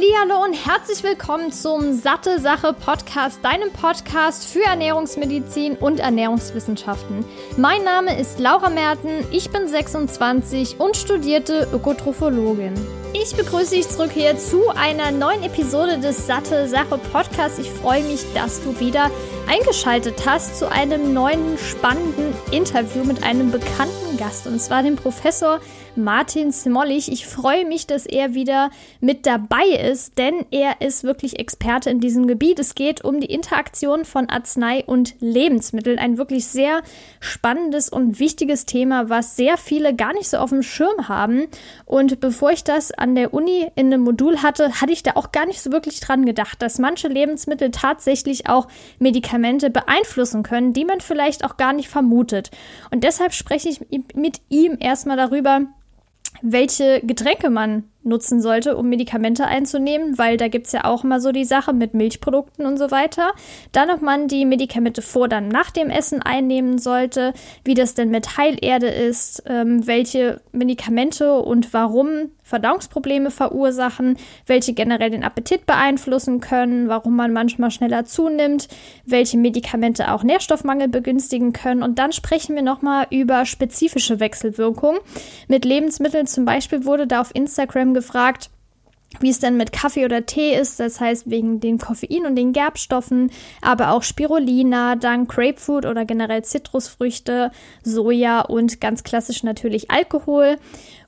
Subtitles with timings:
[0.00, 7.22] Hallihallo und herzlich willkommen zum Satte Sache Podcast, deinem Podcast für Ernährungsmedizin und Ernährungswissenschaften.
[7.58, 12.72] Mein Name ist Laura Merten, ich bin 26 und studierte Ökotrophologin.
[13.12, 17.58] Ich begrüße dich zurück hier zu einer neuen Episode des Satte Sache Podcasts.
[17.58, 19.10] Ich freue mich, dass du wieder
[19.48, 25.60] eingeschaltet hast zu einem neuen spannenden Interview mit einem bekannten Gast und zwar dem Professor
[25.96, 27.10] Martin Smollig.
[27.10, 32.00] Ich freue mich, dass er wieder mit dabei ist, denn er ist wirklich Experte in
[32.00, 32.58] diesem Gebiet.
[32.58, 35.98] Es geht um die Interaktion von Arznei und Lebensmitteln.
[35.98, 36.82] Ein wirklich sehr
[37.18, 41.46] spannendes und wichtiges Thema, was sehr viele gar nicht so auf dem Schirm haben.
[41.84, 45.32] Und bevor ich das an der Uni in einem Modul hatte, hatte ich da auch
[45.32, 50.84] gar nicht so wirklich dran gedacht, dass manche Lebensmittel tatsächlich auch Medikamente beeinflussen können, die
[50.84, 52.50] man vielleicht auch gar nicht vermutet.
[52.90, 53.80] Und deshalb spreche ich
[54.14, 55.62] mit ihm erstmal darüber,
[56.42, 61.20] welche Getränke man nutzen sollte, um Medikamente einzunehmen, weil da gibt es ja auch immer
[61.20, 63.32] so die Sache mit Milchprodukten und so weiter.
[63.72, 67.34] Dann, ob man die Medikamente vor, dann nach dem Essen einnehmen sollte,
[67.64, 75.10] wie das denn mit Heilerde ist, ähm, welche Medikamente und warum Verdauungsprobleme verursachen, welche generell
[75.10, 78.66] den Appetit beeinflussen können, warum man manchmal schneller zunimmt,
[79.06, 81.84] welche Medikamente auch Nährstoffmangel begünstigen können.
[81.84, 85.00] Und dann sprechen wir nochmal über spezifische Wechselwirkungen.
[85.46, 88.50] Mit Lebensmitteln zum Beispiel wurde da auf Instagram Instagram gefragt,
[89.18, 92.52] wie es denn mit Kaffee oder Tee ist, das heißt wegen den Koffein und den
[92.52, 97.50] Gerbstoffen, aber auch Spirulina, dann Grapefruit oder generell Zitrusfrüchte,
[97.82, 100.58] Soja und ganz klassisch natürlich Alkohol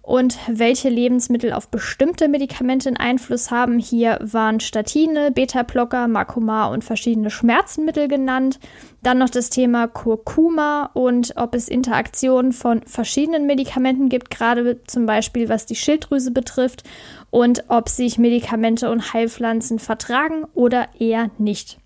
[0.02, 3.78] und welche Lebensmittel auf bestimmte Medikamente einen Einfluss haben.
[3.78, 8.58] Hier waren Statine, Beta-Blocker, Makoma und verschiedene Schmerzmittel genannt.
[9.04, 15.06] Dann noch das Thema Kurkuma und ob es Interaktionen von verschiedenen Medikamenten gibt, gerade zum
[15.06, 16.82] Beispiel was die Schilddrüse betrifft
[17.30, 21.78] und ob sich Medikamente und Heilpflanzen vertragen oder eher nicht.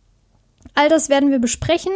[0.75, 1.93] All das werden wir besprechen.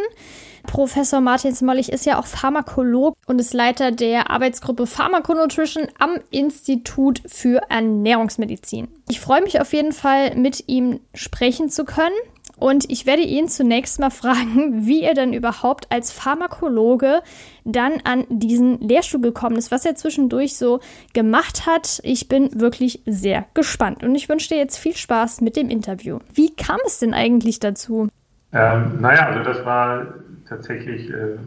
[0.71, 7.21] Professor Martin Smollig ist ja auch Pharmakolog und ist Leiter der Arbeitsgruppe Pharmakonutrition am Institut
[7.27, 8.87] für Ernährungsmedizin.
[9.09, 12.15] Ich freue mich auf jeden Fall, mit ihm sprechen zu können.
[12.55, 17.21] Und ich werde ihn zunächst mal fragen, wie er denn überhaupt als Pharmakologe
[17.65, 20.79] dann an diesen Lehrstuhl gekommen ist, was er zwischendurch so
[21.11, 21.99] gemacht hat.
[22.03, 26.19] Ich bin wirklich sehr gespannt und ich wünsche dir jetzt viel Spaß mit dem Interview.
[26.33, 28.07] Wie kam es denn eigentlich dazu?
[28.53, 30.05] Ähm, naja, also das war
[30.51, 31.37] tatsächlich äh,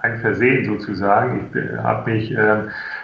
[0.00, 1.50] ein Versehen sozusagen.
[1.52, 2.56] Ich habe mich äh,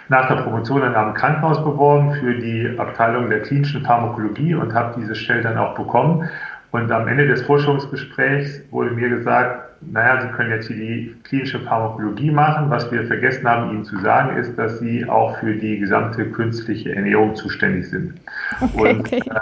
[0.07, 4.99] nach der Promotion in einem Krankenhaus beworben für die Abteilung der klinischen Pharmakologie und habe
[4.99, 6.27] diese Stelle dann auch bekommen.
[6.71, 11.59] Und am Ende des Forschungsgesprächs wurde mir gesagt, naja, Sie können jetzt hier die klinische
[11.59, 12.69] Pharmakologie machen.
[12.69, 16.93] Was wir vergessen haben, Ihnen zu sagen, ist, dass Sie auch für die gesamte künstliche
[16.93, 18.13] Ernährung zuständig sind.
[18.61, 19.21] Okay, und okay.
[19.25, 19.39] Äh,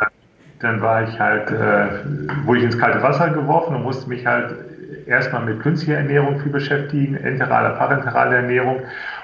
[0.59, 4.55] dann war ich halt, äh, wurde ich ins kalte Wasser geworfen und musste mich halt
[5.07, 8.81] erstmal mit künstlicher Ernährung viel beschäftigen, enteraler, parenteraler Ernährung.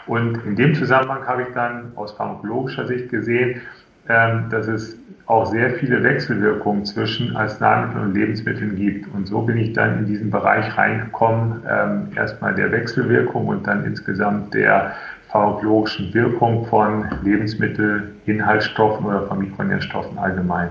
[0.08, 3.62] Und in dem Zusammenhang habe ich dann aus pharmakologischer Sicht gesehen,
[4.10, 9.14] ähm, dass es auch sehr viele Wechselwirkungen zwischen Arzneimitteln und Lebensmitteln gibt.
[9.14, 13.86] Und so bin ich dann in diesen Bereich reingekommen, ähm, erstmal der Wechselwirkung und dann
[13.86, 14.94] insgesamt der
[15.30, 20.70] pharmakologischen Wirkung von Lebensmittelinhaltsstoffen oder von Mikronährstoffen allgemein.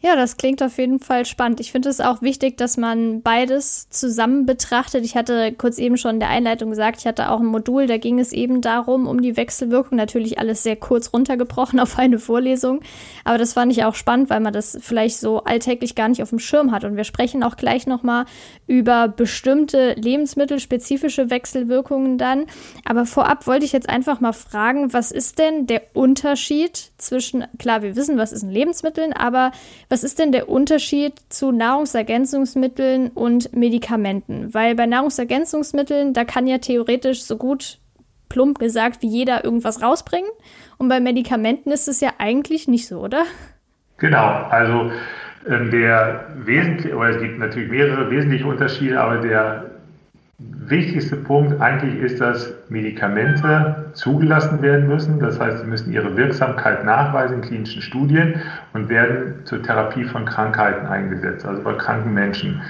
[0.00, 1.58] Ja, das klingt auf jeden Fall spannend.
[1.58, 5.04] Ich finde es auch wichtig, dass man beides zusammen betrachtet.
[5.04, 7.96] Ich hatte kurz eben schon in der Einleitung gesagt, ich hatte auch ein Modul, da
[7.96, 9.98] ging es eben darum, um die Wechselwirkung.
[9.98, 12.80] Natürlich alles sehr kurz runtergebrochen auf eine Vorlesung.
[13.24, 16.30] Aber das fand ich auch spannend, weil man das vielleicht so alltäglich gar nicht auf
[16.30, 16.84] dem Schirm hat.
[16.84, 18.26] Und wir sprechen auch gleich nochmal
[18.68, 22.46] über bestimmte lebensmittelspezifische Wechselwirkungen dann.
[22.84, 27.82] Aber vorab wollte ich jetzt einfach mal fragen, was ist denn der Unterschied zwischen, klar,
[27.82, 29.50] wir wissen, was ist ein Lebensmitteln, aber
[29.88, 34.52] was ist denn der Unterschied zu Nahrungsergänzungsmitteln und Medikamenten?
[34.52, 37.78] Weil bei Nahrungsergänzungsmitteln, da kann ja theoretisch so gut
[38.28, 40.30] plump gesagt wie jeder irgendwas rausbringen.
[40.76, 43.24] Und bei Medikamenten ist es ja eigentlich nicht so, oder?
[43.96, 44.92] Genau, also
[45.48, 49.77] ähm, der wesentliche, oder es gibt natürlich mehrere wesentliche Unterschiede, aber der
[50.38, 55.18] wichtigste Punkt eigentlich ist, dass Medikamente zugelassen werden müssen.
[55.18, 58.40] Das heißt, sie müssen ihre Wirksamkeit nachweisen in klinischen Studien
[58.72, 62.62] und werden zur Therapie von Krankheiten eingesetzt, also bei kranken Menschen.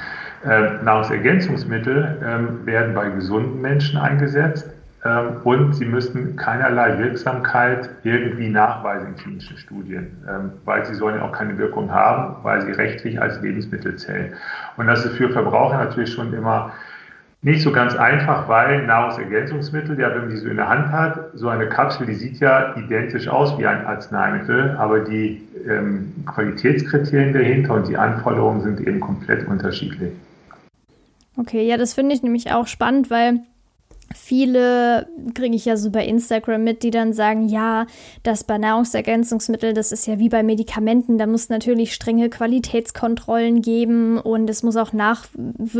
[0.46, 4.70] Äh, Nahrungsergänzungsmittel äh, werden bei gesunden Menschen eingesetzt
[5.02, 11.16] äh, und sie müssen keinerlei Wirksamkeit irgendwie nachweisen in klinischen Studien, ähm, weil sie sollen
[11.16, 14.32] ja auch keine Wirkung haben, weil sie rechtlich als Lebensmittel zählen.
[14.76, 16.72] Und das ist für Verbraucher natürlich schon immer
[17.40, 21.31] nicht so ganz einfach, weil Nahrungsergänzungsmittel, ja, wenn man die so in der Hand hat,
[21.35, 27.32] so eine Kapsel, die sieht ja identisch aus wie ein Arzneimittel, aber die ähm, Qualitätskriterien
[27.32, 30.12] dahinter und die Anforderungen sind eben komplett unterschiedlich.
[31.37, 33.40] Okay, ja, das finde ich nämlich auch spannend, weil
[34.14, 37.87] viele kriege ich ja so bei Instagram mit, die dann sagen, ja,
[38.22, 44.19] das bei Nahrungsergänzungsmitteln, das ist ja wie bei Medikamenten, da muss natürlich strenge Qualitätskontrollen geben
[44.19, 45.26] und es muss auch nach,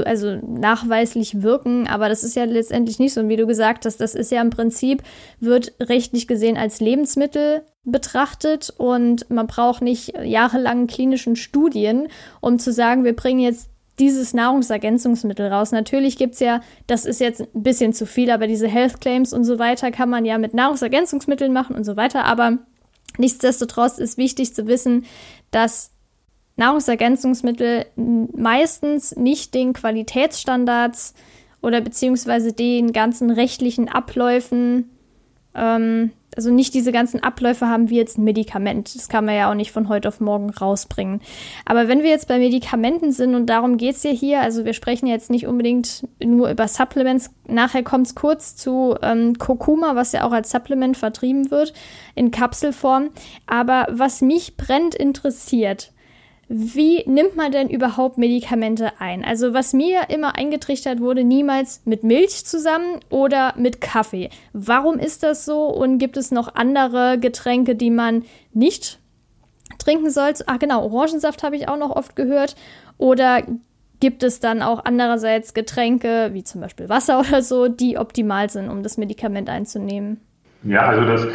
[0.05, 3.21] also nachweislich wirken, aber das ist ja letztendlich nicht so.
[3.21, 5.03] Und wie du gesagt hast, das ist ja im Prinzip,
[5.41, 12.09] wird rechtlich gesehen als Lebensmittel betrachtet und man braucht nicht jahrelangen klinischen Studien,
[12.41, 15.73] um zu sagen, wir bringen jetzt dieses Nahrungsergänzungsmittel raus.
[15.73, 19.33] Natürlich gibt es ja, das ist jetzt ein bisschen zu viel, aber diese Health Claims
[19.33, 22.25] und so weiter kann man ja mit Nahrungsergänzungsmitteln machen und so weiter.
[22.25, 22.59] Aber
[23.17, 25.05] nichtsdestotrotz ist wichtig zu wissen,
[25.50, 25.93] dass
[26.56, 31.15] Nahrungsergänzungsmittel meistens nicht den Qualitätsstandards
[31.62, 34.91] oder beziehungsweise den ganzen rechtlichen Abläufen
[35.55, 38.95] ähm, also nicht diese ganzen Abläufe haben wie jetzt ein Medikament.
[38.95, 41.21] Das kann man ja auch nicht von heute auf morgen rausbringen.
[41.65, 44.73] Aber wenn wir jetzt bei Medikamenten sind und darum geht es ja hier, also wir
[44.73, 50.13] sprechen jetzt nicht unbedingt nur über Supplements, nachher kommt es kurz zu ähm, Kurkuma, was
[50.13, 51.73] ja auch als Supplement vertrieben wird
[52.15, 53.11] in Kapselform.
[53.47, 55.93] Aber was mich brennend interessiert,
[56.49, 59.23] wie nimmt man denn überhaupt Medikamente ein?
[59.23, 64.31] Also was mir immer eingetrichtert wurde, niemals mit Milch zusammen oder mit Kaffee.
[64.55, 68.25] Warum ist das so und gibt es noch andere Getränke, die man
[68.55, 68.99] nicht
[69.79, 70.33] trinken soll?
[70.47, 72.56] Ah genau, Orangensaft habe ich auch noch oft gehört.
[72.97, 73.43] Oder
[74.00, 78.71] gibt es dann auch andererseits Getränke, wie zum Beispiel Wasser oder so, die optimal sind,
[78.71, 80.21] um das Medikament einzunehmen?
[80.62, 81.27] Ja, also das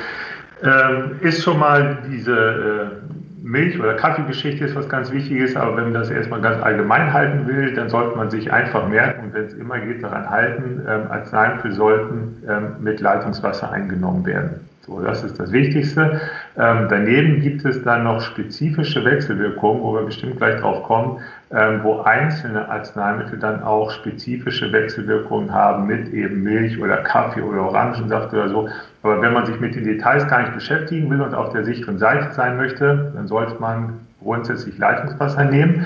[0.63, 3.13] ähm, ist schon mal diese äh,
[3.43, 7.45] Milch- oder Kaffeegeschichte ist was ganz Wichtiges, aber wenn man das erstmal ganz allgemein halten
[7.45, 11.73] will, dann sollte man sich einfach merken, wenn es immer geht, daran halten, ähm, Arzneimittel
[11.73, 14.61] sollten ähm, mit Leitungswasser eingenommen werden.
[14.85, 16.21] So, das ist das Wichtigste.
[16.57, 21.19] Ähm, daneben gibt es dann noch spezifische Wechselwirkungen, wo wir bestimmt gleich drauf kommen,
[21.51, 27.63] ähm, wo einzelne Arzneimittel dann auch spezifische Wechselwirkungen haben mit eben Milch oder Kaffee oder
[27.63, 28.69] Orangensaft oder so.
[29.03, 31.99] Aber wenn man sich mit den Details gar nicht beschäftigen will und auf der sicheren
[31.99, 35.85] Seite sein möchte, dann sollte man grundsätzlich Leitungswasser nehmen.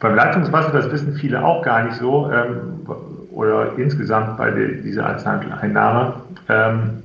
[0.00, 2.86] Beim Leitungswasser, das wissen viele auch gar nicht so, ähm,
[3.32, 6.14] oder insgesamt bei dieser Arzneimitteleinnahme,
[6.48, 7.02] ähm,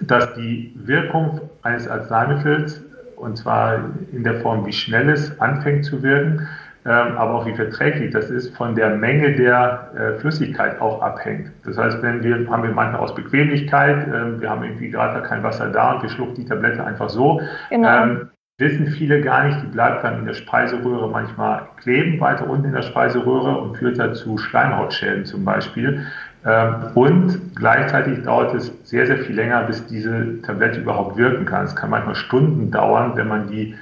[0.00, 2.82] dass die Wirkung eines Arzneimittels,
[3.16, 3.78] und zwar
[4.12, 6.46] in der Form, wie schnell es anfängt zu wirken,
[6.90, 11.50] aber auch wie verträglich das ist, von der Menge der äh, Flüssigkeit auch abhängt.
[11.64, 15.42] Das heißt, wenn wir, haben wir manchmal aus Bequemlichkeit, äh, wir haben irgendwie gerade kein
[15.42, 17.40] Wasser da und wir schlucken die Tablette einfach so,
[17.70, 18.04] genau.
[18.04, 18.28] ähm,
[18.58, 22.72] wissen viele gar nicht, die bleibt dann in der Speiseröhre manchmal kleben, weiter unten in
[22.72, 26.06] der Speiseröhre und führt dazu Schleimhautschäden zum Beispiel.
[26.44, 31.64] Ähm, und gleichzeitig dauert es sehr, sehr viel länger, bis diese Tablette überhaupt wirken kann.
[31.64, 33.74] Es kann manchmal Stunden dauern, wenn man die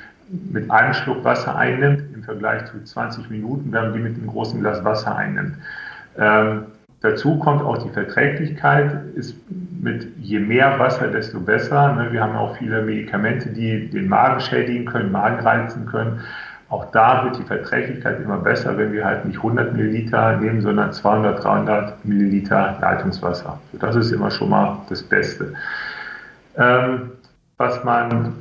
[0.51, 4.26] mit einem Schluck Wasser einnimmt, im Vergleich zu 20 Minuten, wenn man die mit einem
[4.26, 5.56] großen Glas Wasser einnimmt.
[6.19, 6.67] Ähm,
[7.00, 9.37] dazu kommt auch die Verträglichkeit, ist
[9.81, 11.93] mit je mehr Wasser, desto besser.
[11.94, 12.12] Ne?
[12.12, 16.21] Wir haben auch viele Medikamente, die den Magen schädigen können, Magen reizen können.
[16.71, 20.93] Auch da wird die Verträglichkeit immer besser, wenn wir halt nicht 100 Milliliter nehmen, sondern
[20.93, 23.61] 200, 300 Milliliter Leitungswasser.
[23.79, 25.53] Das ist immer schon mal das Beste.
[26.56, 27.12] Ähm,
[27.59, 28.32] was man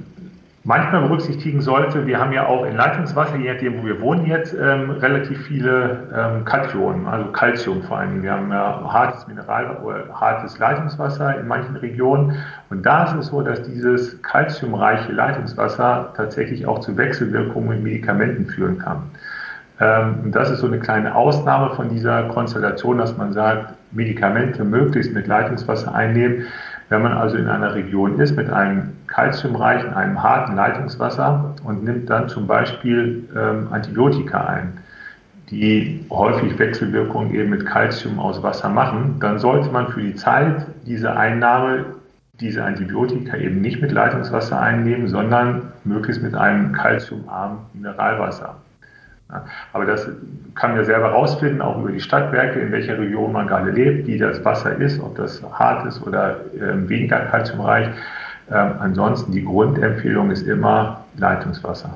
[0.63, 4.53] manchmal berücksichtigen sollte, wir haben ja auch in Leitungswasser, je nachdem, wo wir wohnen jetzt,
[4.53, 8.23] ähm, relativ viele ähm, Kationen, also Calcium vor allem.
[8.23, 12.37] Wir haben ja hartes Mineral oder hartes Leitungswasser in manchen Regionen.
[12.69, 18.45] Und da ist es so, dass dieses calciumreiche Leitungswasser tatsächlich auch zu Wechselwirkungen mit Medikamenten
[18.45, 19.03] führen kann.
[19.81, 24.63] Ähm, und das ist so eine kleine Ausnahme von dieser Konstellation, dass man sagt, Medikamente
[24.63, 26.45] möglichst mit Leitungswasser einnehmen.
[26.89, 32.09] Wenn man also in einer Region ist mit einem kalziumreichen, einem harten Leitungswasser und nimmt
[32.09, 34.77] dann zum Beispiel ähm, Antibiotika ein,
[35.49, 40.65] die häufig Wechselwirkungen eben mit Kalzium aus Wasser machen, dann sollte man für die Zeit
[40.85, 41.85] diese Einnahme
[42.39, 48.55] diese Antibiotika eben nicht mit Leitungswasser einnehmen, sondern möglichst mit einem kalziumarmen Mineralwasser.
[49.71, 50.07] Aber das
[50.55, 54.17] kann man selber rausfinden, auch über die Stadtwerke, in welcher Region man gerade lebt, wie
[54.17, 57.87] das Wasser ist, ob das hart ist oder äh, weniger kalziumreich.
[58.51, 61.89] Ähm, ansonsten die Grundempfehlung ist immer Leitungswasser.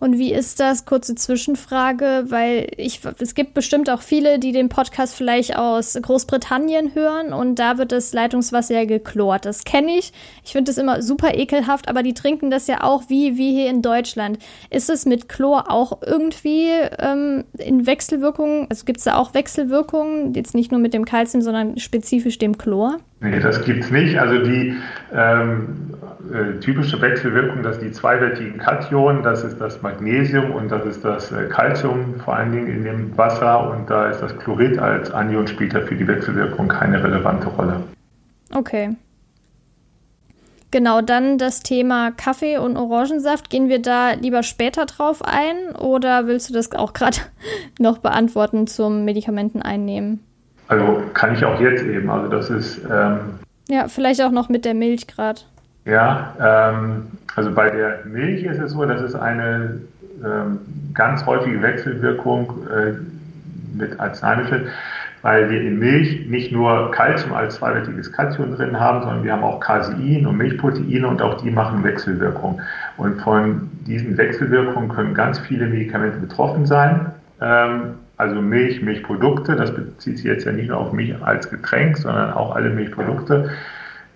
[0.00, 0.84] Und wie ist das?
[0.84, 6.94] Kurze Zwischenfrage, weil ich, es gibt bestimmt auch viele, die den Podcast vielleicht aus Großbritannien
[6.94, 9.44] hören und da wird das Leitungswasser ja geklort.
[9.44, 10.12] Das kenne ich.
[10.44, 13.68] Ich finde das immer super ekelhaft, aber die trinken das ja auch wie, wie hier
[13.68, 14.38] in Deutschland.
[14.70, 16.68] Ist es mit Chlor auch irgendwie
[17.00, 18.66] ähm, in Wechselwirkungen?
[18.70, 20.32] Also gibt es da auch Wechselwirkungen?
[20.34, 22.98] Jetzt nicht nur mit dem Kalzium, sondern spezifisch dem Chlor?
[23.20, 24.18] Nee, das gibt es nicht.
[24.18, 24.76] Also die
[25.12, 25.94] ähm,
[26.32, 31.32] äh, typische Wechselwirkung, dass die zweiwertigen Kationen, das ist das Magnesium und das ist das
[31.32, 35.46] äh, Calcium vor allen Dingen in dem Wasser und da ist das Chlorid als Anion
[35.46, 37.80] spielt da für die Wechselwirkung keine relevante Rolle.
[38.52, 38.90] Okay.
[40.70, 43.48] Genau, dann das Thema Kaffee und Orangensaft.
[43.48, 47.18] Gehen wir da lieber später drauf ein oder willst du das auch gerade
[47.78, 50.27] noch beantworten zum Medikamenten einnehmen?
[50.68, 52.08] Also kann ich auch jetzt eben.
[52.10, 52.80] Also das ist.
[52.90, 53.20] Ähm,
[53.68, 55.40] ja, vielleicht auch noch mit der Milch gerade.
[55.84, 59.80] Ja, ähm, also bei der Milch ist es so, das ist eine
[60.24, 60.58] ähm,
[60.92, 62.92] ganz häufige Wechselwirkung äh,
[63.76, 64.68] mit Arzneimitteln,
[65.22, 69.44] weil wir in Milch nicht nur Kalzium als zweiwertiges Kalzium drin haben, sondern wir haben
[69.44, 72.60] auch Casein und Milchproteine und auch die machen Wechselwirkung.
[72.96, 77.12] Und von diesen Wechselwirkungen können ganz viele Medikamente betroffen sein.
[77.40, 81.96] Ähm, also Milch, Milchprodukte, das bezieht sich jetzt ja nicht nur auf Milch als Getränk,
[81.96, 83.50] sondern auch alle Milchprodukte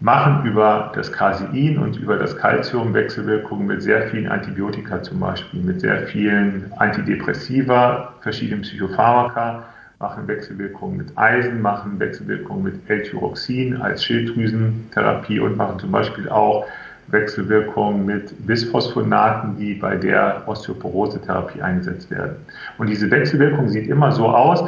[0.01, 5.61] machen über das Casein und über das Calcium Wechselwirkungen mit sehr vielen Antibiotika zum Beispiel,
[5.61, 9.63] mit sehr vielen Antidepressiva, verschiedenen Psychopharmaka,
[10.01, 16.67] machen Wechselwirkungen mit Eisen, machen Wechselwirkungen mit L-Tyroxin als Schilddrüsentherapie und machen zum Beispiel auch
[17.09, 22.37] Wechselwirkungen mit Bisphosphonaten, die bei der Osteoporose-Therapie eingesetzt werden.
[22.79, 24.65] Und diese Wechselwirkung sieht immer so aus,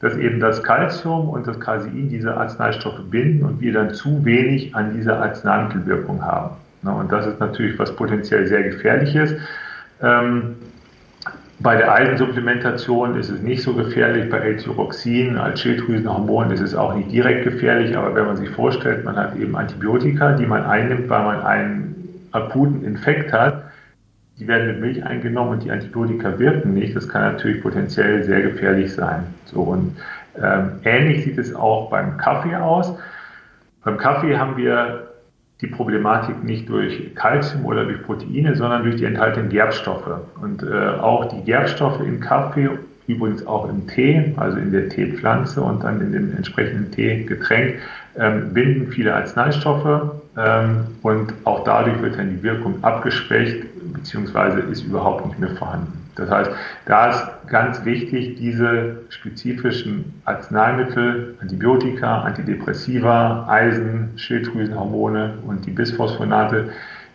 [0.00, 4.74] dass eben das Calcium und das Casein diese Arzneistoffe binden und wir dann zu wenig
[4.74, 6.56] an dieser Arzneimittelwirkung haben.
[6.82, 9.34] Und das ist natürlich was potenziell sehr gefährliches.
[11.60, 14.30] Bei der Eisensupplementation ist es nicht so gefährlich.
[14.30, 17.96] Bei L-Tyroxin als Schilddrüsenhormon ist es auch nicht direkt gefährlich.
[17.96, 22.28] Aber wenn man sich vorstellt, man hat eben Antibiotika, die man einnimmt, weil man einen
[22.30, 23.64] akuten Infekt hat,
[24.38, 26.94] die werden mit Milch eingenommen und die Antibiotika wirken nicht.
[26.94, 29.24] Das kann natürlich potenziell sehr gefährlich sein.
[29.46, 29.96] So und
[30.40, 32.94] ähm, ähnlich sieht es auch beim Kaffee aus.
[33.82, 35.08] Beim Kaffee haben wir
[35.60, 40.20] die Problematik nicht durch Kalzium oder durch Proteine, sondern durch die enthaltenen Gerbstoffe.
[40.40, 42.68] Und äh, auch die Gerbstoffe im Kaffee,
[43.08, 47.76] übrigens auch im Tee, also in der Teepflanze und dann in dem entsprechenden Teegetränk,
[48.16, 54.84] ähm, binden viele Arzneistoffe ähm, und auch dadurch wird dann die Wirkung abgeschwächt beziehungsweise ist
[54.84, 56.07] überhaupt nicht mehr vorhanden.
[56.18, 56.50] Das heißt,
[56.86, 66.70] da ist ganz wichtig, diese spezifischen Arzneimittel, Antibiotika, Antidepressiva, Eisen, Schilddrüsenhormone und die Bisphosphonate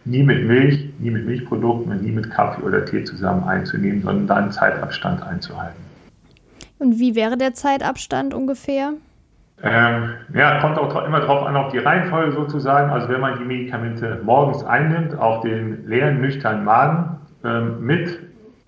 [0.06, 4.28] nie mit Milch, nie mit Milchprodukten und nie mit Kaffee oder Tee zusammen einzunehmen, sondern
[4.28, 5.82] dann Zeitabstand einzuhalten.
[6.80, 8.94] Und wie wäre der Zeitabstand ungefähr?
[9.62, 12.90] Ähm, ja, kommt auch immer darauf an, auf die Reihenfolge sozusagen.
[12.90, 18.20] Also wenn man die Medikamente morgens einnimmt, auf den leeren, nüchternen Magen ähm, mit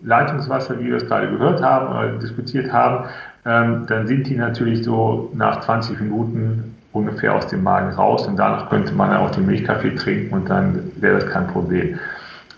[0.05, 3.05] Leitungswasser, wie wir es gerade gehört haben oder diskutiert haben,
[3.45, 8.37] ähm, dann sind die natürlich so nach 20 Minuten ungefähr aus dem Magen raus und
[8.37, 11.99] danach könnte man auch den Milchkaffee trinken und dann wäre das kein Problem.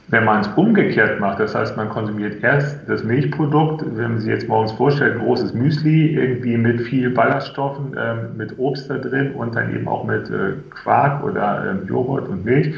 [0.10, 4.30] Wenn man es umgekehrt macht, das heißt, man konsumiert erst das Milchprodukt, wenn man sich
[4.30, 9.54] jetzt morgens vorstellt, großes Müsli, irgendwie mit viel Ballaststoffen, ähm, mit Obst da drin und
[9.56, 12.74] dann eben auch mit äh, Quark oder ähm, Joghurt und Milch.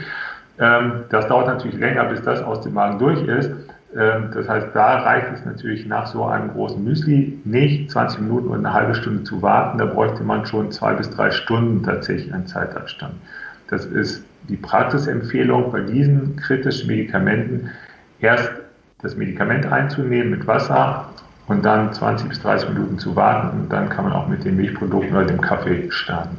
[0.60, 3.52] Ähm, das dauert natürlich länger, bis das aus dem Magen durch ist.
[3.96, 8.50] Ähm, das heißt, da reicht es natürlich nach so einem großen Müsli nicht 20 Minuten
[8.50, 9.78] und eine halbe Stunde zu warten.
[9.80, 13.16] Da bräuchte man schon zwei bis drei Stunden tatsächlich einen Zeitabstand.
[13.70, 17.70] Das ist die Praxisempfehlung bei diesen kritischen Medikamenten,
[18.20, 18.52] erst
[19.02, 21.10] das Medikament einzunehmen mit Wasser
[21.48, 24.56] und dann 20 bis 30 Minuten zu warten und dann kann man auch mit den
[24.56, 26.38] Milchprodukten oder dem Kaffee starten.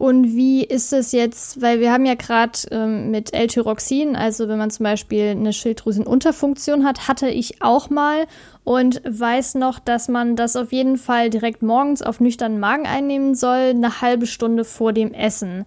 [0.00, 4.56] Und wie ist es jetzt, weil wir haben ja gerade ähm, mit L-Tyroxin, also wenn
[4.56, 8.24] man zum Beispiel eine Schilddrüsenunterfunktion hat, hatte ich auch mal
[8.64, 13.34] und weiß noch, dass man das auf jeden Fall direkt morgens auf nüchternen Magen einnehmen
[13.34, 15.66] soll, eine halbe Stunde vor dem Essen.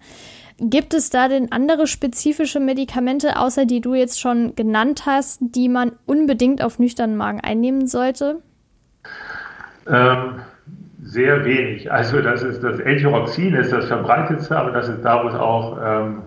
[0.58, 5.68] Gibt es da denn andere spezifische Medikamente, außer die du jetzt schon genannt hast, die
[5.68, 8.42] man unbedingt auf nüchternen Magen einnehmen sollte?
[9.86, 10.40] Ähm,
[11.04, 11.90] sehr wenig.
[11.92, 15.78] Also das ist das L-Tyroxin ist das verbreitetste, aber das ist da, wo es auch
[15.84, 16.22] ähm,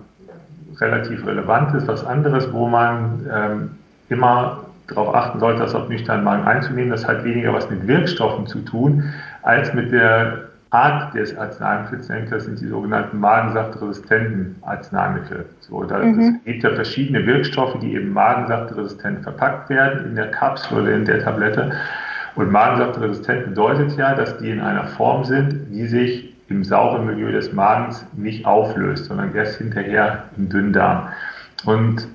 [0.80, 1.88] relativ relevant ist.
[1.88, 3.70] Was anderes, wo man ähm,
[4.10, 8.48] immer darauf achten sollte, das auf nüchternen Magen einzunehmen, das hat weniger was mit Wirkstoffen
[8.48, 9.04] zu tun,
[9.42, 15.46] als mit der Art des Arzneimittels, das sind die sogenannten magensaftresistenten Arzneimittel.
[15.62, 16.40] So, da, mhm.
[16.40, 21.06] Es gibt ja verschiedene Wirkstoffe, die eben magensaftresistent verpackt werden in der Kapsel oder in
[21.06, 21.72] der Tablette.
[22.38, 27.32] Und magensaftresistent bedeutet ja, dass die in einer Form sind, die sich im sauren Milieu
[27.32, 31.10] des Magens nicht auflöst, sondern erst hinterher im Dünndarm.
[31.66, 32.08] Und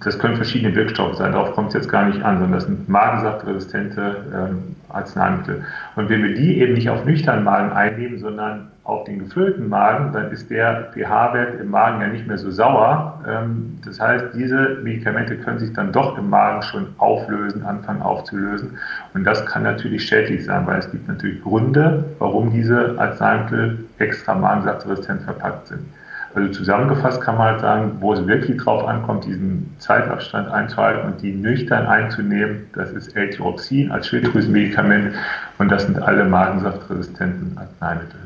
[0.00, 2.88] das können verschiedene Wirkstoffe sein, darauf kommt es jetzt gar nicht an, sondern das sind
[2.88, 5.64] magensaftresistente ähm, Arzneimittel.
[5.96, 10.12] Und wenn wir die eben nicht auf nüchternen Magen einnehmen, sondern auf den gefüllten Magen,
[10.12, 13.22] dann ist der pH-Wert im Magen ja nicht mehr so sauer.
[13.28, 18.78] Ähm, das heißt, diese Medikamente können sich dann doch im Magen schon auflösen, anfangen aufzulösen.
[19.14, 24.34] Und das kann natürlich schädlich sein, weil es gibt natürlich Gründe, warum diese Arzneimittel extra
[24.34, 25.84] magensaftresistent verpackt sind.
[26.34, 31.22] Also zusammengefasst kann man halt sagen, wo es wirklich drauf ankommt, diesen Zeitabstand einzuhalten und
[31.22, 35.14] die nüchtern einzunehmen, das ist L-Tyroxin als Schilddrüsenmedikament
[35.58, 38.20] und das sind alle magensaftresistenten Arzneimittel.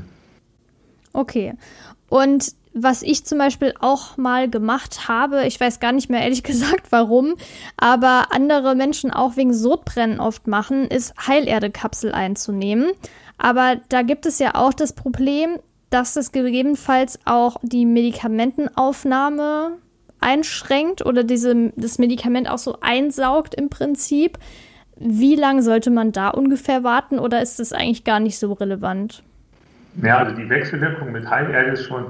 [1.15, 1.55] Okay.
[2.11, 6.43] Und was ich zum Beispiel auch mal gemacht habe, ich weiß gar nicht mehr ehrlich
[6.45, 7.37] gesagt warum,
[7.79, 12.91] aber andere Menschen auch wegen Sodbrennen oft machen, ist Heilerdekapsel einzunehmen.
[13.39, 15.59] Aber da gibt es ja auch das Problem,
[15.95, 19.79] dass es gegebenenfalls auch die Medikamentenaufnahme
[20.21, 24.39] einschränkt oder diese, das Medikament auch so einsaugt im Prinzip.
[24.97, 29.23] Wie lange sollte man da ungefähr warten oder ist das eigentlich gar nicht so relevant?
[30.03, 32.07] Ja, also die Wechselwirkung mit Heilerde ist schon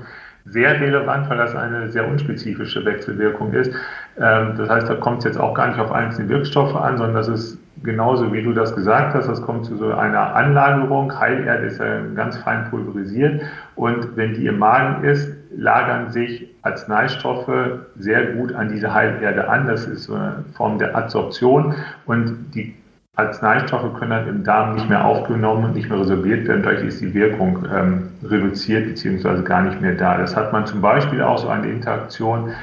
[0.46, 3.70] sehr relevant, weil das eine sehr unspezifische Wechselwirkung ist.
[4.18, 7.16] Ähm, das heißt, da kommt es jetzt auch gar nicht auf einzelne Wirkstoffe an, sondern
[7.16, 11.18] das ist genauso wie du das gesagt hast, das kommt zu so einer Anlagerung.
[11.18, 13.42] Heilerde ist ja ganz fein pulverisiert
[13.74, 19.66] und wenn die im Magen ist, lagern sich Arzneistoffe sehr gut an diese Heilerde an.
[19.66, 21.74] Das ist so eine Form der Adsorption
[22.06, 22.74] und die
[23.16, 26.64] Arzneistoffe können dann im Darm nicht mehr aufgenommen und nicht mehr resorbiert werden.
[26.64, 29.42] Dadurch ist die Wirkung ähm, reduziert bzw.
[29.42, 30.18] gar nicht mehr da.
[30.18, 32.54] Das hat man zum Beispiel auch so eine Interaktion ähm,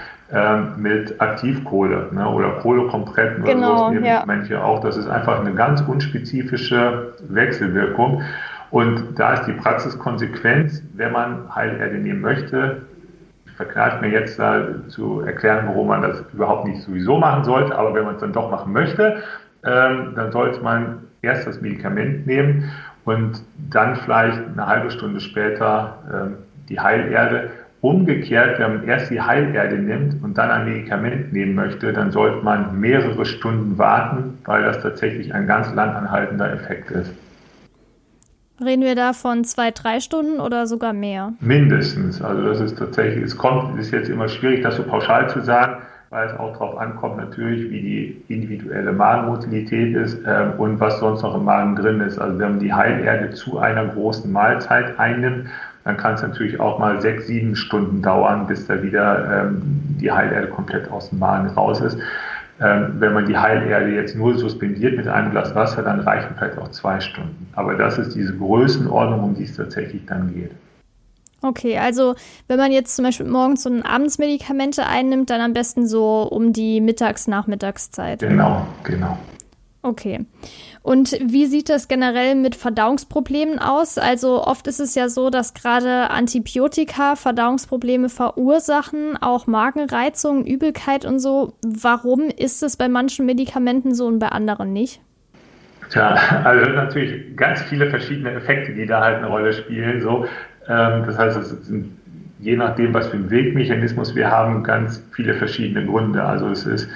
[0.78, 4.24] mit Aktivkohle ne, oder Kohlekompretten genau, oder sowas ja.
[4.26, 4.80] manche auch.
[4.82, 8.22] Das ist einfach eine ganz unspezifische Wechselwirkung.
[8.70, 12.84] Und da ist die Praxiskonsequenz, wenn man Heilerde nehmen möchte,
[13.58, 17.94] verkneift mir jetzt da zu erklären, warum man das überhaupt nicht sowieso machen sollte, aber
[17.94, 19.22] wenn man es dann doch machen möchte,
[19.64, 22.72] ähm, dann sollte man erst das Medikament nehmen
[23.06, 26.38] und dann vielleicht eine halbe Stunde später ähm,
[26.70, 27.50] die Heilerde
[27.82, 32.44] Umgekehrt, wenn man erst die Heilerde nimmt und dann ein Medikament nehmen möchte, dann sollte
[32.44, 37.12] man mehrere Stunden warten, weil das tatsächlich ein ganz lang anhaltender Effekt ist.
[38.64, 41.34] Reden wir da von zwei, drei Stunden oder sogar mehr?
[41.40, 42.22] Mindestens.
[42.22, 45.82] Also das ist tatsächlich, es kommt, ist jetzt immer schwierig, das so pauschal zu sagen,
[46.12, 51.24] weil es auch darauf ankommt natürlich, wie die individuelle Magenmotilität ist äh, und was sonst
[51.24, 52.20] noch im Magen drin ist.
[52.20, 55.48] Also wenn man die Heilerde zu einer großen Mahlzeit einnimmt,
[55.84, 59.62] dann kann es natürlich auch mal sechs, sieben Stunden dauern, bis da wieder ähm,
[60.00, 61.98] die Heilerde komplett aus dem Magen raus ist.
[62.60, 66.60] Ähm, wenn man die Heilerde jetzt nur suspendiert mit einem Glas Wasser, dann reichen vielleicht
[66.60, 67.48] auch zwei Stunden.
[67.54, 70.52] Aber das ist diese Größenordnung, um die es tatsächlich dann geht.
[71.42, 72.14] Okay, also
[72.48, 76.54] wenn man jetzt zum Beispiel morgens und abends Medikamente einnimmt, dann am besten so um
[76.54, 78.20] die Mittags-Nachmittagszeit.
[78.20, 79.18] Genau, genau.
[79.82, 80.20] Okay.
[80.84, 84.00] Und wie sieht das generell mit Verdauungsproblemen aus?
[84.00, 91.20] Also oft ist es ja so, dass gerade Antibiotika Verdauungsprobleme verursachen, auch Magenreizung, Übelkeit und
[91.20, 91.54] so.
[91.64, 95.02] Warum ist es bei manchen Medikamenten so und bei anderen nicht?
[95.92, 100.02] Tja, also natürlich ganz viele verschiedene Effekte, die da halt eine Rolle spielen.
[100.02, 100.26] So,
[100.68, 101.98] ähm, das heißt, es sind
[102.42, 106.24] je nachdem, was für einen Wegmechanismus wir haben, ganz viele verschiedene Gründe.
[106.24, 106.90] Also es ist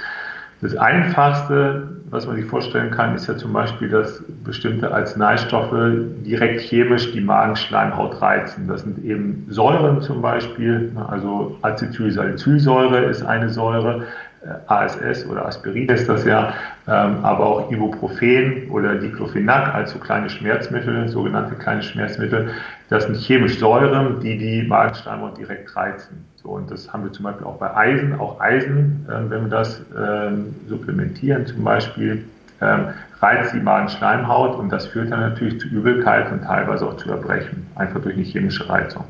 [0.65, 6.61] das Einfachste, was man sich vorstellen kann, ist ja zum Beispiel, dass bestimmte Arzneistoffe direkt
[6.61, 8.67] chemisch die Magenschleimhaut reizen.
[8.67, 14.03] Das sind eben Säuren zum Beispiel, also Acetylsalicylsäure ist eine Säure,
[14.43, 16.53] äh, ASS oder Aspirin ist das ja,
[16.87, 22.49] ähm, aber auch Ibuprofen oder Diclofenac, also kleine Schmerzmittel, sogenannte kleine Schmerzmittel,
[22.89, 26.25] das sind chemisch Säuren, die die Magenschleimhaut direkt reizen.
[26.45, 29.49] So, und das haben wir zum Beispiel auch bei Eisen, auch Eisen, äh, wenn wir
[29.49, 30.31] das äh,
[30.69, 32.23] supplementieren zum Beispiel,
[32.59, 32.77] äh,
[33.19, 37.65] reizt die Magenschleimhaut und das führt dann natürlich zu Übelkeit und teilweise auch zu Erbrechen,
[37.75, 39.05] einfach durch eine chemische Reizung.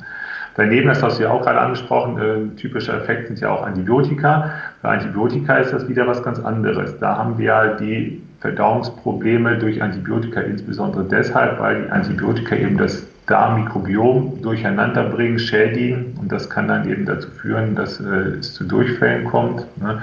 [0.56, 4.52] Daneben, das hast du ja auch gerade angesprochen, äh, typischer Effekt sind ja auch Antibiotika.
[4.82, 6.98] Bei Antibiotika ist das wieder was ganz anderes.
[7.00, 13.06] Da haben wir ja die Verdauungsprobleme durch Antibiotika insbesondere deshalb, weil die Antibiotika eben das
[13.28, 18.04] Darmmikrobiom durcheinander bringen, schädigen und das kann dann eben dazu führen, dass äh,
[18.40, 19.66] es zu Durchfällen kommt.
[19.82, 20.02] Ne?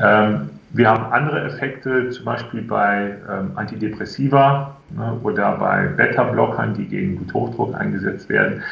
[0.00, 6.86] Ähm, wir haben andere Effekte, zum Beispiel bei ähm, Antidepressiva ne, oder bei Beta-Blockern, die
[6.86, 8.62] gegen Bluthochdruck eingesetzt werden.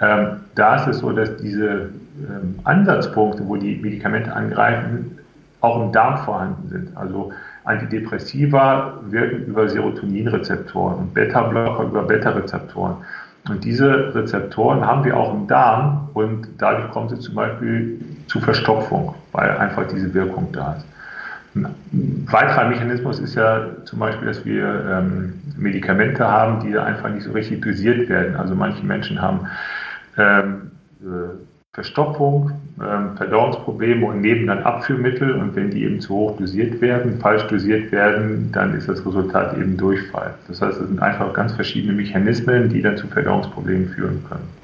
[0.00, 1.90] Ähm, da ist es so, dass diese
[2.28, 5.18] ähm, Ansatzpunkte, wo die Medikamente angreifen,
[5.60, 6.96] auch im Darm vorhanden sind.
[6.96, 7.32] Also
[7.64, 12.96] Antidepressiva wirken über Serotoninrezeptoren und Beta-Blocker über Beta-Rezeptoren.
[13.48, 18.40] Und diese Rezeptoren haben wir auch im Darm und dadurch kommt es zum Beispiel zu
[18.40, 20.86] Verstopfung, weil einfach diese Wirkung da ist.
[21.54, 27.24] Ein weiterer Mechanismus ist ja zum Beispiel, dass wir ähm, Medikamente haben, die einfach nicht
[27.24, 28.36] so richtig dosiert werden.
[28.36, 29.40] Also manche Menschen haben
[30.18, 31.47] ähm, äh,
[31.78, 37.20] Verstopfung, ähm, Verdauungsprobleme und nehmen dann Abführmittel und wenn die eben zu hoch dosiert werden,
[37.20, 40.34] falsch dosiert werden, dann ist das Resultat eben Durchfall.
[40.48, 44.57] Das heißt, es sind einfach ganz verschiedene Mechanismen, die dann zu Verdauungsproblemen führen können.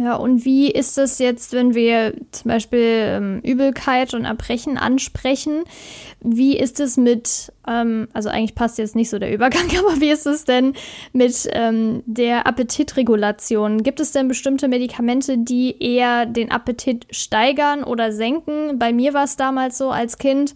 [0.00, 5.64] Ja, und wie ist es jetzt, wenn wir zum Beispiel ähm, Übelkeit und Erbrechen ansprechen?
[6.22, 10.08] Wie ist es mit, ähm, also eigentlich passt jetzt nicht so der Übergang, aber wie
[10.08, 10.72] ist es denn
[11.12, 13.82] mit ähm, der Appetitregulation?
[13.82, 18.78] Gibt es denn bestimmte Medikamente, die eher den Appetit steigern oder senken?
[18.78, 20.54] Bei mir war es damals so als Kind.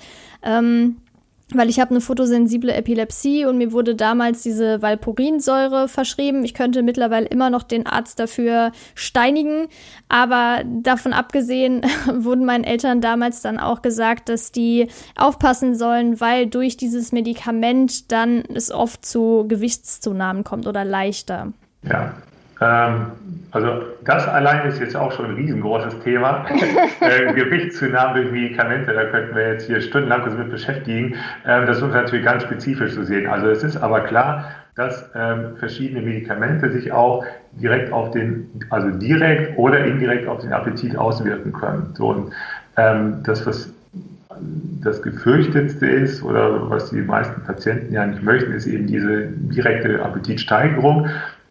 [1.52, 6.44] Weil ich habe eine fotosensible Epilepsie und mir wurde damals diese Valporinsäure verschrieben.
[6.44, 9.68] Ich könnte mittlerweile immer noch den Arzt dafür steinigen,
[10.08, 16.46] aber davon abgesehen wurden meinen Eltern damals dann auch gesagt, dass die aufpassen sollen, weil
[16.46, 21.52] durch dieses Medikament dann es oft zu Gewichtszunahmen kommt oder leichter.
[21.82, 22.14] Ja,
[22.64, 26.44] also das allein ist jetzt auch schon ein riesengroßes Thema.
[27.00, 31.14] äh, Gewichtszunahmen durch Medikamente, da könnten wir jetzt hier stundenlang uns mit beschäftigen.
[31.46, 33.28] Ähm, das ist natürlich ganz spezifisch zu sehen.
[33.28, 38.90] Also es ist aber klar, dass ähm, verschiedene Medikamente sich auch direkt auf den, also
[38.90, 41.94] direkt oder indirekt auf den Appetit auswirken können.
[41.94, 42.32] So, und
[42.76, 43.72] ähm, das, was
[44.82, 50.02] das gefürchtetste ist oder was die meisten Patienten ja nicht möchten, ist eben diese direkte
[50.04, 51.08] Appetitsteigerung.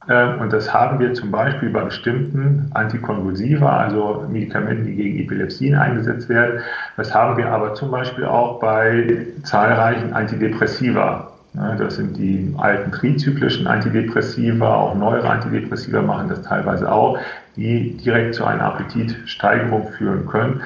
[0.09, 5.75] Ähm, und das haben wir zum Beispiel bei bestimmten Antikonvulsiva, also Medikamenten, die gegen Epilepsien
[5.75, 6.59] eingesetzt werden.
[6.97, 11.29] Das haben wir aber zum Beispiel auch bei zahlreichen Antidepressiva.
[11.77, 17.19] Das sind die alten trizyklischen Antidepressiva, auch neuere Antidepressiva machen das teilweise auch,
[17.55, 20.61] die direkt zu einer Appetitsteigerung führen können.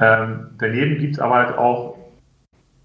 [0.00, 1.97] Ähm, daneben gibt es aber halt auch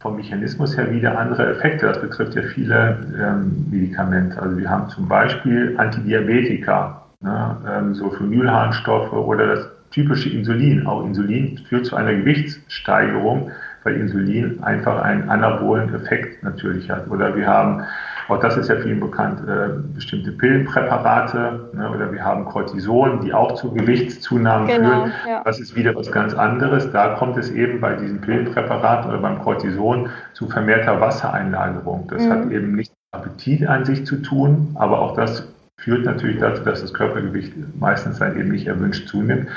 [0.04, 1.88] vom Mechanismus her wieder andere Effekte.
[1.88, 4.39] Das betrifft ja viele ähm, Medikamente.
[4.39, 10.86] Also wir haben zum Beispiel Antidiabetika, ne, ähm, so Phenylharnstoffe oder das typische Insulin.
[10.86, 13.50] Auch Insulin führt zu einer Gewichtssteigerung,
[13.84, 17.10] weil Insulin einfach einen anabolen Effekt natürlich hat.
[17.10, 17.84] Oder wir haben
[18.30, 23.34] auch das ist ja vielen bekannt, äh, bestimmte Pillenpräparate ne, oder wir haben Cortison, die
[23.34, 25.12] auch zu Gewichtszunahmen genau, führen.
[25.28, 25.42] Ja.
[25.44, 26.92] Das ist wieder was ganz anderes.
[26.92, 32.08] Da kommt es eben bei diesen Pillenpräparaten oder beim Cortison zu vermehrter Wassereinlagerung.
[32.10, 32.30] Das mhm.
[32.32, 36.82] hat eben nicht Appetit an sich zu tun, aber auch das führt natürlich dazu, dass
[36.82, 39.48] das Körpergewicht meistens dann eben nicht erwünscht zunimmt.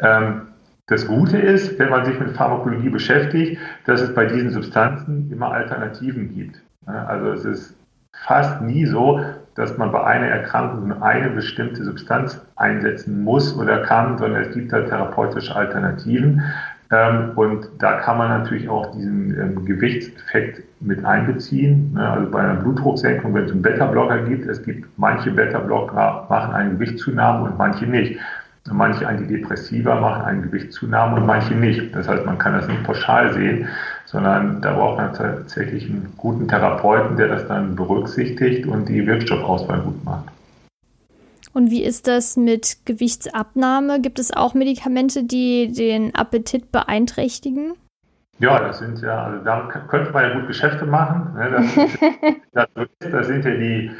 [0.00, 0.42] Ähm,
[0.86, 5.52] das Gute ist, wenn man sich mit Pharmakologie beschäftigt, dass es bei diesen Substanzen immer
[5.52, 6.60] Alternativen gibt.
[6.86, 7.76] Also es ist
[8.26, 9.20] fast nie so,
[9.54, 14.72] dass man bei einer Erkrankung eine bestimmte Substanz einsetzen muss oder kann, sondern es gibt
[14.72, 16.42] da therapeutische Alternativen.
[16.90, 21.92] Ähm, und da kann man natürlich auch diesen ähm, Gewichtseffekt mit einbeziehen.
[21.94, 22.08] Ne?
[22.08, 26.70] Also bei einer Blutdrucksenkung, wenn es einen Beta-Blocker gibt, es gibt manche Beta-Blocker machen eine
[26.70, 28.18] Gewichtszunahme und manche nicht.
[28.70, 31.94] Manche Antidepressiva machen eine Gewichtszunahme und manche nicht.
[31.96, 33.66] Das heißt, man kann das nicht pauschal sehen,
[34.12, 39.80] sondern da braucht man tatsächlich einen guten Therapeuten, der das dann berücksichtigt und die Wirkstoffauswahl
[39.80, 40.24] gut macht.
[41.54, 44.00] Und wie ist das mit Gewichtsabnahme?
[44.00, 47.74] Gibt es auch Medikamente, die den Appetit beeinträchtigen?
[48.38, 51.34] Ja, das sind ja, also da könnte man ja gut Geschäfte machen.
[51.34, 51.50] Ne?
[52.52, 53.90] Das, das, das sind ja die,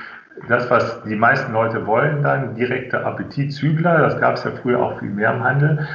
[0.49, 3.99] das, was die meisten Leute wollen, dann direkte Appetitzügler.
[3.99, 5.87] Das gab es ja früher auch viel mehr im Handel.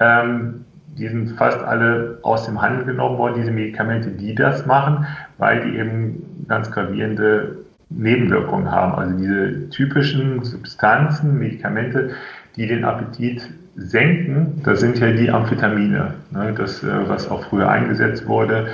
[0.00, 0.64] Ähm,
[0.98, 5.06] die sind fast alle aus dem Handel genommen worden, diese Medikamente, die das machen,
[5.38, 7.56] weil die eben ganz gravierende
[7.90, 8.94] Nebenwirkungen haben.
[8.94, 12.10] Also diese typischen Substanzen, Medikamente,
[12.56, 17.68] die den Appetit senken, das sind ja die Amphetamine, ne, das, äh, was auch früher
[17.68, 18.68] eingesetzt wurde,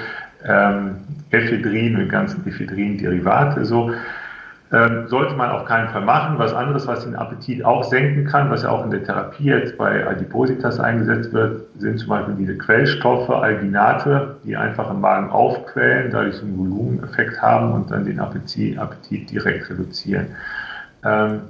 [0.46, 0.96] ähm,
[1.30, 3.90] Ephedrin und ganzen Ephedrin-Derivate so.
[4.74, 6.38] Ähm, sollte man auf keinen Fall machen.
[6.38, 9.76] Was anderes, was den Appetit auch senken kann, was ja auch in der Therapie jetzt
[9.76, 16.10] bei Adipositas eingesetzt wird, sind zum Beispiel diese Quellstoffe, Alginate, die einfach im Magen aufquellen,
[16.10, 20.28] dadurch einen Volumeneffekt haben und dann den Appetit, Appetit direkt reduzieren.
[21.04, 21.42] Ähm,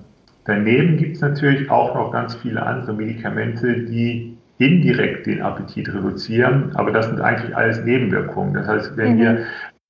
[0.44, 6.72] daneben gibt es natürlich auch noch ganz viele andere Medikamente, die indirekt den Appetit reduzieren,
[6.74, 8.54] aber das sind eigentlich alles Nebenwirkungen.
[8.54, 9.20] Das heißt, wenn mhm.
[9.20, 9.38] wir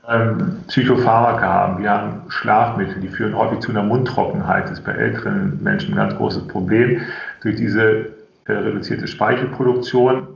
[0.09, 4.65] ähm, Psychopharmaka haben, wir haben Schlafmittel, die führen häufig zu einer Mundtrockenheit.
[4.65, 7.01] Das ist bei älteren Menschen ein ganz großes Problem.
[7.43, 8.07] Durch diese
[8.47, 10.27] äh, reduzierte Speichelproduktion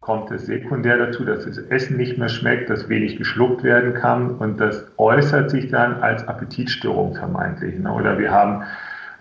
[0.00, 4.30] kommt es sekundär dazu, dass das Essen nicht mehr schmeckt, dass wenig geschluckt werden kann
[4.30, 7.78] und das äußert sich dann als Appetitstörung vermeintlich.
[7.78, 7.92] Ne?
[7.92, 8.62] Oder wir haben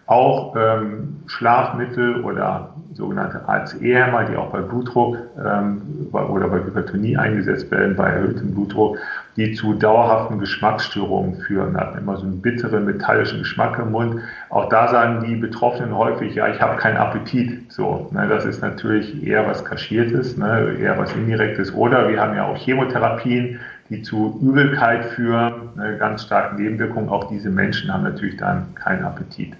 [0.07, 7.69] auch ähm, Schlafmittel oder sogenannte ACE-Hämmer, die auch bei Blutdruck ähm, oder bei Hypertonie eingesetzt
[7.69, 8.97] werden, bei erhöhtem Blutdruck,
[9.35, 11.73] die zu dauerhaften Geschmacksstörungen führen.
[11.73, 14.21] Da hat immer so einen bitteren, metallischen Geschmack im Mund.
[14.49, 17.71] Auch da sagen die Betroffenen häufig, ja, ich habe keinen Appetit.
[17.71, 21.73] So, ne, das ist natürlich eher was Kaschiertes, ne, eher was Indirektes.
[21.75, 27.09] Oder wir haben ja auch Chemotherapien, die zu Übelkeit führen, eine ganz starke Nebenwirkung.
[27.09, 29.53] Auch diese Menschen haben natürlich dann keinen Appetit.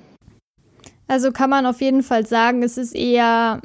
[1.07, 3.61] Also kann man auf jeden Fall sagen, es ist eher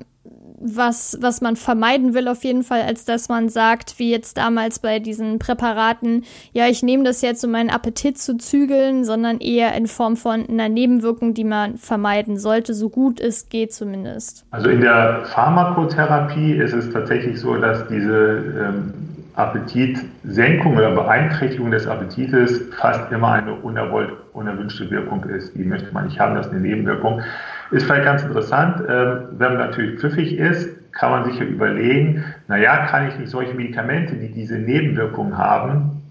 [0.62, 4.78] was, was man vermeiden will, auf jeden Fall, als dass man sagt, wie jetzt damals
[4.78, 9.74] bei diesen Präparaten, ja, ich nehme das jetzt, um meinen Appetit zu zügeln, sondern eher
[9.74, 14.44] in Form von einer Nebenwirkung, die man vermeiden sollte, so gut es geht zumindest.
[14.52, 18.94] Also in der Pharmakotherapie ist es tatsächlich so, dass diese ähm,
[19.35, 25.55] Appetitsenkung oder Beeinträchtigung des Appetites fast immer eine unerwollt, unerwünschte Wirkung ist.
[25.55, 27.23] Die möchte man nicht haben, das ist eine Nebenwirkung.
[27.71, 32.25] Ist vielleicht ganz interessant, ähm, wenn man natürlich pfiffig ist, kann man sich ja überlegen,
[32.49, 36.03] naja, kann ich nicht solche Medikamente, die diese Nebenwirkungen haben,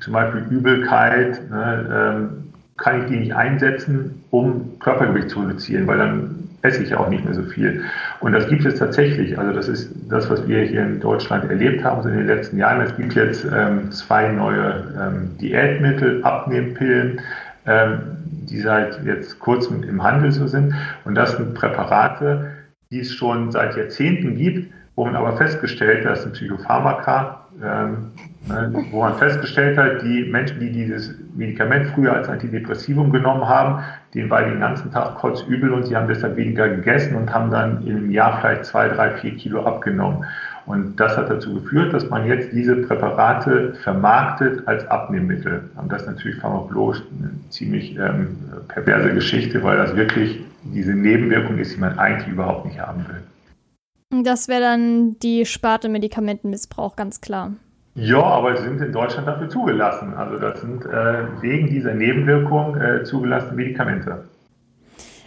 [0.00, 5.98] zum Beispiel Übelkeit, ne, ähm, kann ich die nicht einsetzen, um Körpergewicht zu reduzieren, weil
[5.98, 7.82] dann esse ich auch nicht mehr so viel.
[8.20, 9.38] Und das gibt es tatsächlich.
[9.38, 12.56] Also das ist das, was wir hier in Deutschland erlebt haben so in den letzten
[12.56, 12.80] Jahren.
[12.80, 17.20] Es gibt jetzt ähm, zwei neue ähm, Diätmittel, Abnehmpillen,
[17.66, 20.74] die seit jetzt kurzem im Handel so sind.
[21.04, 22.50] Und das sind Präparate,
[22.90, 28.12] die es schon seit Jahrzehnten gibt, wo man aber festgestellt hat, das sind Psychopharmaka, ähm,
[28.46, 33.82] ne, wo man festgestellt hat, die Menschen, die dieses Medikament früher als Antidepressivum genommen haben,
[34.14, 37.86] denen war den ganzen Tag kotzübel und sie haben deshalb weniger gegessen und haben dann
[37.86, 40.24] im Jahr vielleicht zwei, drei, vier Kilo abgenommen.
[40.66, 45.70] Und das hat dazu geführt, dass man jetzt diese Präparate vermarktet als Abnehmmittel.
[45.76, 48.36] Und das ist natürlich pharmakologisch eine ziemlich ähm,
[48.68, 54.22] perverse Geschichte, weil das wirklich diese Nebenwirkung ist, die man eigentlich überhaupt nicht haben will.
[54.22, 57.52] Das wäre dann die Sparte Medikamentenmissbrauch, ganz klar.
[57.94, 60.14] Ja, aber sie sind in Deutschland dafür zugelassen.
[60.14, 64.24] Also das sind äh, wegen dieser Nebenwirkung äh, zugelassene Medikamente.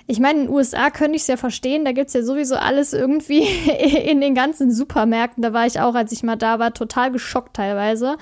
[0.07, 2.55] Ich meine, in den USA könnte ich es ja verstehen, da gibt es ja sowieso
[2.55, 3.43] alles irgendwie
[4.05, 5.41] in den ganzen Supermärkten.
[5.41, 8.17] Da war ich auch, als ich mal da war, total geschockt teilweise.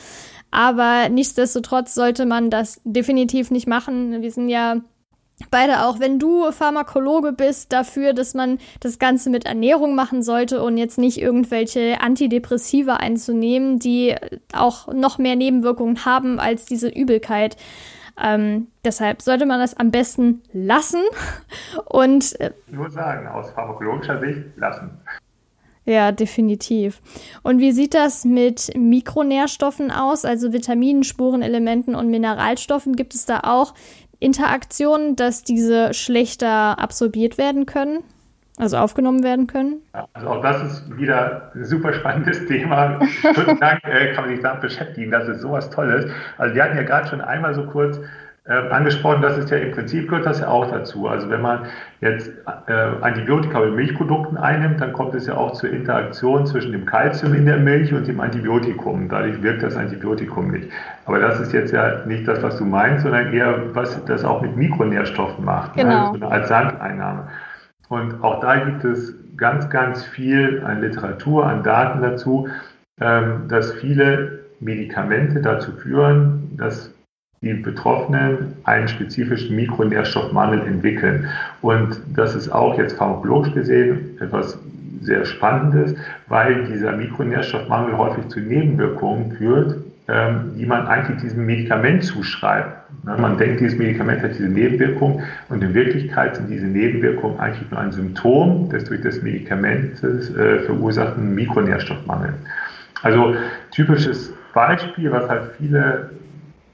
[0.52, 4.22] Aber nichtsdestotrotz sollte man das definitiv nicht machen.
[4.22, 4.78] Wir sind ja
[5.50, 10.62] beide auch, wenn du Pharmakologe bist, dafür, dass man das Ganze mit Ernährung machen sollte
[10.62, 14.16] und jetzt nicht irgendwelche Antidepressiva einzunehmen, die
[14.54, 17.58] auch noch mehr Nebenwirkungen haben als diese Übelkeit.
[18.22, 21.02] Ähm, deshalb sollte man das am besten lassen
[21.86, 24.92] und äh, nur sagen, aus pharmakologischer Sicht lassen.
[25.86, 27.02] Ja, definitiv.
[27.42, 32.96] Und wie sieht das mit Mikronährstoffen aus, also Vitaminen, Spurenelementen und Mineralstoffen?
[32.96, 33.74] Gibt es da auch
[34.20, 38.04] Interaktionen, dass diese schlechter absorbiert werden können?
[38.58, 39.82] Also aufgenommen werden können?
[40.14, 43.00] Also auch das ist wieder ein super spannendes Thema.
[43.06, 45.12] Stundenlang äh, kann man sich damit beschäftigen.
[45.12, 46.06] Das ist sowas Tolles.
[46.38, 48.00] Also wir hatten ja gerade schon einmal so kurz
[48.46, 51.08] äh, angesprochen, das ist ja im Prinzip gehört das ja auch dazu.
[51.08, 51.66] Also wenn man
[52.02, 52.30] jetzt
[52.68, 57.34] äh, Antibiotika mit Milchprodukten einnimmt, dann kommt es ja auch zur Interaktion zwischen dem Kalzium
[57.36, 59.08] in der Milch und dem Antibiotikum.
[59.08, 60.70] Dadurch wirkt das Antibiotikum nicht.
[61.06, 64.42] Aber das ist jetzt ja nicht das, was du meinst, sondern eher, was das auch
[64.42, 65.78] mit Mikronährstoffen macht.
[65.78, 65.84] Ne?
[65.84, 66.12] Genau.
[66.12, 66.20] Ne?
[66.20, 67.30] So als Sandeinnahme.
[67.94, 72.48] Und auch da gibt es ganz, ganz viel an Literatur, an Daten dazu,
[73.00, 76.92] ähm, dass viele Medikamente dazu führen, dass
[77.42, 81.30] die Betroffenen einen spezifischen Mikronährstoffmangel entwickeln.
[81.62, 84.58] Und das ist auch jetzt pharmakologisch gesehen etwas
[85.02, 85.94] sehr Spannendes,
[86.30, 89.76] weil dieser Mikronährstoffmangel häufig zu Nebenwirkungen führt,
[90.08, 92.83] ähm, die man eigentlich diesem Medikament zuschreibt.
[93.04, 97.70] Ne, man denkt, dieses Medikament hat diese Nebenwirkung und in Wirklichkeit sind diese Nebenwirkungen eigentlich
[97.70, 102.36] nur ein Symptom des durch das Medikament äh, verursachten Mikronährstoffmangels.
[103.02, 103.36] Also
[103.72, 106.12] typisches Beispiel, was halt viele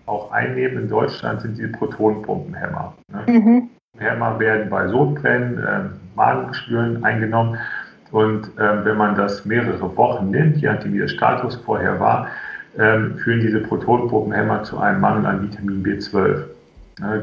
[0.05, 2.93] auch einnehmen in Deutschland, sind diese Protonenpumpenhämmer.
[3.11, 3.33] Ne?
[3.33, 3.69] Mhm.
[3.97, 5.79] Hämmer werden bei Sodbrennen, äh,
[6.15, 7.57] Magengeschwüren eingenommen.
[8.11, 12.27] Und äh, wenn man das mehrere Wochen nimmt, je nachdem wie der Status vorher war,
[12.77, 16.43] äh, führen diese Protonenpumpenhämmer zu einem Mangel an Vitamin B12.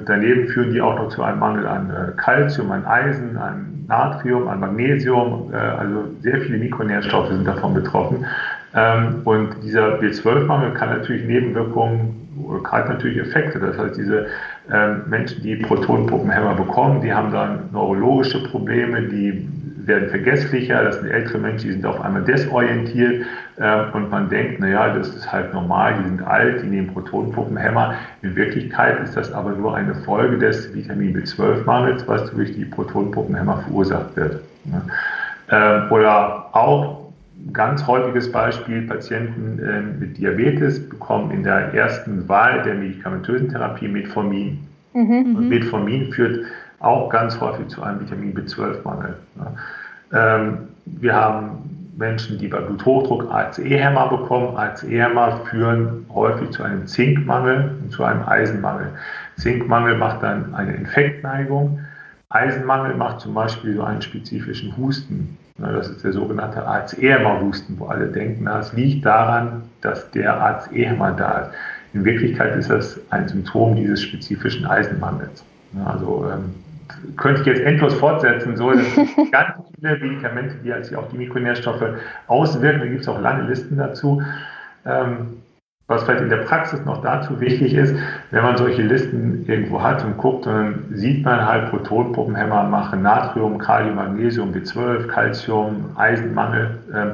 [0.07, 4.49] daneben führen die auch noch zu einem Mangel an äh, Kalzium, an Eisen, an Natrium,
[4.49, 8.25] an Magnesium, äh, also sehr viele Mikronährstoffe sind davon betroffen.
[8.75, 12.27] Ähm, und dieser B12-Mangel kann natürlich Nebenwirkungen
[12.71, 13.59] hat natürlich Effekte.
[13.59, 14.27] Das heißt, diese
[14.71, 19.49] ähm, Menschen, die Protonenpumpenhämmer bekommen, die haben dann neurologische Probleme, die
[19.87, 23.25] werden vergesslicher, das sind ältere Menschen, die sind auf einmal desorientiert
[23.57, 27.95] äh, und man denkt, naja, das ist halt normal, die sind alt, die nehmen Protonenpumpenhämmer.
[28.23, 33.59] In Wirklichkeit ist das aber nur eine Folge des Vitamin B12-Mangels, was durch die Protonenpumpenhämmer
[33.59, 34.41] verursacht wird.
[34.65, 34.83] Ne?
[35.49, 37.07] Äh, oder auch
[37.53, 43.89] ganz häufiges Beispiel, Patienten äh, mit Diabetes bekommen in der ersten Wahl der medikamentösen Therapie
[43.89, 44.59] Metformin.
[44.95, 45.37] Mhm.
[45.37, 45.49] Und mhm.
[45.49, 46.45] Metformin führt
[46.81, 49.17] auch ganz häufig zu einem Vitamin B12-Mangel.
[49.37, 49.47] Ne?
[50.13, 54.57] Ähm, wir haben Menschen, die bei Bluthochdruck ACE-Hämmer bekommen.
[54.57, 58.89] ACE-Hämmer führen häufig zu einem Zinkmangel und zu einem Eisenmangel.
[59.37, 61.81] Zinkmangel macht dann eine Infektneigung.
[62.29, 65.39] Eisenmangel macht zum Beispiel so einen spezifischen Husten.
[65.59, 71.39] Das ist der sogenannte ACE-Hämmer-Husten, wo alle denken, es liegt daran, dass der ACE-Hämmer da
[71.39, 71.51] ist.
[71.95, 75.43] In Wirklichkeit ist das ein Symptom dieses spezifischen Eisenmangels.
[75.87, 76.55] Also ähm,
[77.17, 78.57] könnte ich jetzt endlos fortsetzen.
[78.57, 81.85] So, das sind ganz viele Medikamente, die sich auf die Mikronährstoffe
[82.27, 82.81] auswirken.
[82.81, 84.23] Da gibt es auch lange Listen dazu.
[84.85, 85.43] Ähm,
[85.89, 87.95] was vielleicht in der Praxis noch dazu wichtig ist,
[88.33, 93.59] wenn man solche Listen irgendwo hat und guckt, dann sieht man halt Protonenpumpenhämmer machen Natrium,
[93.59, 96.79] Kalium, Magnesium, B12, Calcium, Eisenmangel.
[96.93, 97.13] Ähm,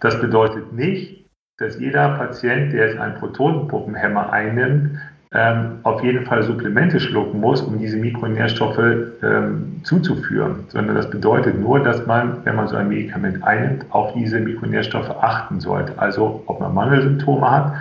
[0.00, 1.26] das bedeutet nicht,
[1.58, 4.98] dass jeder Patient, der jetzt einen Protonenpumpenhämmer einnimmt,
[5.34, 8.78] ähm, auf jeden Fall Supplemente schlucken muss, um diese Mikronährstoffe
[9.22, 14.12] ähm, zuzuführen, sondern das bedeutet nur, dass man, wenn man so ein Medikament einnimmt, auf
[14.12, 15.94] diese Mikronährstoffe achten sollte.
[15.96, 17.72] Also ob man Mangelsymptome hat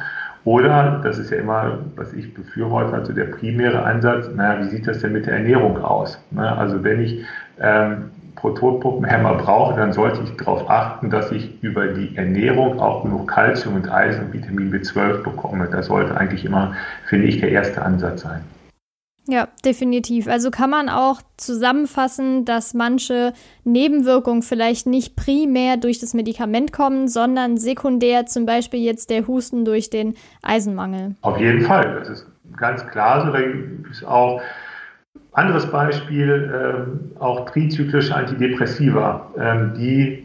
[0.45, 4.87] oder, das ist ja immer, was ich befürworte, also der primäre Ansatz, naja, wie sieht
[4.87, 6.17] das denn mit der Ernährung aus?
[6.31, 6.57] Ne?
[6.57, 7.25] Also wenn ich
[7.59, 13.27] ähm, Protonpumpenhämmer brauche, dann sollte ich darauf achten, dass ich über die Ernährung auch genug
[13.27, 15.67] Kalzium und Eisen und Vitamin B12 bekomme.
[15.71, 16.73] Das sollte eigentlich immer,
[17.05, 18.43] finde ich, der erste Ansatz sein.
[19.27, 20.27] Ja, definitiv.
[20.27, 27.07] Also kann man auch zusammenfassen, dass manche Nebenwirkungen vielleicht nicht primär durch das Medikament kommen,
[27.07, 31.15] sondern sekundär zum Beispiel jetzt der Husten durch den Eisenmangel.
[31.21, 32.27] Auf jeden Fall, das ist
[32.57, 33.31] ganz klar so.
[33.31, 34.41] Da gibt es auch
[35.33, 40.23] anderes Beispiel, ähm, auch trizyklische Antidepressiva, ähm, die,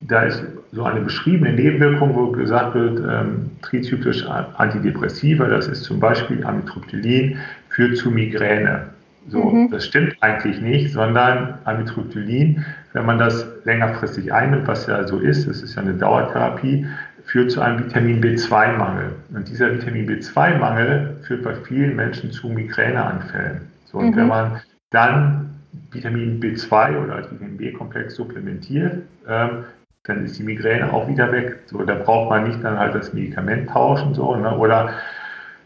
[0.00, 5.98] da ist so eine beschriebene Nebenwirkung, wo gesagt wird, ähm, trizyklische Antidepressiva, das ist zum
[5.98, 7.38] Beispiel Amitriptylin,
[7.70, 8.86] führt zu Migräne.
[9.28, 9.70] So, mhm.
[9.70, 15.48] das stimmt eigentlich nicht, sondern Amitriptylin, wenn man das längerfristig einnimmt, was ja so ist,
[15.48, 16.86] das ist ja eine Dauertherapie,
[17.24, 19.12] führt zu einem Vitamin B2-Mangel.
[19.34, 23.69] Und dieser Vitamin B2-Mangel führt bei vielen Menschen zu Migräneanfällen.
[23.90, 24.16] So, und mhm.
[24.16, 25.50] wenn man dann
[25.92, 29.64] Vitamin B2 oder Vitamin B-Komplex supplementiert, ähm,
[30.04, 31.60] dann ist die Migräne auch wieder weg.
[31.66, 34.14] So, da braucht man nicht dann halt das Medikament tauschen.
[34.14, 34.56] So, ne?
[34.56, 34.90] Oder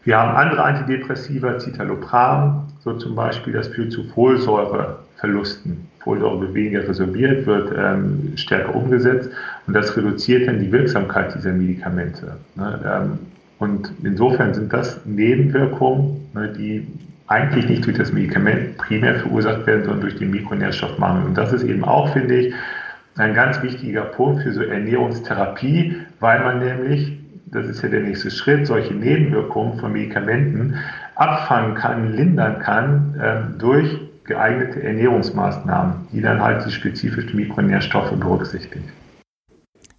[0.03, 5.89] wir haben andere Antidepressiva, Citalopram, so zum Beispiel, das führt zu Folsäureverlusten.
[5.99, 9.31] Folsäure wird weniger resorbiert, wird ähm, stärker umgesetzt
[9.65, 12.37] und das reduziert dann die Wirksamkeit dieser Medikamente.
[12.53, 12.79] Ne?
[12.85, 13.19] Ähm,
[13.57, 16.87] und insofern sind das Nebenwirkungen, ne, die
[17.27, 21.25] eigentlich nicht durch das Medikament primär verursacht werden, sondern durch den Mikronährstoffmangel.
[21.25, 22.53] Und das ist eben auch, finde ich,
[23.17, 28.29] ein ganz wichtiger Punkt für so Ernährungstherapie, weil man nämlich, das ist ja der nächste
[28.29, 30.75] Schritt, solche Nebenwirkungen von Medikamenten
[31.15, 38.83] abfangen kann, lindern kann äh, durch geeignete Ernährungsmaßnahmen, die dann halt die spezifischen Mikronährstoffe berücksichtigen.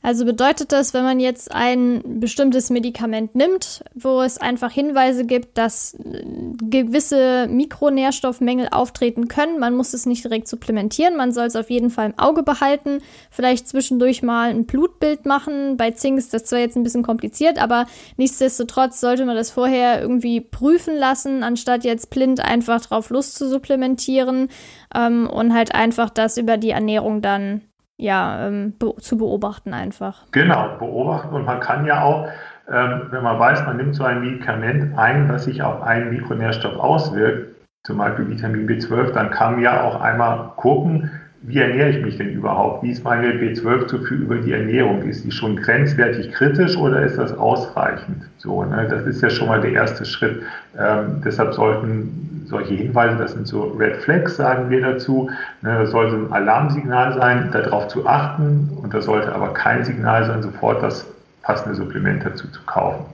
[0.07, 5.59] Also bedeutet das, wenn man jetzt ein bestimmtes Medikament nimmt, wo es einfach Hinweise gibt,
[5.59, 6.23] dass äh,
[6.62, 11.90] gewisse Mikronährstoffmängel auftreten können, man muss es nicht direkt supplementieren, man soll es auf jeden
[11.90, 13.01] Fall im Auge behalten,
[13.33, 15.77] vielleicht zwischendurch mal ein Blutbild machen.
[15.77, 20.01] Bei Zink ist das zwar jetzt ein bisschen kompliziert, aber nichtsdestotrotz sollte man das vorher
[20.01, 24.51] irgendwie prüfen lassen, anstatt jetzt blind einfach drauf Lust zu supplementieren
[24.95, 27.62] ähm, und halt einfach das über die Ernährung dann
[27.96, 30.26] ja, ähm, be zu beobachten einfach.
[30.32, 31.35] Genau, beobachten.
[31.35, 32.28] Und man kann ja auch,
[32.70, 36.76] ähm, wenn man weiß, man nimmt so ein Medikament ein, was sich auf einen Mikronährstoff
[36.76, 37.54] auswirkt,
[37.85, 41.11] zum Beispiel Vitamin B12, dann kann man ja auch einmal gucken,
[41.42, 42.83] wie ernähre ich mich denn überhaupt?
[42.83, 45.03] Wie ist meine B12-Zufuhr über die Ernährung?
[45.03, 48.25] Ist die schon grenzwertig kritisch oder ist das ausreichend?
[48.38, 48.87] So, ne?
[48.88, 50.42] Das ist ja schon mal der erste Schritt.
[50.79, 55.31] Ähm, deshalb sollten solche Hinweise, das sind so Red Flags, sagen wir dazu.
[55.62, 55.79] Ne?
[55.79, 58.70] Das sollte ein Alarmsignal sein, darauf zu achten.
[58.83, 61.07] Und das sollte aber kein Signal sein, sofort das
[61.42, 63.05] passende Supplement dazu zu kaufen.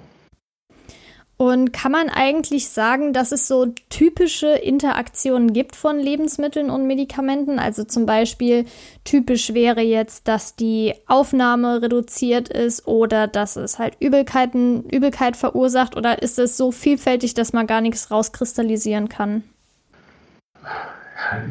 [1.38, 7.59] Und kann man eigentlich sagen, dass es so typische Interaktionen gibt von Lebensmitteln und Medikamenten?
[7.59, 8.65] Also zum Beispiel
[9.04, 15.96] typisch wäre jetzt, dass die Aufnahme reduziert ist oder dass es halt Übelkeiten, Übelkeit verursacht
[15.96, 19.42] oder ist es so vielfältig, dass man gar nichts rauskristallisieren kann?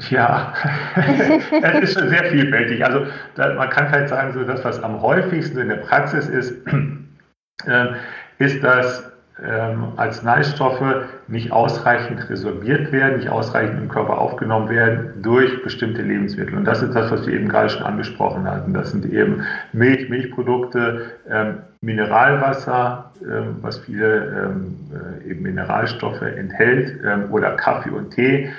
[0.10, 0.54] Ja,
[1.62, 2.86] es ist schon sehr vielfältig.
[2.86, 6.54] Also da, man kann halt sagen, so das, was am häufigsten in der Praxis ist,
[7.66, 7.88] äh,
[8.40, 9.11] ist, dass
[9.44, 16.56] ähm, Arzneistoffe nicht ausreichend resorbiert werden, nicht ausreichend im Körper aufgenommen werden durch bestimmte Lebensmittel.
[16.56, 18.74] Und das ist das, was wir eben gerade schon angesprochen hatten.
[18.74, 24.76] Das sind eben Milch, Milchprodukte, ähm, Mineralwasser, ähm, was viele ähm,
[25.26, 28.50] äh, eben Mineralstoffe enthält, ähm, oder Kaffee und Tee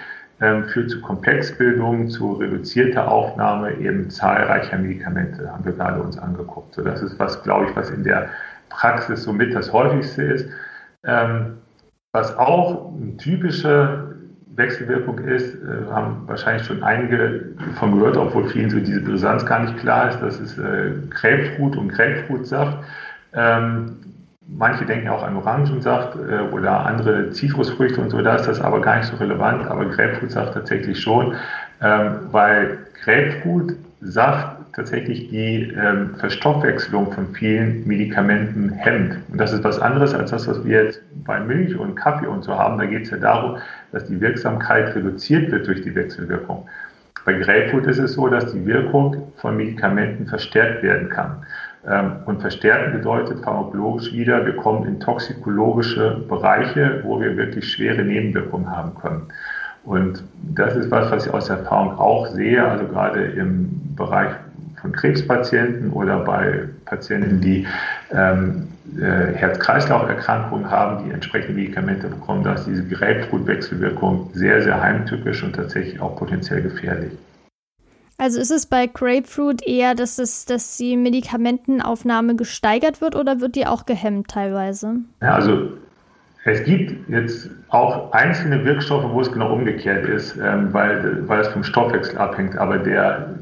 [0.40, 6.74] ähm, führt zu Komplexbildungen, zu reduzierter Aufnahme eben zahlreicher Medikamente, haben wir gerade uns angeguckt.
[6.74, 8.28] So, das ist was, glaube ich, was in der
[8.68, 10.48] Praxis somit das häufigste ist.
[11.04, 11.58] Ähm,
[12.12, 14.16] was auch eine typische
[14.54, 17.46] Wechselwirkung ist, äh, haben wahrscheinlich schon einige
[17.78, 20.20] von gehört, obwohl vielen so diese Brisanz gar nicht klar ist.
[20.20, 22.78] Das ist äh, Grapefruit und Grapefruitsaft.
[23.34, 23.96] Ähm,
[24.46, 28.80] manche denken auch an Orangensaft äh, oder andere Zitrusfrüchte und so, da ist das aber
[28.80, 31.34] gar nicht so relevant, aber Grapefruitsaft tatsächlich schon,
[31.80, 39.16] ähm, weil Grapefruitsaft tatsächlich die ähm, Verstoffwechselung von vielen Medikamenten hemmt.
[39.30, 42.42] Und das ist was anderes als das, was wir jetzt bei Milch und Kaffee und
[42.42, 42.78] so haben.
[42.78, 43.58] Da geht es ja darum,
[43.92, 46.66] dass die Wirksamkeit reduziert wird durch die Wechselwirkung.
[47.24, 51.44] Bei Grapefruit ist es so, dass die Wirkung von Medikamenten verstärkt werden kann.
[51.86, 58.02] Ähm, und verstärken bedeutet pharmakologisch wieder, wir kommen in toxikologische Bereiche, wo wir wirklich schwere
[58.02, 59.28] Nebenwirkungen haben können.
[59.84, 60.22] Und
[60.54, 64.30] das ist was, was ich aus Erfahrung auch sehe, also gerade im Bereich
[64.82, 67.66] von Krebspatienten oder bei Patienten, die
[68.12, 68.68] ähm,
[68.98, 75.54] äh, Herz-Kreislauf-Erkrankungen haben, die entsprechende Medikamente bekommen, da ist diese Grapefruit-Wechselwirkung sehr, sehr heimtückisch und
[75.54, 77.12] tatsächlich auch potenziell gefährlich.
[78.18, 83.56] Also ist es bei Grapefruit eher, dass, es, dass die Medikamentenaufnahme gesteigert wird oder wird
[83.56, 84.96] die auch gehemmt teilweise?
[85.20, 85.70] Ja, also
[86.44, 91.48] es gibt jetzt auch einzelne Wirkstoffe, wo es genau umgekehrt ist, ähm, weil, weil es
[91.48, 92.58] vom Stoffwechsel abhängt.
[92.58, 93.34] Aber der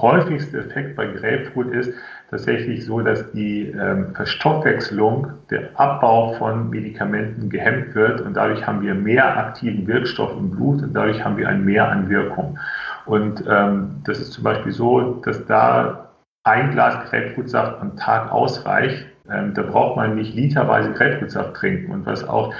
[0.00, 1.92] häufigste Effekt bei Grapefruit ist
[2.30, 8.82] tatsächlich so, dass die ähm, Verstoffwechslung, der Abbau von Medikamenten gehemmt wird und dadurch haben
[8.82, 12.58] wir mehr aktiven Wirkstoff im Blut und dadurch haben wir ein Mehr an Wirkung.
[13.06, 16.10] Und ähm, das ist zum Beispiel so, dass da
[16.44, 19.06] ein Glas Grapefruitsaft am Tag ausreicht.
[19.30, 21.92] Ähm, da braucht man nicht literweise Grapefruitsaft trinken.
[21.92, 22.54] Und was auch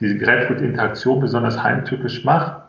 [0.00, 2.63] diese Grapefruit-Interaktion besonders heimtückisch macht,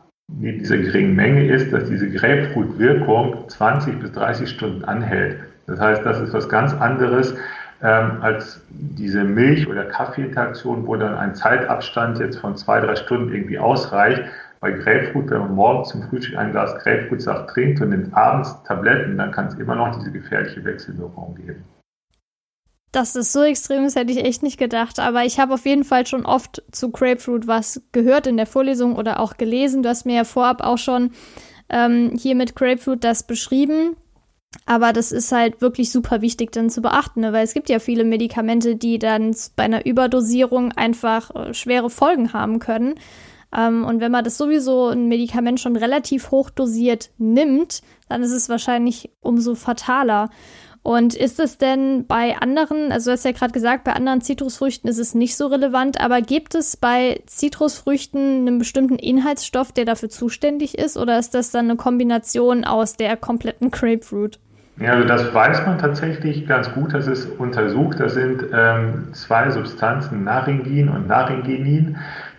[0.45, 5.39] neben dieser geringen Menge ist, dass diese Grapefruit-Wirkung 20 bis 30 Stunden anhält.
[5.67, 7.36] Das heißt, das ist was ganz anderes
[7.82, 13.34] ähm, als diese Milch- oder Kaffeeinteraktion, wo dann ein Zeitabstand jetzt von zwei, drei Stunden
[13.34, 14.23] irgendwie ausreicht.
[14.59, 19.17] Bei Grapefruit, wenn man morgens zum Frühstück ein Glas Grapefruitsaft trinkt und nimmt abends Tabletten,
[19.17, 21.63] dann kann es immer noch diese gefährliche Wechselwirkung geben
[22.96, 25.00] dass das so extrem ist, hätte ich echt nicht gedacht.
[25.00, 28.96] Aber ich habe auf jeden Fall schon oft zu Grapefruit was gehört in der Vorlesung
[28.96, 29.84] oder auch gelesen.
[29.84, 31.12] Du hast mir ja vorab auch schon
[31.70, 33.96] ähm, hier mit Grapefruit das beschrieben.
[34.66, 37.34] Aber das ist halt wirklich super wichtig dann zu beachten, ne?
[37.34, 42.32] weil es gibt ja viele Medikamente, die dann bei einer Überdosierung einfach äh, schwere Folgen
[42.32, 42.96] haben können.
[43.56, 48.32] Ähm, und wenn man das sowieso ein Medikament schon relativ hoch dosiert nimmt, dann ist
[48.32, 50.30] es wahrscheinlich umso fataler.
[50.86, 54.88] Und ist es denn bei anderen, also du hast ja gerade gesagt, bei anderen Zitrusfrüchten
[54.88, 60.09] ist es nicht so relevant, aber gibt es bei Zitrusfrüchten einen bestimmten Inhaltsstoff, der dafür
[60.09, 64.38] zuständig ist, oder ist das dann eine Kombination aus der kompletten Grapefruit?
[64.79, 67.99] Ja, also das weiß man tatsächlich ganz gut, das ist untersucht.
[67.99, 71.97] Das sind ähm, zwei Substanzen, Naringin und Naringenin,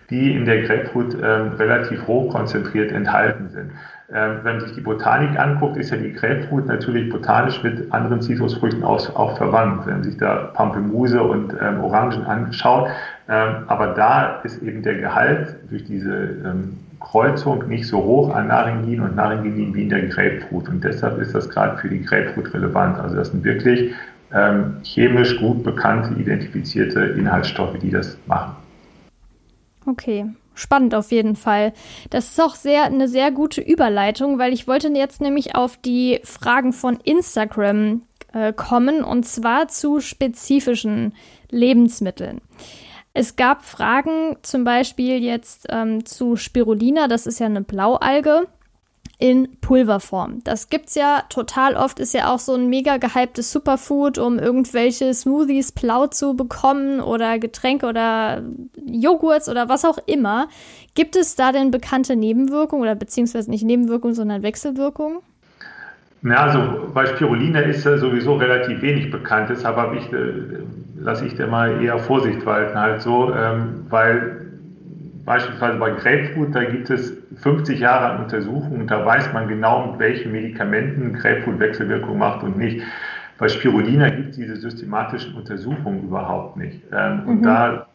[0.09, 3.71] die in der Grapefruit ähm, relativ hoch konzentriert enthalten sind.
[4.13, 8.21] Ähm, wenn man sich die Botanik anguckt, ist ja die Grapefruit natürlich botanisch mit anderen
[8.21, 9.85] Zitrusfrüchten auch, verwandt.
[9.85, 12.89] Wenn man sich da Pampelmuse und ähm, Orangen anschaut,
[13.27, 16.13] ähm, aber da ist eben der Gehalt durch diese
[16.45, 20.69] ähm, Kreuzung nicht so hoch an Naringin und Naringenin wie in der Grapefruit.
[20.69, 22.97] Und deshalb ist das gerade für die Grapefruit relevant.
[22.99, 23.93] Also das sind wirklich
[24.33, 28.55] ähm, chemisch gut bekannte, identifizierte Inhaltsstoffe, die das machen.
[29.85, 30.25] Okay,
[30.57, 31.73] spannend auf jeden Fall.
[32.09, 36.19] Das ist auch sehr eine sehr gute Überleitung, weil ich wollte jetzt nämlich auf die
[36.23, 38.03] Fragen von Instagram
[38.33, 41.13] äh, kommen und zwar zu spezifischen
[41.49, 42.41] Lebensmitteln.
[43.13, 48.47] Es gab Fragen zum Beispiel jetzt ähm, zu Spirulina, das ist ja eine Blaualge.
[49.19, 50.43] In Pulverform.
[50.43, 55.11] Das gibt's ja total oft, ist ja auch so ein mega gehyptes Superfood, um irgendwelche
[55.11, 58.43] Smoothies blau zu bekommen oder Getränke oder
[58.85, 60.49] Joghurts oder was auch immer.
[60.93, 65.19] Gibt es da denn bekannte Nebenwirkungen oder beziehungsweise nicht Nebenwirkungen, sondern Wechselwirkungen?
[66.23, 70.63] Ja, also bei Spirulina ist ja sowieso relativ wenig bekannt, deshalb ich, äh,
[70.99, 74.46] lasse ich da mal eher Vorsicht walten, halt so, ähm, weil
[75.27, 79.99] beispielsweise bei Grapefruit, da gibt es 50 Jahre an Untersuchungen, da weiß man genau, mit
[79.99, 82.81] welchen Medikamenten Grapefruit Wechselwirkung macht und nicht.
[83.37, 86.81] Bei Spirulina gibt es diese systematischen Untersuchungen überhaupt nicht.
[86.93, 87.27] Ähm, mhm.
[87.27, 87.87] Und da,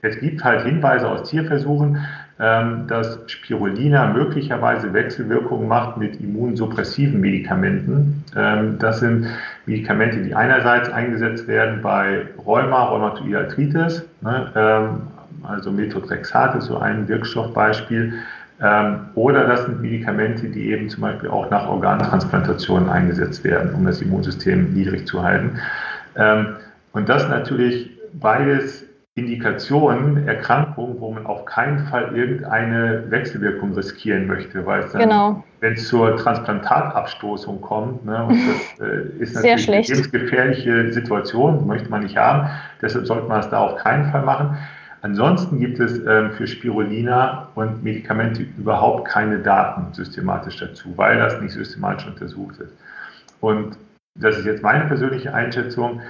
[0.00, 1.98] es gibt halt Hinweise aus Tierversuchen,
[2.38, 8.24] ähm, dass Spirulina möglicherweise Wechselwirkungen macht mit immunsuppressiven Medikamenten.
[8.36, 9.26] Ähm, das sind
[9.66, 15.15] Medikamente, die einerseits eingesetzt werden bei Rheuma, Rheumatoide Arthritis, ne, ähm,
[15.48, 18.14] also Methotrexat ist so ein Wirkstoffbeispiel,
[19.14, 24.00] oder das sind Medikamente, die eben zum Beispiel auch nach Organtransplantationen eingesetzt werden, um das
[24.00, 25.58] Immunsystem niedrig zu halten.
[26.94, 28.86] und das natürlich beides
[29.16, 35.44] Indikationen, Erkrankungen, wo man auf keinen Fall irgendeine Wechselwirkung riskieren möchte, weil es dann, genau.
[35.60, 38.38] wenn es zur Transplantatabstoßung kommt, ne, und
[38.78, 42.50] das äh, ist natürlich eine lebensgefährliche Situation, möchte man nicht haben,
[42.82, 44.58] deshalb sollte man es da auf keinen Fall machen.
[45.06, 51.40] Ansonsten gibt es ähm, für Spirulina und Medikamente überhaupt keine Daten systematisch dazu, weil das
[51.40, 52.72] nicht systematisch untersucht ist.
[53.40, 53.76] Und
[54.18, 56.00] das ist jetzt meine persönliche Einschätzung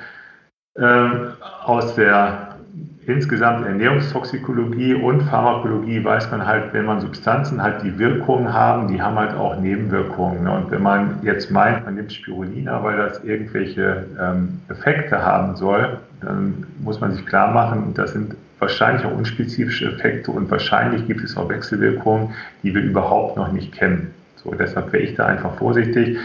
[0.78, 1.32] ähm,
[1.62, 2.57] aus der
[3.05, 9.03] insgesamt Ernährungstoxikologie und Pharmakologie weiß man halt, wenn man Substanzen hat, die Wirkungen haben, die
[9.03, 10.44] haben halt auch Nebenwirkungen.
[10.44, 10.53] Ne?
[10.53, 15.99] Und wenn man jetzt meint, man nimmt Spirulina, weil das irgendwelche ähm, Effekte haben soll,
[16.22, 21.23] dann muss man sich klar machen, das sind wahrscheinlich auch unspezifische Effekte und wahrscheinlich gibt
[21.23, 24.15] es auch Wechselwirkungen, die wir überhaupt noch nicht kennen.
[24.43, 26.19] So, deshalb wäre ich da einfach vorsichtig.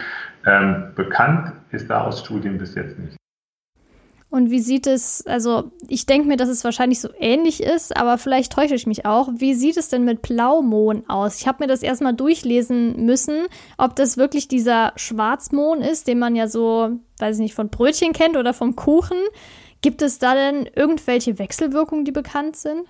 [0.46, 3.18] Ähm, bekannt ist da aus Studien bis jetzt nicht.
[4.32, 8.18] Und wie sieht es, also ich denke mir, dass es wahrscheinlich so ähnlich ist, aber
[8.18, 9.28] vielleicht täusche ich mich auch.
[9.36, 11.42] Wie sieht es denn mit Blaumohn aus?
[11.42, 16.38] Ich habe mir das erstmal durchlesen müssen, ob das wirklich dieser Schwarzmohn ist, den man
[16.38, 19.18] ja so, weiß ich nicht, von Brötchen kennt oder vom Kuchen.
[19.82, 22.86] Gibt es da denn irgendwelche Wechselwirkungen, die bekannt sind?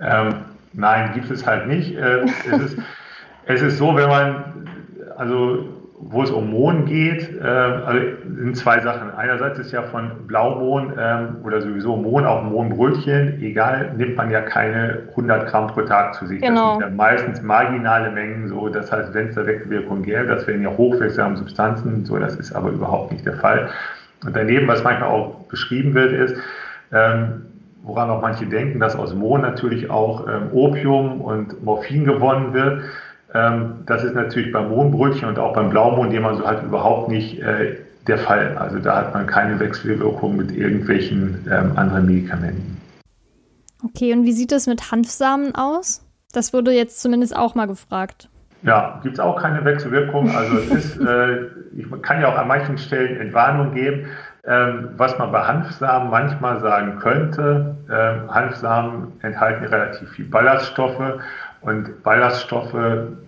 [0.00, 0.34] Ähm,
[0.72, 1.94] nein, gibt es halt nicht.
[1.94, 2.78] Äh, es, ist,
[3.46, 4.68] es ist so, wenn man,
[5.16, 5.68] also
[6.02, 9.12] wo es um Mohn geht, äh, also sind zwei Sachen.
[9.14, 14.40] Einerseits ist ja von Blaumohn ähm, oder sowieso Mohn, auch Mohnbrötchen, egal, nimmt man ja
[14.40, 16.40] keine 100 Gramm pro Tag zu sich.
[16.40, 16.78] Genau.
[16.78, 20.46] Das sind ja meistens marginale Mengen, so, das heißt, wenn es da Wechselwirkung gäbe, das
[20.46, 23.68] wären ja hochwirksame Substanzen, so, das ist aber überhaupt nicht der Fall.
[24.24, 26.34] Und daneben, was manchmal auch beschrieben wird, ist,
[26.92, 27.46] ähm,
[27.82, 32.82] woran auch manche denken, dass aus Mohn natürlich auch ähm, Opium und Morphin gewonnen wird.
[33.32, 37.08] Ähm, das ist natürlich beim Mohnbrötchen und auch beim Blaumohn, den man so hat, überhaupt
[37.08, 38.58] nicht äh, der Fall.
[38.58, 42.80] Also da hat man keine Wechselwirkung mit irgendwelchen ähm, anderen Medikamenten.
[43.82, 46.02] Okay, und wie sieht es mit Hanfsamen aus?
[46.32, 48.28] Das wurde jetzt zumindest auch mal gefragt.
[48.62, 50.34] Ja, gibt es auch keine Wechselwirkung.
[50.34, 51.46] Also es ist, äh,
[51.76, 54.06] ich kann ja auch an manchen Stellen Entwarnung geben.
[54.46, 61.20] Ähm, was man bei Hanfsamen manchmal sagen könnte, ähm, Hanfsamen enthalten relativ viel Ballaststoffe
[61.60, 62.74] und Ballaststoffe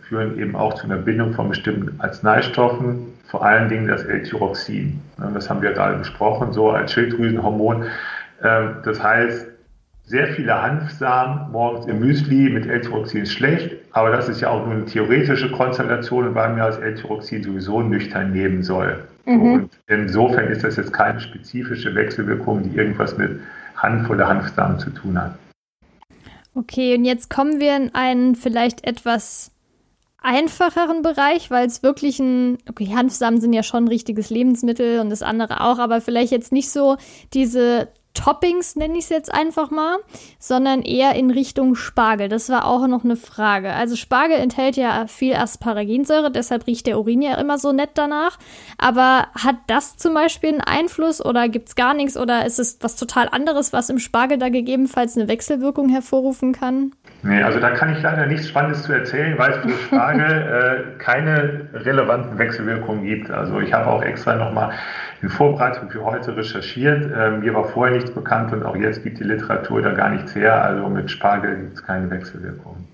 [0.08, 5.02] führen eben auch zu einer Bindung von bestimmten Arzneistoffen, vor allen Dingen das L-Tyroxin.
[5.34, 7.84] Das haben wir gerade besprochen, so als Schilddrüsenhormon.
[8.42, 9.48] Ähm, das heißt,
[10.04, 14.64] sehr viele Hanfsamen morgens im Müsli mit L-Tyroxin ist schlecht, aber das ist ja auch
[14.64, 19.04] nur eine theoretische Konstellation, weil man das L-Tyroxin sowieso nüchtern nehmen soll.
[19.26, 19.52] Mhm.
[19.52, 23.40] Und insofern ist das jetzt keine spezifische Wechselwirkung, die irgendwas mit
[23.76, 25.34] Hanf oder Hanfsamen zu tun hat.
[26.54, 29.52] Okay, und jetzt kommen wir in einen vielleicht etwas
[30.22, 35.10] einfacheren Bereich, weil es wirklich ein, okay, Hanfsamen sind ja schon ein richtiges Lebensmittel und
[35.10, 36.96] das andere auch, aber vielleicht jetzt nicht so
[37.34, 39.98] diese Toppings, nenne ich es jetzt einfach mal,
[40.38, 42.28] sondern eher in Richtung Spargel.
[42.28, 43.72] Das war auch noch eine Frage.
[43.72, 48.38] Also Spargel enthält ja viel Asparaginsäure, deshalb riecht der Urin ja immer so nett danach.
[48.78, 52.78] Aber hat das zum Beispiel einen Einfluss oder gibt es gar nichts oder ist es
[52.80, 56.92] was total anderes, was im Spargel da gegebenenfalls eine Wechselwirkung hervorrufen kann?
[57.24, 60.98] Nee, also da kann ich leider nichts Spannendes zu erzählen, weil es für Spargel äh,
[60.98, 63.30] keine relevanten Wechselwirkungen gibt.
[63.30, 64.72] Also ich habe auch extra nochmal
[65.22, 67.10] in Vorbereitung für heute recherchiert.
[67.16, 70.34] Ähm, mir war vorher nichts bekannt und auch jetzt gibt die Literatur da gar nichts
[70.34, 70.64] her.
[70.64, 72.88] Also mit Spargel gibt es keine Wechselwirkung.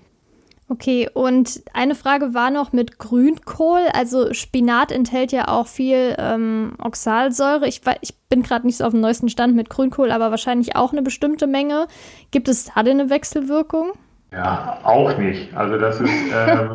[0.71, 3.87] Okay, und eine Frage war noch mit Grünkohl.
[3.93, 7.67] Also Spinat enthält ja auch viel ähm, Oxalsäure.
[7.67, 10.91] Ich, ich bin gerade nicht so auf dem neuesten Stand mit Grünkohl, aber wahrscheinlich auch
[10.91, 11.87] eine bestimmte Menge.
[12.29, 13.93] Gibt es da denn eine Wechselwirkung?
[14.31, 15.55] Ja, auch nicht.
[15.55, 16.69] Also das ist, äh,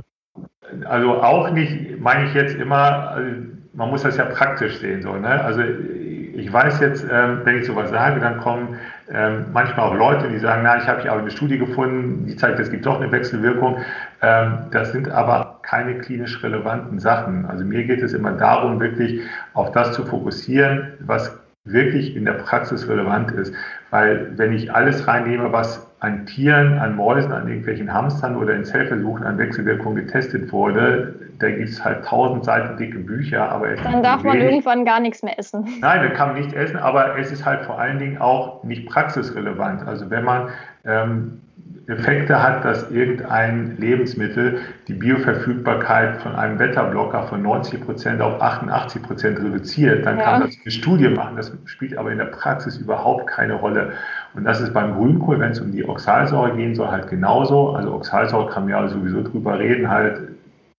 [0.86, 3.30] Also auch nicht, meine ich jetzt immer, also
[3.74, 5.02] man muss das ja praktisch sehen.
[5.02, 5.42] So, ne?
[5.44, 8.78] Also ich weiß jetzt, ähm, wenn ich sowas sage, dann kommen
[9.12, 12.36] ähm, manchmal auch Leute, die sagen, na, ich habe hier aber eine Studie gefunden, die
[12.36, 13.78] zeigt, es gibt doch eine Wechselwirkung.
[14.22, 17.46] Ähm, das sind aber keine klinisch relevanten Sachen.
[17.46, 19.20] Also mir geht es immer darum, wirklich
[19.54, 23.54] auf das zu fokussieren, was wirklich in der Praxis relevant ist.
[23.94, 28.64] Weil wenn ich alles reinnehme, was an Tieren, an Mäusen, an irgendwelchen Hamstern oder in
[28.64, 33.48] Zellversuchen an Wechselwirkungen getestet wurde, da gibt es halt tausend Seiten dicke Bücher.
[33.52, 34.50] Aber dann darf man wenig.
[34.50, 35.68] irgendwann gar nichts mehr essen.
[35.80, 38.84] Nein, dann kann man nicht essen, aber es ist halt vor allen Dingen auch nicht
[38.88, 39.86] praxisrelevant.
[39.86, 40.48] Also wenn man
[40.84, 41.40] ähm,
[41.86, 44.58] Effekte hat, dass irgendein Lebensmittel
[44.88, 50.24] die Bioverfügbarkeit von einem Wetterblocker von 90 Prozent auf 88 Prozent reduziert, dann ja.
[50.24, 51.36] kann das eine Studie machen.
[51.36, 53.92] Das spielt aber in der Praxis überhaupt keine Rolle.
[54.34, 57.72] Und das ist beim Grünkohl, wenn es um die Oxalsäure gehen soll, halt genauso.
[57.72, 60.20] Also Oxalsäure kann man ja sowieso drüber reden, halt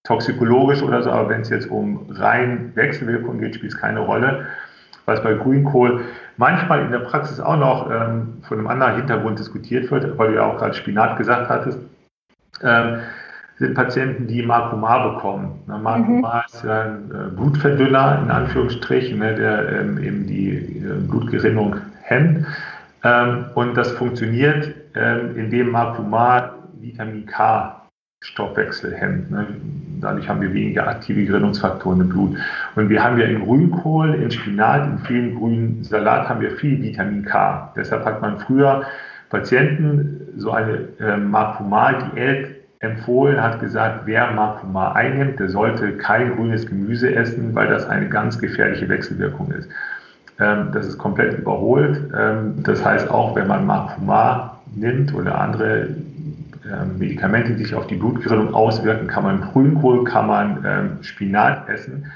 [0.06, 4.46] toxikologisch oder so, aber wenn es jetzt um rein Wechselwirkungen geht, spielt es keine Rolle.
[5.06, 6.02] Was bei Grünkohl
[6.38, 10.36] manchmal in der Praxis auch noch ähm, von einem anderen Hintergrund diskutiert wird, weil du
[10.36, 11.80] ja auch gerade Spinat gesagt hattest,
[12.64, 13.00] ähm,
[13.58, 15.62] sind Patienten, die Marcumar bekommen.
[15.68, 16.54] Ne, Marcumar mhm.
[16.54, 22.46] ist ja ein äh, Blutverdünner, in Anführungsstrichen, ne, der ähm, eben die äh, Blutgerinnung hemmt.
[23.04, 27.85] Ähm, und das funktioniert, ähm, indem Marcumar Vitamin K
[28.26, 29.32] Stoffwechsel hemmt.
[29.32, 29.46] Ne?
[30.02, 32.38] Dadurch haben wir weniger aktive Gerinnungsfaktoren im Blut.
[32.76, 36.82] Und wir haben ja in Grünkohl, in Spinat, in vielen grünen Salat haben wir viel
[36.82, 37.72] Vitamin K.
[37.76, 38.84] Deshalb hat man früher
[39.30, 46.66] Patienten so eine äh, Marcumar-Diät empfohlen, hat gesagt, wer Marcumar einnimmt, der sollte kein grünes
[46.66, 49.70] Gemüse essen, weil das eine ganz gefährliche Wechselwirkung ist.
[50.40, 52.02] Ähm, das ist komplett überholt.
[52.18, 55.90] Ähm, das heißt, auch wenn man Marcumar nimmt oder andere
[56.98, 62.12] Medikamente, die sich auf die Blutgerinnung auswirken, kann man Grünkohl, kann man ähm, Spinat essen.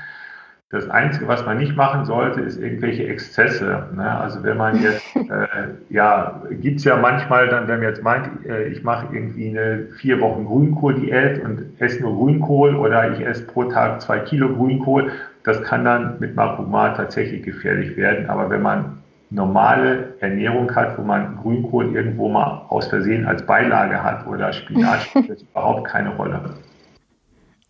[0.72, 3.88] Das Einzige, was man nicht machen sollte, ist irgendwelche Exzesse.
[3.96, 4.20] Ne?
[4.20, 8.46] Also wenn man jetzt, äh, ja, gibt es ja manchmal dann, wenn man jetzt meint,
[8.46, 13.48] äh, ich mache irgendwie eine vier Wochen Grünkohl-Diät und esse nur Grünkohl oder ich esse
[13.48, 15.12] pro Tag zwei Kilo Grünkohl,
[15.44, 18.30] das kann dann mit Makromat tatsächlich gefährlich werden.
[18.30, 18.99] Aber wenn man
[19.30, 25.02] normale Ernährung hat, wo man Grünkohl irgendwo mal aus Versehen als Beilage hat oder Spinat,
[25.10, 26.56] spielt das überhaupt keine Rolle.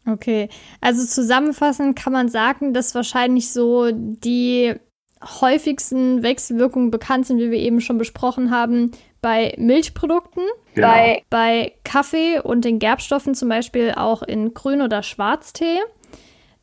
[0.07, 0.49] Okay,
[0.81, 4.73] also zusammenfassend kann man sagen, dass wahrscheinlich so die
[5.23, 8.91] häufigsten Wechselwirkungen bekannt sind, wie wir eben schon besprochen haben,
[9.21, 10.43] bei Milchprodukten,
[10.73, 10.87] genau.
[10.87, 15.79] bei, bei Kaffee und den Gerbstoffen, zum Beispiel auch in Grün- oder Schwarztee.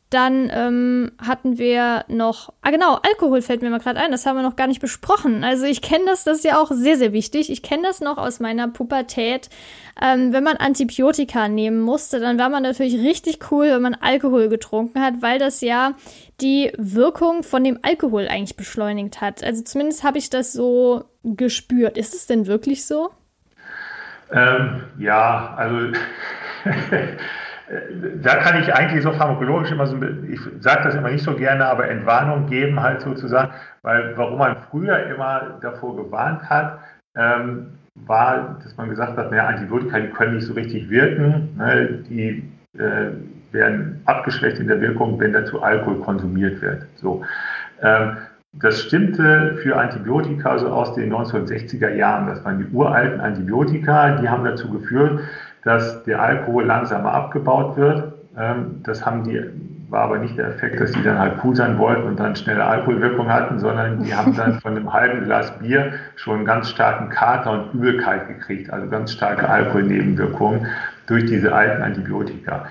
[0.09, 4.37] Dann ähm, hatten wir noch, ah genau, Alkohol fällt mir mal gerade ein, das haben
[4.37, 5.43] wir noch gar nicht besprochen.
[5.43, 7.51] Also ich kenne das, das ist ja auch sehr, sehr wichtig.
[7.51, 9.49] Ich kenne das noch aus meiner Pubertät.
[10.01, 14.47] Ähm, wenn man Antibiotika nehmen musste, dann war man natürlich richtig cool, wenn man Alkohol
[14.47, 15.95] getrunken hat, weil das ja
[16.39, 19.43] die Wirkung von dem Alkohol eigentlich beschleunigt hat.
[19.43, 21.97] Also zumindest habe ich das so gespürt.
[21.97, 23.09] Ist es denn wirklich so?
[24.31, 25.91] Ähm, ja, also
[28.21, 29.97] da kann ich eigentlich so pharmakologisch immer so,
[30.29, 33.51] ich sage das immer nicht so gerne, aber Entwarnung geben halt sozusagen,
[33.81, 36.79] weil warum man früher immer davor gewarnt hat,
[37.15, 37.67] ähm,
[38.05, 42.49] war, dass man gesagt hat, naja, Antibiotika, die können nicht so richtig wirken, ne, die
[42.77, 43.11] äh,
[43.51, 46.85] werden abgeschwächt in der Wirkung, wenn dazu Alkohol konsumiert wird.
[46.95, 47.23] So.
[47.81, 48.17] Ähm,
[48.53, 52.27] das stimmte für Antibiotika so aus den 1960er Jahren.
[52.27, 55.19] Das waren die uralten Antibiotika, die haben dazu geführt,
[55.63, 58.13] dass der Alkohol langsamer abgebaut wird.
[58.37, 59.41] Ähm, das haben die,
[59.89, 62.63] war aber nicht der Effekt, dass die dann halt cool sein wollten und dann schnelle
[62.63, 67.09] Alkoholwirkung hatten, sondern die haben dann von einem halben Glas Bier schon einen ganz starken
[67.09, 70.67] Kater und Übelkeit gekriegt, also ganz starke Alkoholnebenwirkungen
[71.07, 72.65] durch diese alten Antibiotika.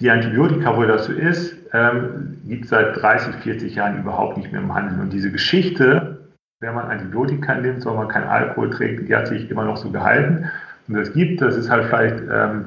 [0.00, 4.50] Die Antibiotika, wo das so ist, ähm, gibt es seit 30, 40 Jahren überhaupt nicht
[4.50, 4.98] mehr im Handel.
[4.98, 9.50] Und diese Geschichte, wenn man Antibiotika nimmt, soll man keinen Alkohol trinken, die hat sich
[9.50, 10.50] immer noch so gehalten
[10.90, 12.64] und das gibt, das ist halt vielleicht, ähm,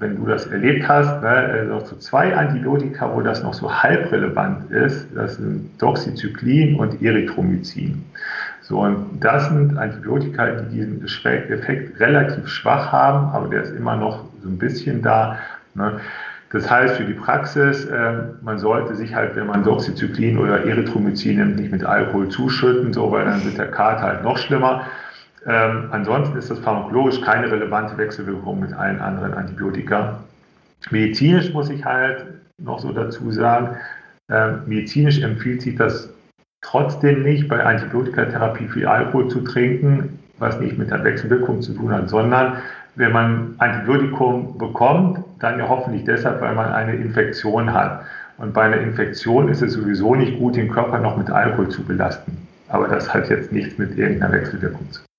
[0.00, 4.10] wenn du das erlebt hast, ne, noch so zwei Antibiotika, wo das noch so halb
[4.10, 5.06] relevant ist.
[5.14, 8.02] Das sind Doxycyclin und Erythromycin.
[8.62, 13.96] So, und das sind Antibiotika, die diesen Effekt relativ schwach haben, aber der ist immer
[13.96, 15.38] noch so ein bisschen da.
[15.74, 16.00] Ne.
[16.52, 18.12] Das heißt für die Praxis, äh,
[18.42, 23.12] man sollte sich halt, wenn man Doxycyclin oder Erythromycin nimmt, nicht mit Alkohol zuschütten, so,
[23.12, 24.82] weil dann wird der Kater halt noch schlimmer.
[25.46, 30.20] Ähm, ansonsten ist das pharmakologisch keine relevante Wechselwirkung mit allen anderen Antibiotika.
[30.90, 32.26] Medizinisch muss ich halt
[32.58, 33.76] noch so dazu sagen,
[34.28, 36.10] äh, medizinisch empfiehlt sich das
[36.62, 41.92] trotzdem nicht, bei Antibiotikatherapie viel Alkohol zu trinken, was nicht mit der Wechselwirkung zu tun
[41.92, 42.58] hat, sondern
[42.96, 48.02] wenn man Antibiotikum bekommt, dann ja hoffentlich deshalb, weil man eine Infektion hat.
[48.36, 51.84] Und bei einer Infektion ist es sowieso nicht gut, den Körper noch mit Alkohol zu
[51.84, 52.36] belasten.
[52.68, 55.09] Aber das hat jetzt nichts mit irgendeiner Wechselwirkung zu tun.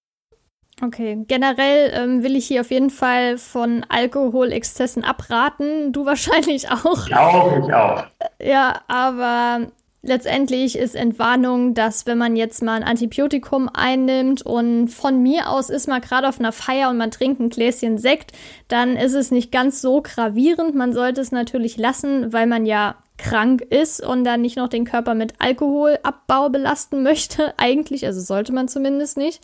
[0.83, 5.93] Okay, generell ähm, will ich hier auf jeden Fall von Alkoholexzessen abraten.
[5.93, 7.07] Du wahrscheinlich auch.
[7.07, 8.03] Ich auch, ich auch.
[8.41, 9.67] Ja, aber
[10.01, 15.69] letztendlich ist Entwarnung, dass wenn man jetzt mal ein Antibiotikum einnimmt und von mir aus
[15.69, 18.31] ist man gerade auf einer Feier und man trinkt ein Gläschen Sekt,
[18.67, 20.73] dann ist es nicht ganz so gravierend.
[20.73, 24.83] Man sollte es natürlich lassen, weil man ja krank ist und dann nicht noch den
[24.83, 29.41] Körper mit Alkoholabbau belasten möchte, eigentlich, also sollte man zumindest nicht.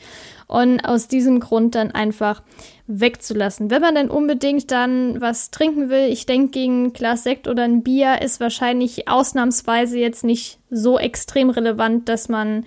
[0.47, 2.41] Und aus diesem Grund dann einfach
[2.87, 3.69] wegzulassen.
[3.69, 7.63] Wenn man dann unbedingt dann was trinken will, ich denke, gegen ein Glas Sekt oder
[7.63, 12.65] ein Bier ist wahrscheinlich ausnahmsweise jetzt nicht so extrem relevant, dass man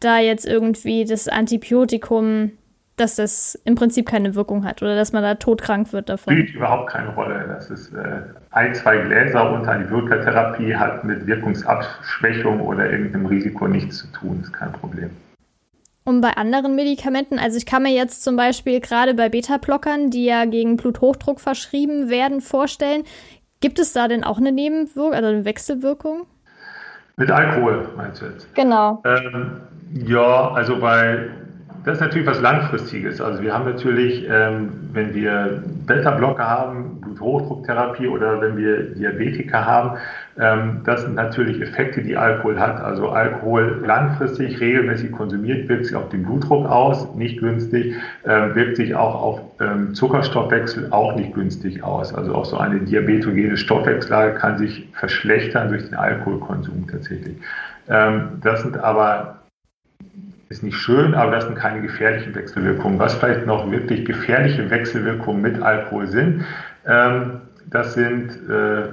[0.00, 2.52] da jetzt irgendwie das Antibiotikum
[2.96, 6.32] dass das im Prinzip keine Wirkung hat oder dass man da todkrank wird davon?
[6.32, 7.44] Spielt überhaupt keine Rolle.
[7.48, 13.98] Das ist äh, ein, zwei Gläser unter Antibiotikatherapie hat mit Wirkungsabschwächung oder irgendeinem Risiko nichts
[13.98, 14.38] zu tun.
[14.38, 15.10] Das ist kein Problem.
[16.04, 20.26] Und bei anderen Medikamenten, also ich kann mir jetzt zum Beispiel gerade bei Beta-Blockern, die
[20.26, 23.04] ja gegen Bluthochdruck verschrieben werden, vorstellen,
[23.60, 26.26] gibt es da denn auch eine Nebenwirkung, also eine Wechselwirkung?
[27.16, 28.54] Mit Alkohol meinst du jetzt?
[28.54, 29.02] Genau.
[29.06, 29.62] Ähm,
[29.94, 31.30] ja, also bei
[31.84, 33.20] das ist natürlich was Langfristiges.
[33.20, 39.98] Also wir haben natürlich, ähm, wenn wir Beta-Blocker haben, Bluthochdrucktherapie oder wenn wir Diabetiker haben,
[40.38, 42.80] ähm, das sind natürlich Effekte, die Alkohol hat.
[42.80, 48.76] Also Alkohol langfristig, regelmäßig konsumiert, wirkt sich auf den Blutdruck aus, nicht günstig, ähm, wirkt
[48.76, 52.14] sich auch auf ähm, Zuckerstoffwechsel auch nicht günstig aus.
[52.14, 57.36] Also auch so eine diabetogene Stoffwechsellage kann sich verschlechtern durch den Alkoholkonsum tatsächlich.
[57.88, 59.40] Ähm, das sind aber
[60.54, 62.98] ist nicht schön, aber das sind keine gefährlichen Wechselwirkungen.
[62.98, 66.44] Was vielleicht noch wirklich gefährliche Wechselwirkungen mit Alkohol sind,
[66.86, 68.84] ähm, das sind äh,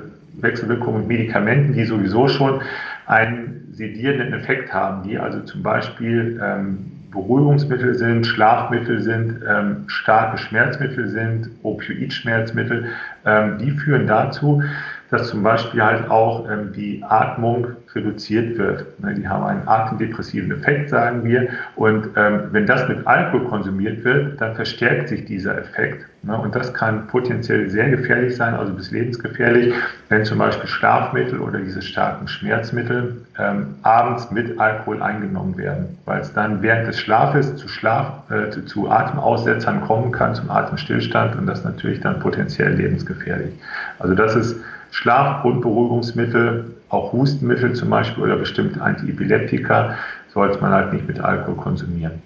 [0.41, 2.61] Wechselwirkungen mit Medikamenten, die sowieso schon
[3.05, 10.39] einen sedierenden Effekt haben, die also zum Beispiel ähm, Beruhigungsmittel sind, Schlafmittel sind, ähm, starke
[10.39, 12.85] Schmerzmittel sind, Opioidschmerzmittel,
[13.25, 14.63] ähm, die führen dazu,
[15.11, 18.99] dass zum Beispiel halt auch ähm, die Atmung reduziert wird.
[18.99, 21.49] Ne, die haben einen atemdepressiven Effekt, sagen wir.
[21.75, 26.05] Und ähm, wenn das mit Alkohol konsumiert wird, dann verstärkt sich dieser Effekt.
[26.23, 29.73] Ne, und das kann potenziell sehr gefährlich sein, also bis lebensgefährlich,
[30.09, 36.21] wenn zum Beispiel Schlafmittel oder diese starken Schmerzmittel ähm, abends mit Alkohol eingenommen werden, weil
[36.21, 41.35] es dann während des Schlafes zu, Schlaf, äh, zu, zu Atemaussetzern kommen kann, zum Atemstillstand
[41.35, 43.53] und das natürlich dann potenziell lebensgefährlich.
[43.97, 44.57] Also das ist
[44.91, 49.97] Schlafgrundberuhigungsmittel, auch Hustenmittel zum Beispiel oder bestimmte Antiepileptika
[50.33, 52.21] sollte man halt nicht mit Alkohol konsumieren.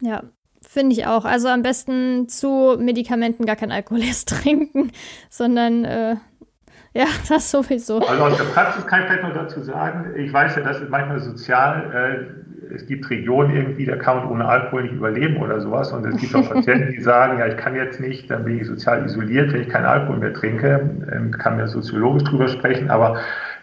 [0.00, 0.22] Ja,
[0.66, 1.24] finde ich auch.
[1.24, 4.92] Also am besten zu Medikamenten gar kein Alkohol erst trinken,
[5.28, 6.16] sondern äh,
[6.94, 7.98] ja, das sowieso.
[8.06, 10.88] Also aus der Praxis kann ich vielleicht noch dazu sagen, ich weiß ja, dass es
[10.88, 12.41] manchmal sozial, äh,
[12.74, 15.92] es gibt Regionen irgendwie, da kann man ohne Alkohol nicht überleben oder sowas.
[15.92, 18.66] Und es gibt auch Patienten, die sagen, ja, ich kann jetzt nicht, dann bin ich
[18.66, 20.90] sozial isoliert, wenn ich keinen Alkohol mehr trinke.
[21.12, 23.18] Ähm, kann mir soziologisch drüber sprechen, aber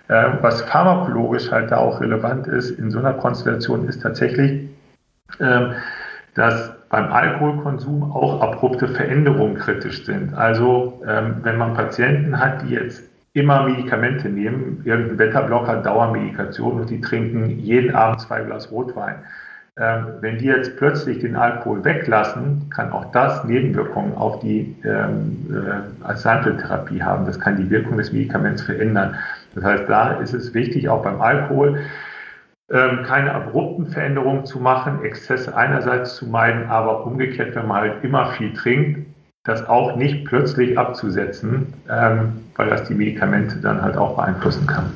[0.07, 4.69] äh, was pharmakologisch halt da auch relevant ist in so einer Konstellation, ist tatsächlich,
[5.39, 5.69] äh,
[6.35, 10.33] dass beim Alkoholkonsum auch abrupte Veränderungen kritisch sind.
[10.33, 13.08] Also ähm, wenn man Patienten hat, die jetzt
[13.39, 19.15] immer Medikamente nehmen, irgendein Beta-Blocker, Dauermedikation und die trinken jeden Abend zwei Glas Rotwein.
[19.77, 25.47] Ähm, wenn die jetzt plötzlich den Alkohol weglassen, kann auch das Nebenwirkungen auf die ähm,
[25.49, 27.25] äh, Arzneimitteltherapie haben.
[27.25, 29.15] Das kann die Wirkung des Medikaments verändern.
[29.55, 31.79] Das heißt, da ist es wichtig, auch beim Alkohol,
[32.71, 38.03] ähm, keine abrupten Veränderungen zu machen, Exzesse einerseits zu meiden, aber umgekehrt, wenn man halt
[38.03, 39.07] immer viel trinkt,
[39.49, 44.93] das auch nicht plötzlich abzusetzen, ähm, weil das die Medikamente dann halt auch beeinflussen kann.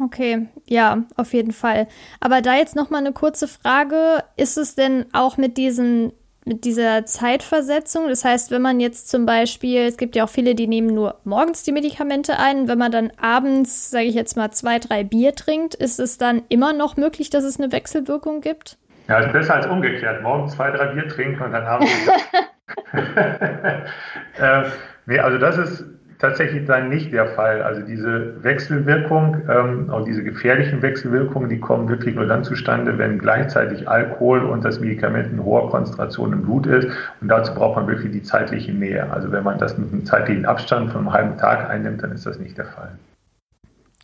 [0.00, 1.86] Okay, ja, auf jeden Fall.
[2.20, 6.12] Aber da jetzt noch mal eine kurze Frage: Ist es denn auch mit diesen
[6.46, 8.08] mit dieser Zeitversetzung.
[8.08, 11.16] Das heißt, wenn man jetzt zum Beispiel, es gibt ja auch viele, die nehmen nur
[11.24, 15.34] morgens die Medikamente ein, wenn man dann abends, sage ich jetzt mal, zwei, drei Bier
[15.34, 18.76] trinkt, ist es dann immer noch möglich, dass es eine Wechselwirkung gibt?
[19.08, 20.22] Ja, ist besser als umgekehrt.
[20.22, 21.90] Morgens zwei, drei Bier trinken und dann abends.
[22.92, 24.62] äh,
[25.06, 25.84] nee, also das ist
[26.18, 27.62] tatsächlich dann nicht der Fall.
[27.62, 33.18] Also diese Wechselwirkung, ähm, auch diese gefährlichen Wechselwirkungen, die kommen wirklich nur dann zustande, wenn
[33.18, 36.88] gleichzeitig Alkohol und das Medikament in hoher Konzentration im Blut ist.
[37.20, 39.10] Und dazu braucht man wirklich die zeitliche Nähe.
[39.12, 42.24] Also wenn man das mit einem zeitlichen Abstand von einem halben Tag einnimmt, dann ist
[42.24, 42.96] das nicht der Fall.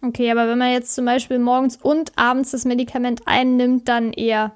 [0.03, 4.53] Okay, aber wenn man jetzt zum Beispiel morgens und abends das Medikament einnimmt, dann eher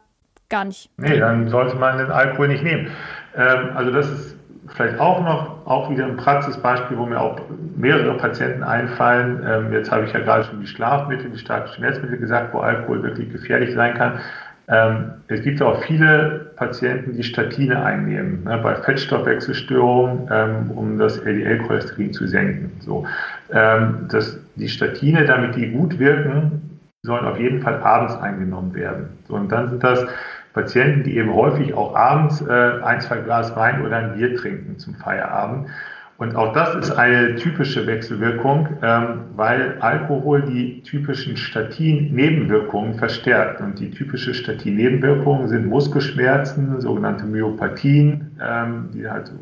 [0.48, 0.90] gar nicht.
[0.96, 2.88] Nee, dann sollte man den Alkohol nicht nehmen.
[3.36, 4.36] Ähm, also das ist
[4.68, 7.40] vielleicht auch noch, auch wieder ein Praxisbeispiel, wo mir auch
[7.76, 9.44] mehrere Patienten einfallen.
[9.46, 13.02] Ähm, jetzt habe ich ja gerade schon die Schlafmittel, die starken Schmerzmittel gesagt, wo Alkohol
[13.02, 14.20] wirklich gefährlich sein kann.
[14.66, 21.18] Ähm, es gibt auch viele Patienten, die Statine einnehmen, ne, bei Fettstoffwechselstörungen, ähm, um das
[21.18, 22.72] LDL-Cholesterin zu senken.
[22.80, 23.06] So,
[23.52, 29.10] ähm, das, die Statine, damit die gut wirken, sollen auf jeden Fall abends eingenommen werden.
[29.28, 30.06] So, und dann sind das
[30.54, 34.78] Patienten, die eben häufig auch abends äh, ein, zwei Glas Wein oder ein Bier trinken
[34.78, 35.68] zum Feierabend.
[36.16, 43.60] Und auch das ist eine typische Wechselwirkung, ähm, weil Alkohol die typischen Statin-Nebenwirkungen verstärkt.
[43.60, 49.32] Und die typische Statin-Nebenwirkungen sind Muskelschmerzen, sogenannte Myopathien, ähm, die halt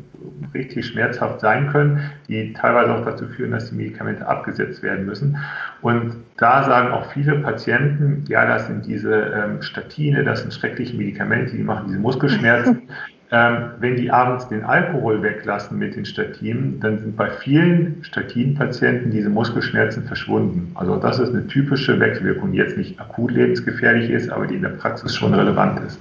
[0.55, 5.37] richtig schmerzhaft sein können, die teilweise auch dazu führen, dass die Medikamente abgesetzt werden müssen.
[5.81, 10.97] Und da sagen auch viele Patienten, ja, das sind diese ähm, Statine, das sind schreckliche
[10.97, 12.81] Medikamente, die machen diese Muskelschmerzen.
[13.35, 19.09] Ähm, wenn die abends den Alkohol weglassen mit den Statinen, dann sind bei vielen Statinpatienten
[19.09, 20.71] diese Muskelschmerzen verschwunden.
[20.75, 24.61] Also das ist eine typische Wechselwirkung, die jetzt nicht akut lebensgefährlich ist, aber die in
[24.61, 25.99] der Praxis schon relevant ist.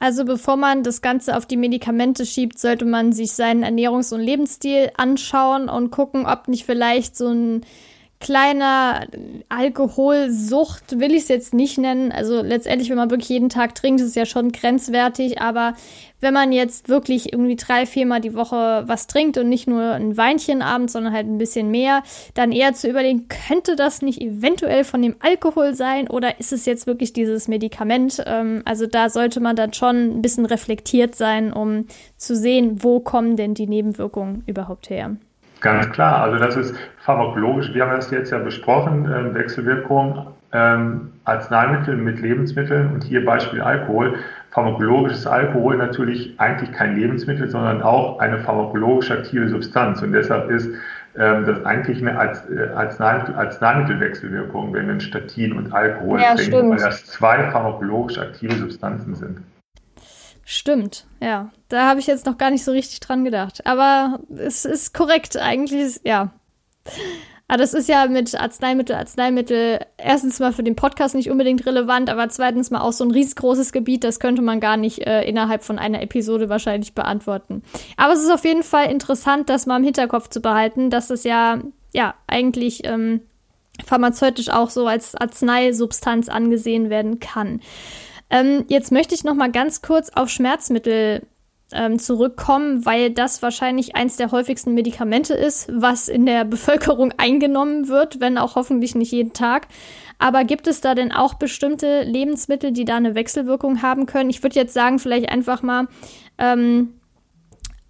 [0.00, 4.20] Also bevor man das Ganze auf die Medikamente schiebt, sollte man sich seinen Ernährungs- und
[4.20, 7.60] Lebensstil anschauen und gucken, ob nicht vielleicht so ein
[8.22, 9.06] kleiner
[9.48, 12.12] Alkoholsucht will ich es jetzt nicht nennen.
[12.12, 15.40] Also letztendlich, wenn man wirklich jeden Tag trinkt, ist es ja schon grenzwertig.
[15.40, 15.74] Aber
[16.20, 20.16] wenn man jetzt wirklich irgendwie drei, viermal die Woche was trinkt und nicht nur ein
[20.16, 22.04] Weinchen abends, sondern halt ein bisschen mehr,
[22.34, 26.64] dann eher zu überlegen, könnte das nicht eventuell von dem Alkohol sein oder ist es
[26.64, 28.22] jetzt wirklich dieses Medikament?
[28.24, 33.00] Ähm, also da sollte man dann schon ein bisschen reflektiert sein, um zu sehen, wo
[33.00, 35.16] kommen denn die Nebenwirkungen überhaupt her.
[35.62, 41.12] Ganz klar, also das ist pharmakologisch, wir haben das jetzt ja besprochen, äh, Wechselwirkung ähm,
[41.24, 44.16] Arzneimittel mit Lebensmitteln und hier Beispiel Alkohol.
[44.50, 50.50] Pharmakologisch ist Alkohol natürlich eigentlich kein Lebensmittel, sondern auch eine pharmakologisch aktive Substanz und deshalb
[50.50, 50.68] ist
[51.16, 56.52] ähm, das eigentlich eine Arz äh, Arzneimittel Arzneimittelwechselwirkung, wenn wir Statin und Alkohol ja, trinken,
[56.52, 56.70] stimmt.
[56.70, 59.38] weil das zwei pharmakologisch aktive Substanzen sind.
[60.52, 61.50] Stimmt, ja.
[61.70, 63.66] Da habe ich jetzt noch gar nicht so richtig dran gedacht.
[63.66, 65.38] Aber es ist korrekt.
[65.38, 66.34] Eigentlich ist, ja.
[67.48, 72.10] Aber das ist ja mit Arzneimittel, Arzneimittel erstens mal für den Podcast nicht unbedingt relevant,
[72.10, 75.64] aber zweitens mal auch so ein riesengroßes Gebiet, das könnte man gar nicht äh, innerhalb
[75.64, 77.62] von einer Episode wahrscheinlich beantworten.
[77.96, 81.24] Aber es ist auf jeden Fall interessant, das mal im Hinterkopf zu behalten, dass es
[81.24, 81.62] ja,
[81.94, 83.22] ja, eigentlich ähm,
[83.86, 87.60] pharmazeutisch auch so als Arzneisubstanz angesehen werden kann.
[88.32, 91.26] Ähm, jetzt möchte ich noch mal ganz kurz auf Schmerzmittel
[91.70, 97.88] ähm, zurückkommen, weil das wahrscheinlich eins der häufigsten Medikamente ist, was in der Bevölkerung eingenommen
[97.88, 99.68] wird, wenn auch hoffentlich nicht jeden Tag.
[100.18, 104.30] Aber gibt es da denn auch bestimmte Lebensmittel, die da eine Wechselwirkung haben können?
[104.30, 105.88] Ich würde jetzt sagen, vielleicht einfach mal
[106.38, 106.94] ähm,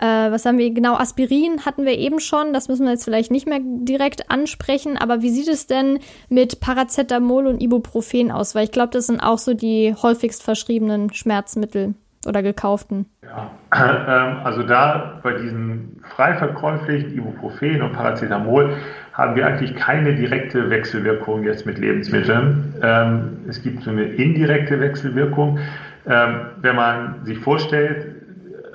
[0.02, 0.96] äh, was haben wir genau?
[0.96, 2.52] Aspirin hatten wir eben schon.
[2.52, 4.98] Das müssen wir jetzt vielleicht nicht mehr direkt ansprechen.
[4.98, 8.56] Aber wie sieht es denn mit Paracetamol und Ibuprofen aus?
[8.56, 11.94] Weil ich glaube, das sind auch so die häufigst verschriebenen Schmerzmittel
[12.26, 13.06] oder gekauften.
[13.22, 18.76] Ja, ähm, also da bei diesen frei verkäuflichen Ibuprofen und Paracetamol
[19.12, 22.74] haben wir eigentlich keine direkte Wechselwirkung jetzt mit Lebensmitteln.
[22.82, 25.60] Ähm, es gibt so eine indirekte Wechselwirkung.
[26.08, 28.21] Ähm, wenn man sich vorstellt,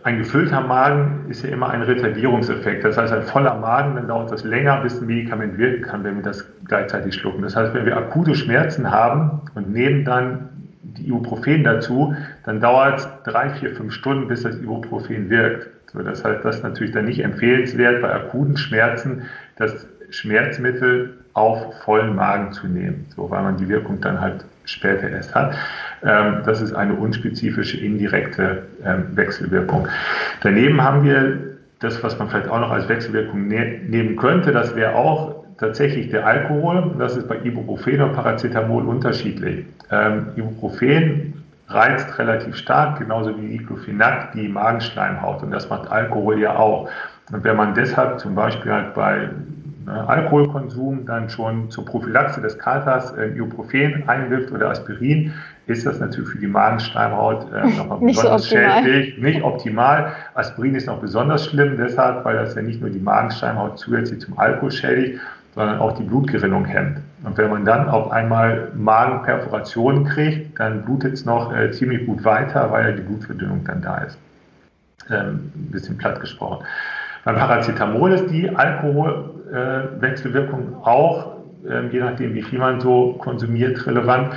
[0.03, 2.83] ein gefüllter Magen ist ja immer ein Retardierungseffekt.
[2.83, 6.15] Das heißt, ein voller Magen, dann dauert das länger, bis ein Medikament wirken kann, wenn
[6.15, 7.41] wir das gleichzeitig schlucken.
[7.41, 10.49] Das heißt, wenn wir akute Schmerzen haben und nehmen dann
[10.81, 15.69] die Ibuprofen dazu, dann dauert es drei, vier, fünf Stunden, bis das Ibuprofen wirkt.
[15.91, 19.23] So, das heißt, das ist natürlich dann nicht empfehlenswert, bei akuten Schmerzen
[19.55, 25.09] das Schmerzmittel auf vollen Magen zu nehmen, so, weil man die Wirkung dann halt später
[25.09, 25.55] erst hat.
[26.03, 29.87] Ähm, das ist eine unspezifische indirekte ähm, Wechselwirkung.
[30.41, 31.39] Daneben haben wir
[31.79, 36.09] das, was man vielleicht auch noch als Wechselwirkung ne nehmen könnte, das wäre auch tatsächlich
[36.09, 36.95] der Alkohol.
[36.97, 39.65] Das ist bei Ibuprofen und Paracetamol unterschiedlich.
[39.91, 45.43] Ähm, Ibuprofen reizt relativ stark, genauso wie Diclofenac, die Magenschleimhaut.
[45.43, 46.89] Und das macht Alkohol ja auch.
[47.31, 49.29] Und wenn man deshalb zum Beispiel halt bei
[49.85, 55.33] ne, Alkoholkonsum dann schon zur Prophylaxe des Katers äh, Ibuprofen einwirft oder Aspirin,
[55.67, 60.13] ist das natürlich für die Magenschleimhaut äh, nochmal besonders so schädlich, nicht optimal.
[60.33, 64.39] Aspirin ist noch besonders schlimm, deshalb, weil das ja nicht nur die Magenschleimhaut zusätzlich zum
[64.39, 65.19] Alkohol schädigt,
[65.55, 66.99] sondern auch die Blutgerinnung hemmt.
[67.23, 72.23] Und wenn man dann auf einmal Magenperforationen kriegt, dann blutet es noch äh, ziemlich gut
[72.23, 74.19] weiter, weil ja die Blutverdünnung dann da ist.
[75.09, 76.63] Ähm, ein bisschen platt gesprochen.
[77.25, 81.37] Beim Paracetamol ist die Alkoholwechselwirkung äh, auch,
[81.67, 84.29] äh, je nachdem wie viel man so konsumiert, relevant,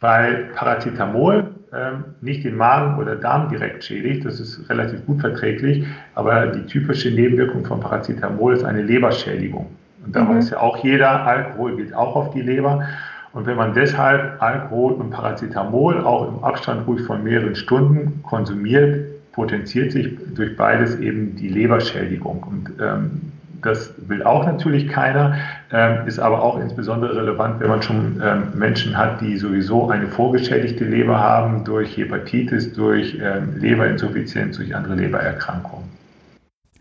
[0.00, 4.24] weil Paracetamol ähm, nicht den Magen oder Darm direkt schädigt.
[4.24, 5.84] Das ist relativ gut verträglich.
[6.14, 9.66] Aber die typische Nebenwirkung von Paracetamol ist eine Leberschädigung.
[10.04, 10.36] Und da mhm.
[10.36, 12.84] weiß ja auch jeder, Alkohol geht auch auf die Leber.
[13.32, 19.06] Und wenn man deshalb Alkohol und Paracetamol auch im Abstand ruhig von mehreren Stunden konsumiert,
[19.32, 22.44] potenziert sich durch beides eben die Leberschädigung.
[22.44, 23.32] Und ähm,
[23.64, 25.36] das will auch natürlich keiner,
[25.72, 30.06] ähm, ist aber auch insbesondere relevant, wenn man schon ähm, Menschen hat, die sowieso eine
[30.08, 35.88] vorgeschädigte Leber haben durch Hepatitis, durch ähm, Leberinsuffizienz, durch andere Lebererkrankungen.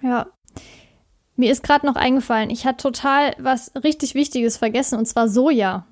[0.02, 0.28] Ja.
[1.36, 5.88] Mir ist gerade noch eingefallen, ich hatte total was richtig Wichtiges vergessen, und zwar Soja.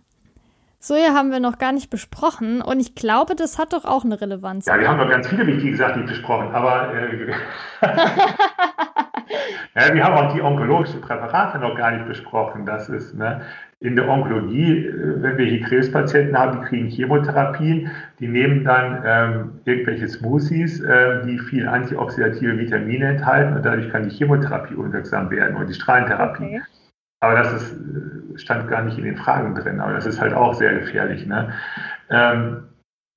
[0.79, 4.19] Soja haben wir noch gar nicht besprochen und ich glaube, das hat doch auch eine
[4.19, 4.65] Relevanz.
[4.65, 7.33] Ja, wir haben noch ganz viele wichtige Sachen nicht besprochen, aber äh,
[9.75, 12.65] ja, wir haben auch die onkologischen Präparate noch gar nicht besprochen.
[12.65, 13.41] Das ist ne,
[13.79, 19.03] in der Onkologie, äh, wenn wir hier Krebspatienten haben, die kriegen Chemotherapien, die nehmen dann
[19.05, 25.29] ähm, irgendwelche Smoothies, äh, die viel antioxidative Vitamine enthalten und dadurch kann die Chemotherapie unwirksam
[25.31, 26.43] werden und die Strahlentherapie.
[26.43, 26.61] Okay.
[27.21, 30.33] Aber das ist, äh, stand gar nicht in den Fragen drin, aber das ist halt
[30.33, 31.25] auch sehr gefährlich.
[31.25, 31.53] Ne?
[32.09, 32.63] Ähm,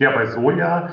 [0.00, 0.90] ja, bei Soja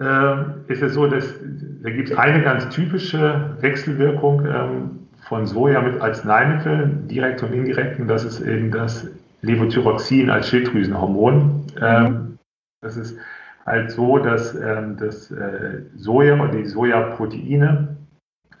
[0.00, 1.34] äh, ist es so, dass
[1.82, 4.90] da gibt es eine ganz typische Wechselwirkung ähm,
[5.28, 9.08] von Soja mit Arzneimitteln, direkt und indirekt, und das ist eben das
[9.42, 11.66] Levothyroxin als Schilddrüsenhormon.
[11.80, 12.38] Ähm, mhm.
[12.82, 13.18] Das ist
[13.66, 17.96] halt so, dass ähm, das äh, Soja und die Sojaproteine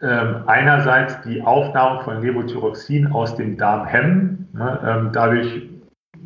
[0.02, 4.48] ähm, einerseits die Aufnahme von Levothyroxin aus dem Darm hemmen.
[4.52, 5.70] Ne, ähm, dadurch,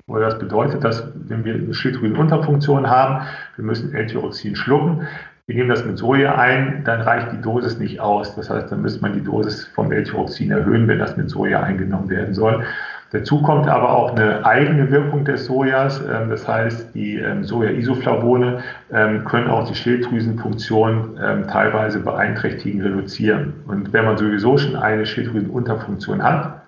[0.08, 3.26] oder das bedeutet, dass wenn wir eine Schilddrüsenunterfunktion haben,
[3.56, 5.06] wir müssen L-Tyroxin schlucken.
[5.46, 8.34] Wir nehmen das mit Soja ein, dann reicht die Dosis nicht aus.
[8.36, 12.08] Das heißt, dann müsste man die Dosis vom L-Tyroxin erhöhen, wenn das mit Soja eingenommen
[12.08, 12.64] werden soll.
[13.12, 16.00] Dazu kommt aber auch eine eigene Wirkung des Sojas.
[16.00, 18.58] Ähm, das heißt, die ähm, Soja-Isoflavone
[18.92, 21.16] ähm, können auch die Schilddrüsenfunktion
[21.48, 23.54] teilweise beeinträchtigen, reduzieren.
[23.66, 26.65] Und wenn man sowieso schon eine Schilddrüsenunterfunktion hat,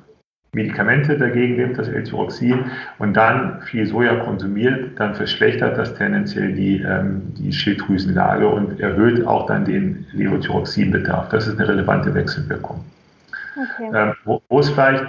[0.53, 2.65] Medikamente dagegen nimmt, das L-Tyroxin,
[2.99, 6.85] und dann viel Soja konsumiert, dann verschlechtert das tendenziell die,
[7.37, 11.29] die Schilddrüsenlage und erhöht auch dann den Levothyroxinbedarf.
[11.29, 12.83] Das ist eine relevante Wechselwirkung.
[13.57, 14.15] Okay.
[14.25, 15.05] wo, wo es vielleicht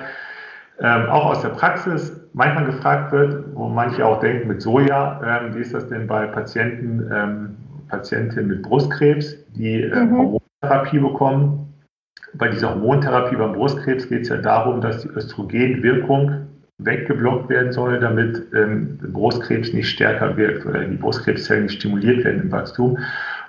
[0.81, 5.55] ähm, auch aus der Praxis manchmal gefragt wird, wo manche auch denken, mit Soja, ähm,
[5.55, 7.57] wie ist das denn bei Patienten, ähm,
[7.89, 10.17] Patientinnen mit Brustkrebs, die ähm, mhm.
[10.17, 11.68] Hormontherapie bekommen?
[12.33, 16.47] Bei dieser Hormontherapie beim Brustkrebs geht es ja darum, dass die Östrogenwirkung
[16.77, 22.41] weggeblockt werden soll, damit ähm, Brustkrebs nicht stärker wirkt oder die Brustkrebszellen nicht stimuliert werden
[22.43, 22.97] im Wachstum.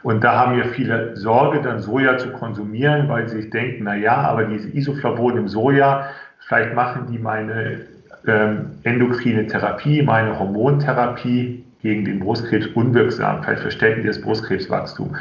[0.02, 3.94] Und da haben ja viele Sorge, dann Soja zu konsumieren, weil sie sich denken, na
[3.94, 6.08] ja, aber diese Isoflavon im Soja,
[6.50, 7.82] Vielleicht machen die meine
[8.26, 13.44] ähm, endokrine Therapie, meine Hormontherapie gegen den Brustkrebs unwirksam.
[13.44, 15.16] Vielleicht verstärken die das Brustkrebswachstum.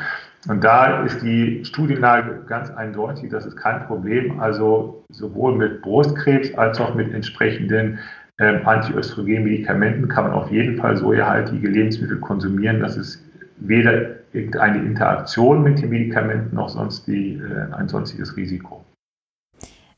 [0.48, 4.40] Und da ist die Studienlage ganz eindeutig, das ist kein Problem.
[4.40, 8.00] Also sowohl mit Brustkrebs als auch mit entsprechenden
[8.40, 12.80] ähm, Antiöstrogen-Medikamenten kann man auf jeden Fall sojahaltige Lebensmittel konsumieren.
[12.80, 13.22] Das ist
[13.58, 18.86] weder irgendeine Interaktion mit den Medikamenten noch sonst die, äh, ein sonstiges Risiko.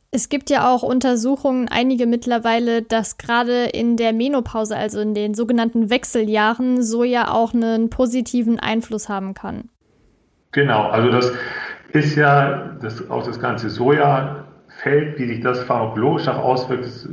[0.09, 5.35] Es gibt ja auch Untersuchungen, einige mittlerweile, dass gerade in der Menopause, also in den
[5.35, 9.69] sogenannten Wechseljahren, Soja auch einen positiven Einfluss haben kann.
[10.51, 11.31] Genau, also das
[11.93, 17.07] ist ja das, auch das ganze Sojafeld, wie sich das pharmakologisch auch auswirkt, ist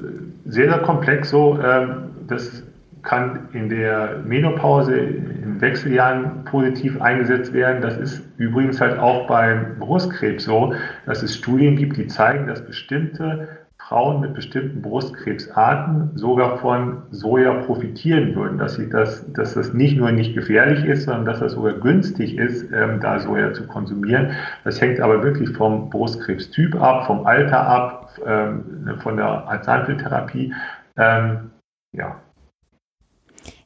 [0.44, 1.58] sehr, sehr komplex so.
[1.62, 2.64] Ähm, das
[3.02, 7.80] kann in der Menopause, in Wechseljahren positiv eingesetzt werden.
[7.80, 10.74] Das ist übrigens halt auch beim Brustkrebs so,
[11.06, 13.48] dass es Studien gibt, die zeigen, dass bestimmte
[13.88, 19.96] Frauen mit bestimmten Brustkrebsarten sogar von Soja profitieren würden, dass, sie das, dass das nicht
[19.96, 24.32] nur nicht gefährlich ist, sondern dass das sogar günstig ist, ähm, da Soja zu konsumieren.
[24.64, 30.52] Das hängt aber wirklich vom Brustkrebstyp ab, vom Alter ab, ähm, von der Arzneimitteltherapie.
[30.98, 31.50] Ähm,
[31.92, 32.20] ja,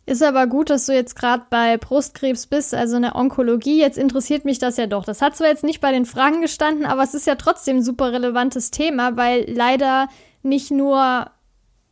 [0.04, 3.78] ist aber gut, dass du jetzt gerade bei Brustkrebs bist, also in der Onkologie.
[3.78, 5.04] Jetzt interessiert mich das ja doch.
[5.04, 7.82] Das hat zwar jetzt nicht bei den Fragen gestanden, aber es ist ja trotzdem ein
[7.82, 10.08] super relevantes Thema, weil leider
[10.42, 11.30] nicht nur,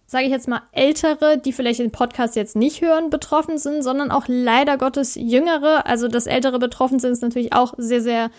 [0.06, 4.10] sage ich jetzt mal, ältere, die vielleicht den Podcast jetzt nicht hören, betroffen sind, sondern
[4.10, 5.86] auch leider Gottes jüngere.
[5.86, 8.30] Also, dass ältere betroffen sind, ist natürlich auch sehr, sehr,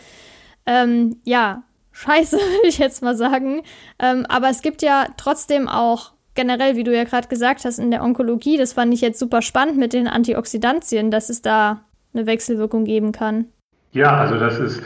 [0.65, 1.63] ähm, ja,
[1.93, 3.61] scheiße, würde ich jetzt mal sagen.
[3.99, 7.92] Ähm, aber es gibt ja trotzdem auch generell, wie du ja gerade gesagt hast, in
[7.92, 11.82] der Onkologie, das fand ich jetzt super spannend mit den Antioxidantien, dass es da
[12.14, 13.46] eine Wechselwirkung geben kann.
[13.92, 14.84] Ja, also das ist,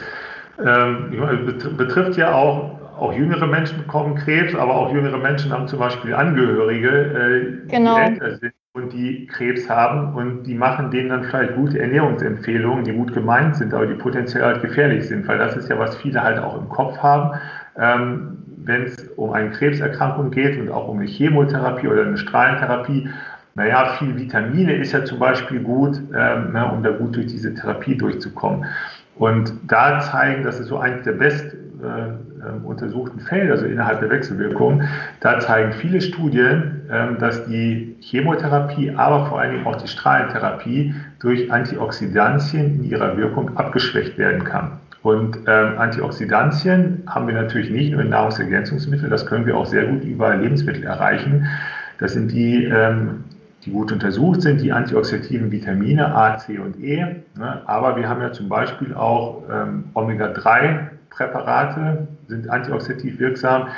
[0.64, 1.10] ähm,
[1.76, 6.14] betrifft ja auch, auch jüngere Menschen bekommen Krebs, aber auch jüngere Menschen haben zum Beispiel
[6.14, 7.96] Angehörige, äh, genau.
[7.96, 12.84] die älter sind und die Krebs haben und die machen denen dann vielleicht gute Ernährungsempfehlungen,
[12.84, 15.96] die gut gemeint sind, aber die potenziell halt gefährlich sind, weil das ist ja, was
[15.96, 17.38] viele halt auch im Kopf haben.
[17.78, 18.35] Ähm,
[18.66, 23.08] Wenn es um eine Krebserkrankung geht und auch um eine Chemotherapie oder eine Strahlentherapie,
[23.54, 27.54] naja, viel Vitamine ist ja zum Beispiel gut, ähm, ne, um da gut durch diese
[27.54, 28.66] Therapie durchzukommen.
[29.14, 34.00] Und da zeigen, das ist so eines der best äh, ähm, untersuchten Felder, also innerhalb
[34.00, 34.82] der Wechselwirkung,
[35.20, 40.94] da zeigen viele Studien, äh, dass die Chemotherapie, aber vor allen Dingen auch die Strahlentherapie
[41.20, 44.72] durch Antioxidantien in ihrer Wirkung abgeschwächt werden kann.
[45.06, 49.86] Und ähm, Antioxidantien haben wir natürlich nicht nur in Nahrungsergänzungsmitteln, das können wir auch sehr
[49.86, 51.46] gut über Lebensmittel erreichen.
[52.00, 53.22] Das sind die ähm,
[53.64, 57.04] die gut untersucht sind, die antioxidativen Vitamine A, C und E.
[57.36, 57.62] Ne?
[57.66, 63.68] Aber wir haben ja zum Beispiel auch ähm, Omega-3-Präparate, sind antioxidativ wirksam.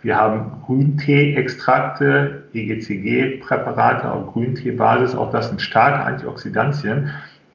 [0.00, 7.10] Wir haben Grüntee-Extrakte, EGCG-Präparate auf Grüntee-Basis, auch das sind starke Antioxidantien.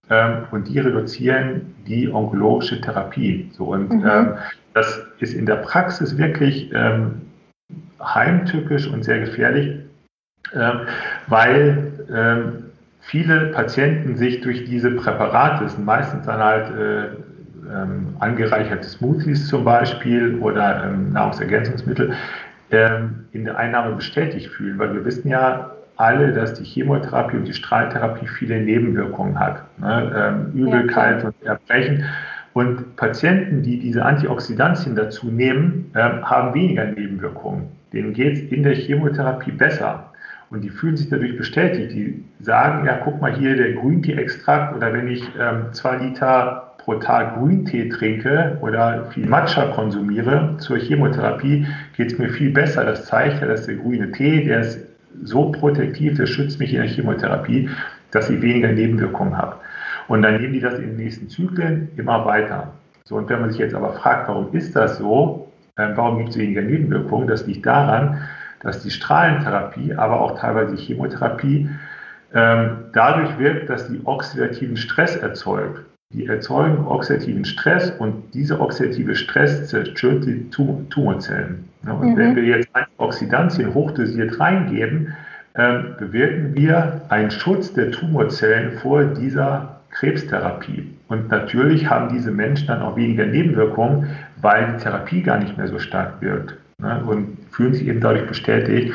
[0.09, 3.49] Ähm, und die reduzieren die onkologische Therapie.
[3.53, 4.05] So, und mhm.
[4.05, 4.33] ähm,
[4.73, 7.21] das ist in der Praxis wirklich ähm,
[8.01, 9.79] heimtückisch und sehr gefährlich,
[10.53, 10.81] ähm,
[11.27, 12.63] weil ähm,
[12.99, 17.05] viele Patienten sich durch diese Präparate, das sind meistens dann halt äh,
[17.71, 22.13] ähm, angereicherte Smoothies zum Beispiel oder Nahrungsergänzungsmittel,
[22.69, 27.53] in der Einnahme bestätigt fühlen, weil wir wissen ja alle, dass die Chemotherapie und die
[27.53, 29.63] Strahltherapie viele Nebenwirkungen hat.
[29.79, 30.51] Ne?
[30.53, 31.27] Übelkeit ja.
[31.27, 32.05] und Erbrechen.
[32.53, 37.65] Und Patienten, die diese Antioxidantien dazu nehmen, haben weniger Nebenwirkungen.
[37.93, 40.11] Denen geht es in der Chemotherapie besser.
[40.49, 41.93] Und die fühlen sich dadurch bestätigt.
[41.93, 46.95] Die sagen, ja, guck mal hier, der Grüntee-Extrakt oder wenn ich ähm, zwei Liter pro
[46.95, 51.65] Tag Grüntee trinke oder viel Matcha konsumiere zur Chemotherapie,
[51.97, 52.85] geht es mir viel besser.
[52.85, 54.79] Das zeigt ja, dass der grüne Tee, der ist
[55.23, 57.69] so protektiv, der schützt mich in der Chemotherapie,
[58.11, 59.57] dass ich weniger Nebenwirkungen habe.
[60.07, 62.73] Und dann nehmen die das in den nächsten Zyklen immer weiter.
[63.05, 65.51] So, und wenn man sich jetzt aber fragt, warum ist das so?
[65.77, 67.27] Ähm, warum gibt es weniger Nebenwirkungen?
[67.27, 68.21] Das liegt daran,
[68.61, 71.69] dass die Strahlentherapie, aber auch teilweise die Chemotherapie
[72.33, 75.81] ähm, dadurch wirkt, dass die oxidativen Stress erzeugt.
[76.13, 81.67] Die erzeugen oxidativen Stress und dieser oxidative Stress zerstört die Tumorzellen.
[81.85, 82.17] Und mhm.
[82.17, 85.13] wenn wir jetzt Oxidantien hochdosiert reingeben,
[85.55, 90.91] ähm, bewirken wir einen Schutz der Tumorzellen vor dieser Krebstherapie.
[91.07, 94.09] Und natürlich haben diese Menschen dann auch weniger Nebenwirkungen,
[94.41, 98.27] weil die Therapie gar nicht mehr so stark wirkt ne, und fühlen sich eben dadurch
[98.27, 98.93] bestätigt.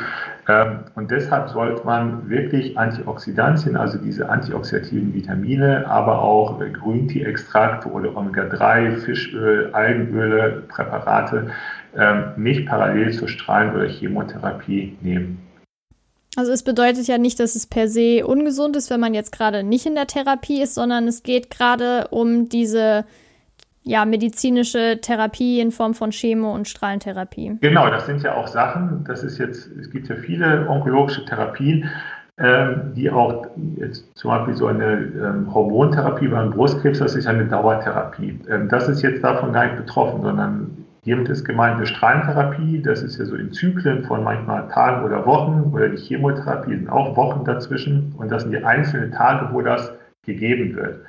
[0.49, 7.87] Ähm, und deshalb sollte man wirklich Antioxidantien, also diese antioxidativen Vitamine, aber auch äh, Grüntee-Extrakte
[7.87, 11.51] oder Omega-3, Fischöl, Algenöle, Präparate
[11.95, 15.37] ähm, nicht parallel zur Strahlen- oder Chemotherapie nehmen.
[16.35, 19.61] Also es bedeutet ja nicht, dass es per se ungesund ist, wenn man jetzt gerade
[19.61, 23.05] nicht in der Therapie ist, sondern es geht gerade um diese
[23.89, 27.57] ja, medizinische Therapie in Form von Chemo- und Strahlentherapie.
[27.59, 31.89] Genau, das sind ja auch Sachen, das ist jetzt, es gibt ja viele onkologische Therapien,
[32.37, 37.45] ähm, die auch jetzt zum Beispiel so eine ähm, Hormontherapie beim Brustkrebs, das ist eine
[37.45, 38.39] Dauertherapie.
[38.47, 43.01] Ähm, das ist jetzt davon gar nicht betroffen, sondern hiermit ist gemeint eine Strahlentherapie, das
[43.01, 47.17] ist ja so in Zyklen von manchmal Tagen oder Wochen oder die Chemotherapie sind auch
[47.17, 49.91] Wochen dazwischen und das sind die einzelnen Tage, wo das
[50.23, 51.01] gegeben wird.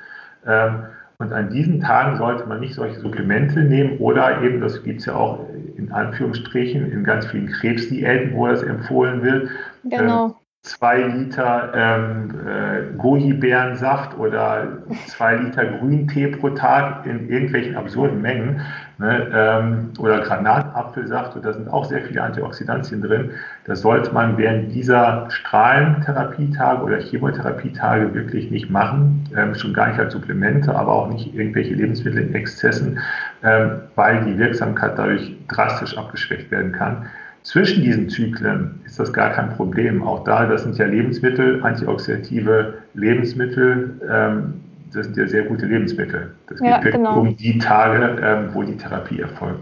[0.47, 0.85] Ähm,
[1.21, 5.05] und an diesen Tagen sollte man nicht solche Supplemente nehmen oder eben, das gibt es
[5.05, 5.45] ja auch
[5.77, 9.49] in Anführungsstrichen in ganz vielen Krebsdiäten, wo das empfohlen wird.
[9.83, 10.35] Genau.
[10.63, 14.67] Zwei Liter ähm, äh, Goji-Beerensaft oder
[15.07, 18.61] zwei Liter Grüntee pro Tag in irgendwelchen absurden Mengen
[18.99, 23.31] ne, ähm, oder Granatapfelsaft, und da sind auch sehr viele Antioxidantien drin.
[23.65, 29.99] Das sollte man während dieser Strahlentherapietage oder Chemotherapietage wirklich nicht machen, ähm, schon gar nicht
[29.99, 32.99] als Supplemente, aber auch nicht irgendwelche Lebensmittel in Exzessen,
[33.41, 37.07] ähm, weil die Wirksamkeit dadurch drastisch abgeschwächt werden kann.
[37.43, 40.03] Zwischen diesen Zyklen ist das gar kein Problem.
[40.03, 44.53] Auch da, das sind ja Lebensmittel, antioxidative Lebensmittel, ähm,
[44.93, 46.35] das sind ja sehr gute Lebensmittel.
[46.47, 47.21] Das geht ja, genau.
[47.21, 49.61] um die Tage, ähm, wo die Therapie erfolgt.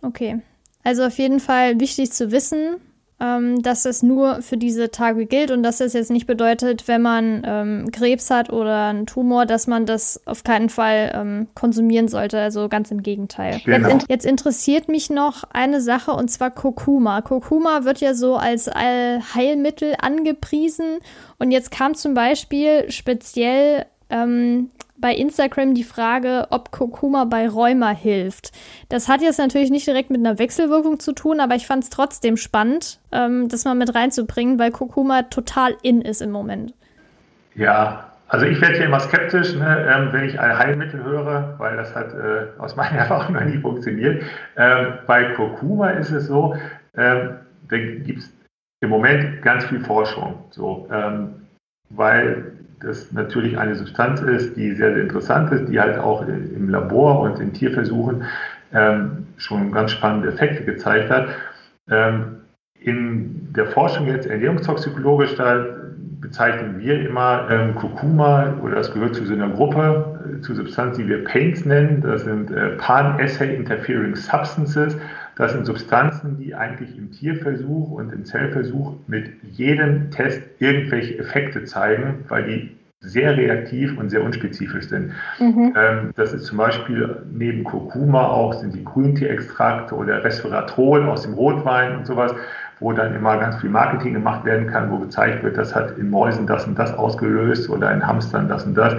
[0.00, 0.40] Okay.
[0.84, 2.76] Also auf jeden Fall wichtig zu wissen,
[3.22, 7.02] ähm, dass es nur für diese Tage gilt und dass es jetzt nicht bedeutet, wenn
[7.02, 12.08] man ähm, Krebs hat oder einen Tumor, dass man das auf keinen Fall ähm, konsumieren
[12.08, 12.40] sollte.
[12.40, 13.60] Also ganz im Gegenteil.
[13.64, 13.90] Genau.
[13.90, 17.20] Jetzt, jetzt, interessiert mich noch eine Sache und zwar Kurkuma.
[17.20, 20.98] Kurkuma wird ja so als Heilmittel angepriesen
[21.38, 24.70] und jetzt kam zum Beispiel speziell ähm,
[25.02, 28.52] bei Instagram die Frage, ob Kurkuma bei Rheuma hilft.
[28.88, 31.90] Das hat jetzt natürlich nicht direkt mit einer Wechselwirkung zu tun, aber ich fand es
[31.90, 36.72] trotzdem spannend, ähm, das mal mit reinzubringen, weil Kurkuma total in ist im Moment.
[37.54, 41.76] Ja, also ich werde hier immer skeptisch, ne, ähm, wenn ich ein Heilmittel höre, weil
[41.76, 44.22] das hat äh, aus meiner Erfahrung noch nie funktioniert.
[44.56, 46.56] Ähm, bei Kurkuma ist es so,
[46.96, 47.36] ähm,
[47.68, 48.32] da gibt es
[48.80, 51.42] im Moment ganz viel Forschung, so, ähm,
[51.90, 52.52] weil
[52.82, 57.20] das natürlich eine Substanz ist, die sehr, sehr interessant ist, die halt auch im Labor
[57.20, 58.24] und in Tierversuchen
[58.72, 61.28] ähm, schon ganz spannende Effekte gezeigt hat.
[61.90, 62.36] Ähm,
[62.74, 65.64] in der Forschung jetzt ernährungstoxikologisch, da
[66.20, 71.02] bezeichnen wir immer ähm, Kurkuma oder das gehört zu so einer Gruppe, äh, zu Substanzen,
[71.02, 72.00] die wir Paints nennen.
[72.00, 74.96] Das sind äh, Pan-Assay Interfering Substances.
[75.42, 81.64] Das sind Substanzen, die eigentlich im Tierversuch und im Zellversuch mit jedem Test irgendwelche Effekte
[81.64, 85.10] zeigen, weil die sehr reaktiv und sehr unspezifisch sind.
[85.40, 85.74] Mhm.
[85.76, 91.34] Ähm, das ist zum Beispiel neben Kurkuma auch sind die Grüntierextrakte oder Resveratrol aus dem
[91.34, 92.32] Rotwein und sowas,
[92.78, 96.08] wo dann immer ganz viel Marketing gemacht werden kann, wo gezeigt wird, das hat in
[96.08, 98.94] Mäusen das und das ausgelöst oder in Hamstern das und das,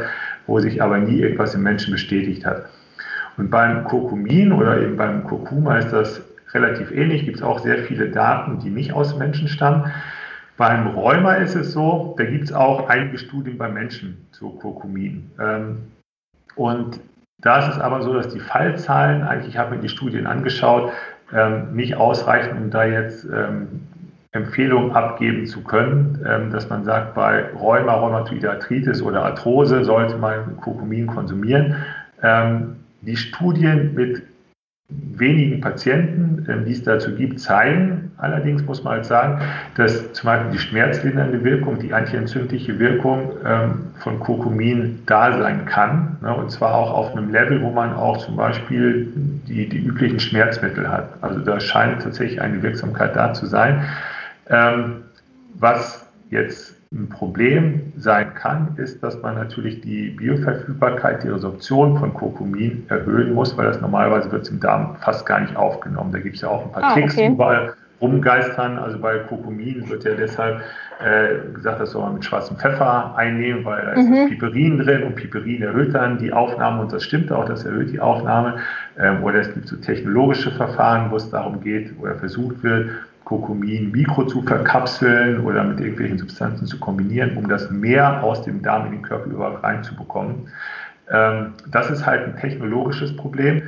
[0.46, 2.66] wo sich aber nie irgendwas im Menschen bestätigt hat.
[3.38, 6.22] Und beim Kurkumin oder eben beim Kurkuma ist das
[6.54, 9.92] relativ ähnlich, gibt es auch sehr viele Daten, die nicht aus Menschen stammen.
[10.58, 15.32] Beim Rheuma ist es so, da gibt es auch einige Studien beim Menschen zu Kurkumin.
[15.40, 15.78] Ähm,
[16.56, 17.00] und
[17.42, 20.92] da ist es aber so, dass die Fallzahlen, eigentlich ich habe mir die Studien angeschaut,
[21.34, 23.82] ähm, nicht ausreichen, um da jetzt ähm,
[24.32, 30.58] Empfehlungen abgeben zu können, dass man sagt, bei Rheuma, Rheumatoide Arthritis oder Arthrose sollte man
[30.58, 31.76] Kurkumin konsumieren.
[33.02, 34.24] Die Studien mit
[34.90, 39.42] wenigen Patienten, die es dazu gibt, zeigen, allerdings muss man halt sagen,
[39.76, 46.18] dass zum Beispiel die schmerzlindernde Wirkung, die antientzündliche Wirkung ähm, von Kurkumin da sein kann.
[46.22, 49.08] Ne, und zwar auch auf einem Level, wo man auch zum Beispiel
[49.48, 51.10] die, die üblichen Schmerzmittel hat.
[51.22, 53.84] Also da scheint tatsächlich eine Wirksamkeit da zu sein.
[54.50, 55.04] Ähm,
[55.56, 62.14] was jetzt ein Problem sein kann, ist, dass man natürlich die Bioverfügbarkeit, die Resorption von
[62.14, 66.12] Kurkumin erhöhen muss, weil das normalerweise wird im Darm fast gar nicht aufgenommen.
[66.12, 67.30] Da gibt es ja auch ein paar ah, Tricks okay.
[67.30, 68.78] überall rumgeistern.
[68.78, 70.62] Also bei Kurkumin wird ja deshalb
[71.00, 74.30] äh, gesagt, das soll man mit schwarzem Pfeffer einnehmen, weil da ist mhm.
[74.30, 78.00] Piperin drin und Piperin erhöht dann die Aufnahme und das stimmt auch, das erhöht die
[78.00, 78.58] Aufnahme.
[79.00, 82.92] Ähm, oder es gibt so technologische Verfahren, wo es darum geht oder versucht wird,
[83.26, 88.62] Kurkumin mikro zu verkapseln oder mit irgendwelchen Substanzen zu kombinieren, um das mehr aus dem
[88.62, 90.48] Darm in den Körper überall reinzubekommen.
[91.12, 93.64] Ähm, das ist halt ein technologisches Problem,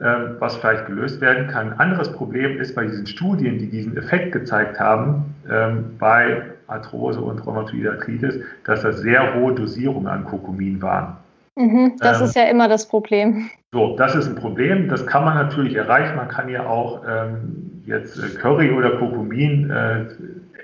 [0.00, 1.72] ähm, was vielleicht gelöst werden kann.
[1.72, 7.20] Ein anderes Problem ist bei diesen Studien, die diesen Effekt gezeigt haben, ähm, bei Arthrose
[7.20, 11.16] und Rheumatoide Arthritis, dass das sehr hohe Dosierungen an Kurkumin waren.
[11.56, 13.50] Mhm, das ähm, ist ja immer das Problem.
[13.72, 14.88] So, das ist ein Problem.
[14.88, 16.16] Das kann man natürlich erreichen.
[16.16, 20.04] Man kann ja auch ähm, jetzt äh, Curry oder Kurkumin äh,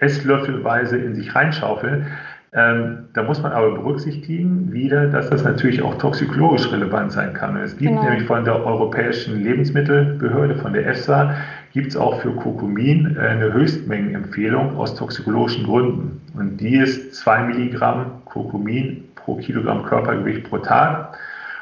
[0.00, 2.06] Esslöffelweise in sich reinschaufeln.
[2.52, 7.56] Ähm, da muss man aber berücksichtigen wieder, dass das natürlich auch toxikologisch relevant sein kann.
[7.56, 8.02] Es gibt genau.
[8.02, 11.36] nämlich von der Europäischen Lebensmittelbehörde, von der EFSA,
[11.72, 16.20] gibt es auch für Kurkumin äh, eine Höchstmengenempfehlung aus toxikologischen Gründen.
[16.34, 21.16] Und die ist 2 Milligramm Kurkumin pro Kilogramm Körpergewicht pro Tag.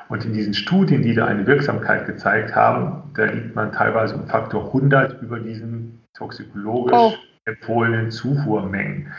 [0.09, 4.27] Und in diesen Studien, die da eine Wirksamkeit gezeigt haben, da liegt man teilweise um
[4.27, 7.13] Faktor 100 über diesen toxikologisch oh.
[7.45, 9.13] empfohlenen Zufuhrmengen.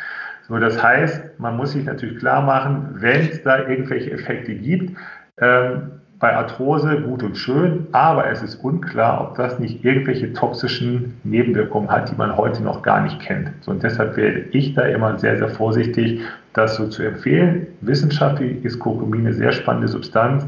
[0.48, 4.98] So, das heißt, man muss sich natürlich klar machen, wenn es da irgendwelche Effekte gibt,
[5.40, 11.18] ähm, bei Arthrose gut und schön, aber es ist unklar, ob das nicht irgendwelche toxischen
[11.24, 13.52] Nebenwirkungen hat, die man heute noch gar nicht kennt.
[13.62, 16.20] So, und deshalb werde ich da immer sehr, sehr vorsichtig,
[16.54, 17.68] das so zu empfehlen.
[17.80, 20.46] Wissenschaftlich ist Kurkumin eine sehr spannende Substanz.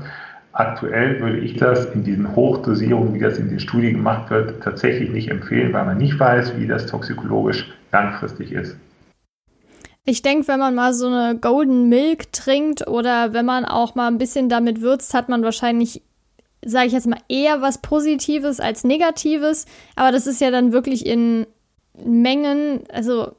[0.53, 5.09] Aktuell würde ich das in diesen Hochdosierungen, wie das in den Studien gemacht wird, tatsächlich
[5.09, 8.75] nicht empfehlen, weil man nicht weiß, wie das toxikologisch langfristig ist.
[10.03, 14.07] Ich denke, wenn man mal so eine Golden Milk trinkt oder wenn man auch mal
[14.07, 16.01] ein bisschen damit würzt, hat man wahrscheinlich,
[16.65, 19.65] sage ich jetzt mal, eher was Positives als Negatives.
[19.95, 21.45] Aber das ist ja dann wirklich in
[22.03, 23.35] Mengen, also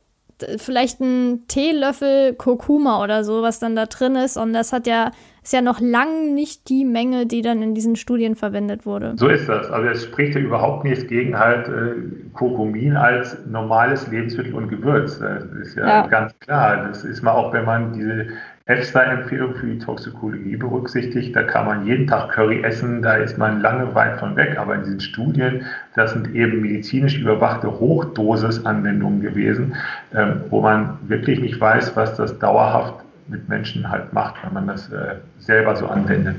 [0.56, 4.36] vielleicht ein Teelöffel Kurkuma oder so, was dann da drin ist.
[4.36, 5.10] Und das hat ja,
[5.42, 9.14] ist ja noch lang nicht die Menge, die dann in diesen Studien verwendet wurde.
[9.16, 9.70] So ist das.
[9.70, 11.94] Also es spricht ja überhaupt nichts gegen halt äh,
[12.32, 15.18] Kurkumin als normales Lebensmittel und Gewürz.
[15.18, 16.86] Das ist ja, ja, ganz klar.
[16.86, 18.28] Das ist mal auch, wenn man diese
[18.66, 21.34] EFSA-Empfehlung für die Toxikologie berücksichtigt.
[21.34, 24.56] Da kann man jeden Tag Curry essen, da ist man lange weit von weg.
[24.58, 25.62] Aber in diesen Studien,
[25.96, 29.74] das sind eben medizinisch überwachte Hochdosisanwendungen gewesen,
[30.14, 34.66] ähm, wo man wirklich nicht weiß, was das dauerhaft mit Menschen halt macht, wenn man
[34.66, 36.36] das äh, selber so anwendet.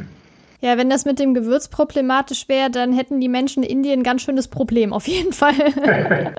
[0.63, 4.03] Ja, wenn das mit dem Gewürz problematisch wäre, dann hätten die Menschen in Indien ein
[4.03, 5.53] ganz schönes Problem, auf jeden Fall.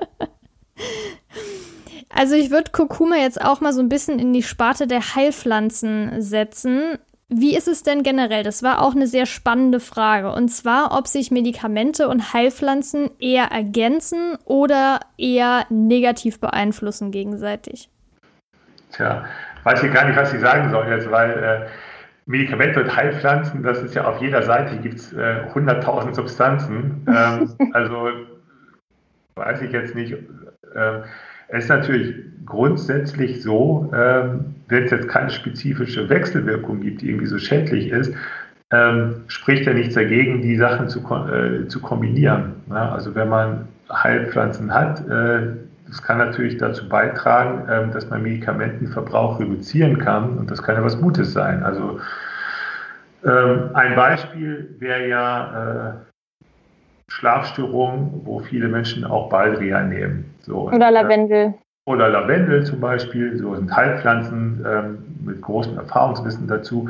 [2.09, 6.23] also ich würde Kurkuma jetzt auch mal so ein bisschen in die Sparte der Heilpflanzen
[6.23, 6.97] setzen.
[7.29, 8.41] Wie ist es denn generell?
[8.41, 10.31] Das war auch eine sehr spannende Frage.
[10.31, 17.89] Und zwar, ob sich Medikamente und Heilpflanzen eher ergänzen oder eher negativ beeinflussen gegenseitig.
[18.91, 19.25] Tja,
[19.65, 21.65] weiß ich gar nicht, was ich sagen soll jetzt, weil äh,
[22.27, 27.05] Medikamente und Heilpflanzen, das ist ja auf jeder Seite, gibt es äh, 100.000 Substanzen.
[27.07, 28.09] Ähm, also
[29.35, 30.13] weiß ich jetzt nicht.
[30.75, 31.03] Ähm,
[31.49, 32.15] es ist natürlich
[32.45, 38.13] grundsätzlich so, ähm, wenn es jetzt keine spezifische Wechselwirkung gibt, die irgendwie so schädlich ist,
[38.71, 42.53] ähm, spricht ja nichts dagegen, die Sachen zu, äh, zu kombinieren.
[42.67, 42.79] Ne?
[42.79, 45.53] Also wenn man Heilpflanzen hat, äh,
[45.87, 50.83] das kann natürlich dazu beitragen, ähm, dass man Medikamentenverbrauch reduzieren kann und das kann ja
[50.83, 51.63] was Gutes sein.
[51.63, 51.99] Also
[53.23, 55.93] ähm, ein Beispiel wäre ja äh,
[57.07, 60.33] Schlafstörungen, wo viele Menschen auch Baldrian nehmen.
[60.41, 61.53] So, oder Lavendel.
[61.87, 66.89] Oder Lavendel zum Beispiel, so sind Heilpflanzen ähm, mit großem Erfahrungswissen dazu.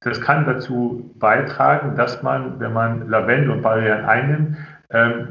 [0.00, 4.56] das kann dazu beitragen, dass man, wenn man Lavendel und Baldrian einnimmt,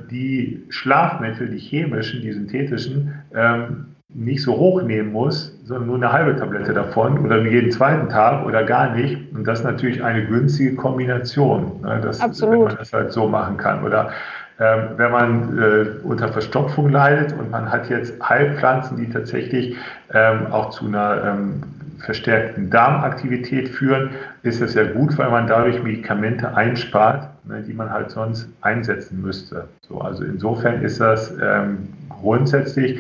[0.10, 6.12] die Schlafmittel, die chemischen, die synthetischen, ähm, nicht so hoch nehmen muss, sondern nur eine
[6.12, 9.18] halbe Tablette davon oder nur jeden zweiten Tag oder gar nicht.
[9.34, 13.58] Und das ist natürlich eine günstige Kombination, ne, dass, wenn man das halt so machen
[13.58, 13.84] kann.
[13.84, 14.12] Oder
[14.60, 19.76] ähm, wenn man äh, unter Verstopfung leidet und man hat jetzt Heilpflanzen, die tatsächlich
[20.14, 21.64] ähm, auch zu einer ähm,
[22.00, 24.12] verstärkten Darmaktivität führen,
[24.44, 29.22] ist es ja gut, weil man dadurch Medikamente einspart, ne, die man halt sonst einsetzen
[29.22, 29.68] müsste.
[29.88, 33.00] So, also insofern ist das ähm, grundsätzlich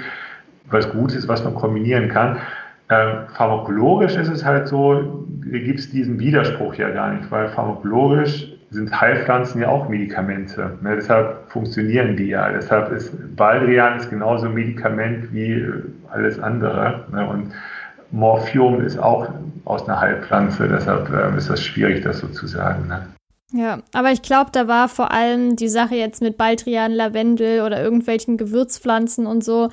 [0.69, 2.37] was Gutes, was man kombinieren kann.
[2.89, 8.51] Ähm, pharmakologisch ist es halt so, gibt es diesen Widerspruch ja gar nicht, weil pharmakologisch
[8.71, 10.77] sind Heilpflanzen ja auch Medikamente.
[10.81, 12.49] Ne, deshalb funktionieren die ja.
[12.51, 15.65] Deshalb ist Baldrian ist genauso ein Medikament wie
[16.09, 17.05] alles andere.
[17.11, 17.51] Ne, und
[18.11, 19.27] Morphium ist auch
[19.65, 22.87] aus einer Heilpflanze, deshalb äh, ist das schwierig, das so zu sagen.
[22.87, 23.07] Ne?
[23.53, 27.83] Ja, aber ich glaube, da war vor allem die Sache jetzt mit Baldrian, Lavendel oder
[27.83, 29.69] irgendwelchen Gewürzpflanzen und so,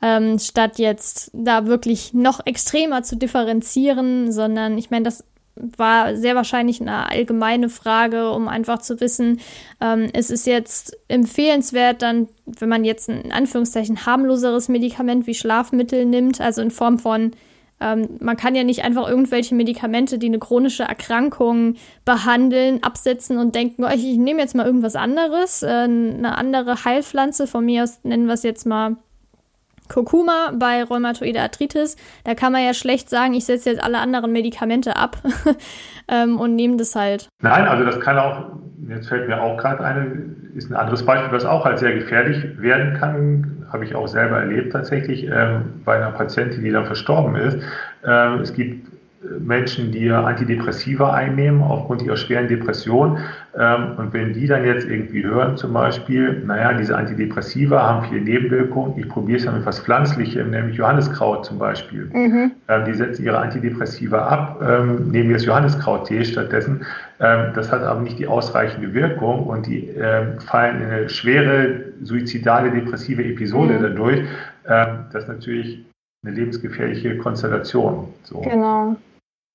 [0.00, 5.24] ähm, statt jetzt da wirklich noch extremer zu differenzieren, sondern ich meine, das
[5.56, 9.40] war sehr wahrscheinlich eine allgemeine Frage, um einfach zu wissen,
[9.80, 15.34] ähm, es ist jetzt empfehlenswert, dann, wenn man jetzt ein in Anführungszeichen harmloseres Medikament wie
[15.34, 17.32] Schlafmittel nimmt, also in Form von
[17.80, 21.74] ähm, man kann ja nicht einfach irgendwelche Medikamente, die eine chronische Erkrankung
[22.04, 26.84] behandeln, absetzen und denken, oh, ich, ich nehme jetzt mal irgendwas anderes, äh, eine andere
[26.84, 28.96] Heilpflanze, von mir aus nennen wir es jetzt mal
[29.88, 31.96] Kurkuma bei Rheumatoide Arthritis.
[32.24, 35.18] Da kann man ja schlecht sagen, ich setze jetzt alle anderen Medikamente ab
[36.08, 37.28] ähm, und nehme das halt.
[37.42, 38.52] Nein, also das kann auch,
[38.88, 42.58] jetzt fällt mir auch gerade eine, ist ein anderes Beispiel, was auch halt sehr gefährlich
[42.58, 47.36] werden kann, habe ich auch selber erlebt tatsächlich ähm, bei einer Patientin, die dann verstorben
[47.36, 47.58] ist.
[48.04, 48.88] Ähm, es gibt
[49.40, 53.18] Menschen, die Antidepressiva einnehmen aufgrund ihrer schweren Depression.
[53.58, 58.20] Ähm, und wenn die dann jetzt irgendwie hören, zum Beispiel, naja, diese Antidepressiva haben viele
[58.20, 62.10] Nebenwirkungen, ich probiere es dann mit was Pflanzlichem, nämlich Johanniskraut zum Beispiel.
[62.12, 62.52] Mhm.
[62.68, 66.84] Ähm, die setzen ihre Antidepressiva ab, ähm, nehmen jetzt Johanniskrauttee stattdessen.
[67.18, 69.90] Das hat aber nicht die ausreichende Wirkung und die
[70.44, 73.82] fallen in eine schwere suizidale depressive Episode mhm.
[73.82, 74.20] dadurch.
[74.64, 75.86] Das natürlich
[76.26, 78.12] eine lebensgefährliche Konstellation.
[78.24, 78.40] So.
[78.40, 78.96] Genau.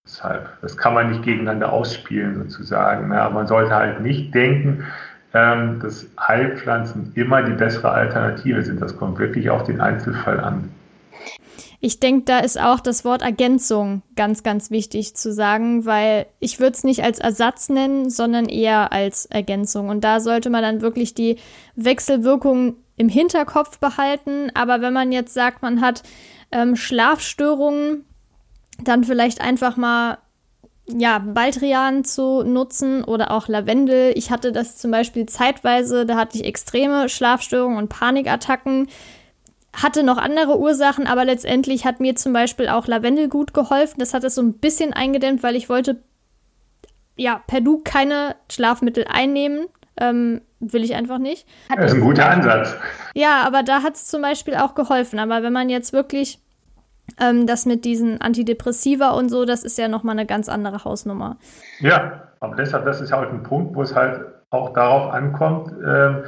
[0.05, 3.11] Deshalb, das kann man nicht gegeneinander ausspielen sozusagen.
[3.11, 4.85] Ja, man sollte halt nicht denken,
[5.33, 8.81] ähm, dass Heilpflanzen immer die bessere Alternative sind.
[8.81, 10.69] Das kommt wirklich auf den Einzelfall an.
[11.83, 16.59] Ich denke, da ist auch das Wort Ergänzung ganz, ganz wichtig zu sagen, weil ich
[16.59, 19.89] würde es nicht als Ersatz nennen, sondern eher als Ergänzung.
[19.89, 21.37] Und da sollte man dann wirklich die
[21.75, 24.51] Wechselwirkungen im Hinterkopf behalten.
[24.53, 26.03] Aber wenn man jetzt sagt, man hat
[26.51, 28.05] ähm, Schlafstörungen,
[28.83, 30.17] dann vielleicht einfach mal
[30.87, 34.13] ja, Baldrian zu nutzen oder auch Lavendel.
[34.15, 38.87] Ich hatte das zum Beispiel zeitweise, da hatte ich extreme Schlafstörungen und Panikattacken.
[39.73, 43.99] Hatte noch andere Ursachen, aber letztendlich hat mir zum Beispiel auch Lavendel gut geholfen.
[43.99, 46.03] Das hat es so ein bisschen eingedämmt, weil ich wollte
[47.15, 49.67] ja per Du keine Schlafmittel einnehmen.
[49.97, 51.47] Ähm, will ich einfach nicht.
[51.75, 52.75] Das ist ein guter Ansatz.
[53.13, 55.19] Ja, aber da hat es zum Beispiel auch geholfen.
[55.19, 56.39] Aber wenn man jetzt wirklich
[57.19, 61.37] ähm, das mit diesen Antidepressiva und so, das ist ja nochmal eine ganz andere Hausnummer.
[61.79, 65.73] Ja, aber deshalb, das ist ja halt ein Punkt, wo es halt auch darauf ankommt,
[65.83, 66.21] äh,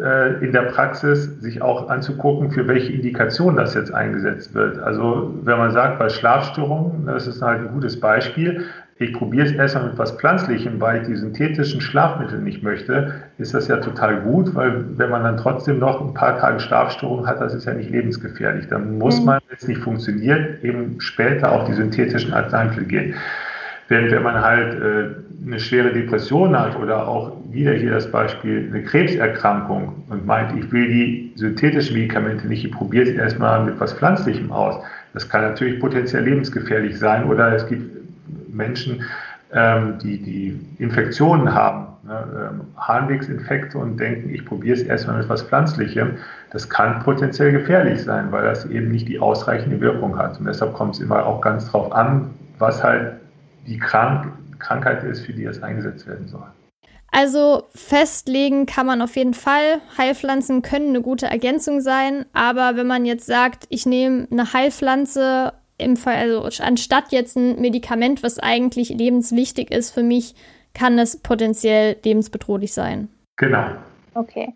[0.00, 4.78] äh, in der Praxis sich auch anzugucken, für welche Indikation das jetzt eingesetzt wird.
[4.78, 8.64] Also wenn man sagt, bei Schlafstörungen, das ist halt ein gutes Beispiel,
[8.98, 13.52] ich probiere es erstmal mit was Pflanzlichem, weil ich die synthetischen Schlafmittel nicht möchte, ist
[13.52, 17.40] das ja total gut, weil wenn man dann trotzdem noch ein paar Tage Schlafstörung hat,
[17.40, 18.68] das ist ja nicht lebensgefährlich.
[18.68, 19.26] Dann muss mhm.
[19.26, 23.14] man, wenn es nicht funktioniert, eben später auf die synthetischen Arzneimittel gehen.
[23.88, 28.70] Während wenn man halt äh, eine schwere Depression hat oder auch wieder hier das Beispiel
[28.70, 33.78] eine Krebserkrankung und meint, ich will die synthetischen Medikamente nicht, ich probiere es erstmal mit
[33.80, 34.82] was Pflanzlichem aus.
[35.12, 38.03] Das kann natürlich potenziell lebensgefährlich sein oder es gibt
[38.54, 39.02] Menschen,
[39.52, 45.26] ähm, die, die Infektionen haben, ne, ähm, Harnwegsinfekte und denken, ich probiere es erstmal mit
[45.26, 46.18] etwas Pflanzlichem,
[46.50, 50.38] das kann potenziell gefährlich sein, weil das eben nicht die ausreichende Wirkung hat.
[50.38, 53.14] Und deshalb kommt es immer auch ganz drauf an, was halt
[53.66, 56.46] die Krank Krankheit ist, für die es eingesetzt werden soll.
[57.10, 59.80] Also festlegen kann man auf jeden Fall.
[59.96, 65.52] Heilpflanzen können eine gute Ergänzung sein, aber wenn man jetzt sagt, ich nehme eine Heilpflanze
[65.78, 70.34] im Fall, also anstatt jetzt ein Medikament, was eigentlich lebenswichtig ist für mich,
[70.72, 73.08] kann es potenziell lebensbedrohlich sein.
[73.36, 73.66] Genau.
[74.14, 74.54] Okay.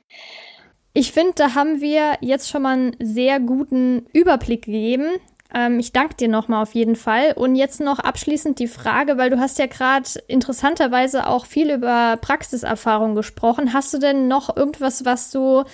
[0.92, 5.06] Ich finde, da haben wir jetzt schon mal einen sehr guten Überblick gegeben.
[5.54, 7.32] Ähm, ich danke dir nochmal auf jeden Fall.
[7.36, 12.16] Und jetzt noch abschließend die Frage, weil du hast ja gerade interessanterweise auch viel über
[12.20, 13.72] Praxiserfahrung gesprochen.
[13.72, 15.64] Hast du denn noch irgendwas, was du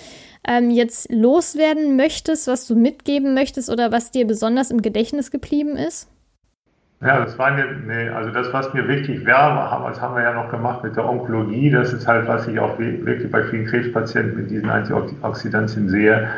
[0.47, 5.75] ähm, jetzt loswerden möchtest, was du mitgeben möchtest oder was dir besonders im Gedächtnis geblieben
[5.75, 6.09] ist?
[7.01, 10.33] Ja, das war eine, nee, also das, was mir wichtig wäre, das haben wir ja
[10.33, 14.37] noch gemacht mit der Onkologie, das ist halt, was ich auch wirklich bei vielen Krebspatienten
[14.37, 16.29] mit diesen Antioxidantien sehe.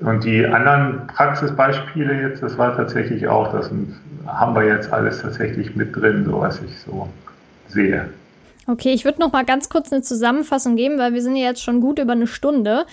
[0.00, 3.70] Und die anderen Praxisbeispiele jetzt, das war tatsächlich auch, das
[4.26, 7.08] haben wir jetzt alles tatsächlich mit drin, so was ich so
[7.68, 8.08] sehe.
[8.66, 11.62] Okay, ich würde noch mal ganz kurz eine Zusammenfassung geben, weil wir sind ja jetzt
[11.62, 12.84] schon gut über eine Stunde.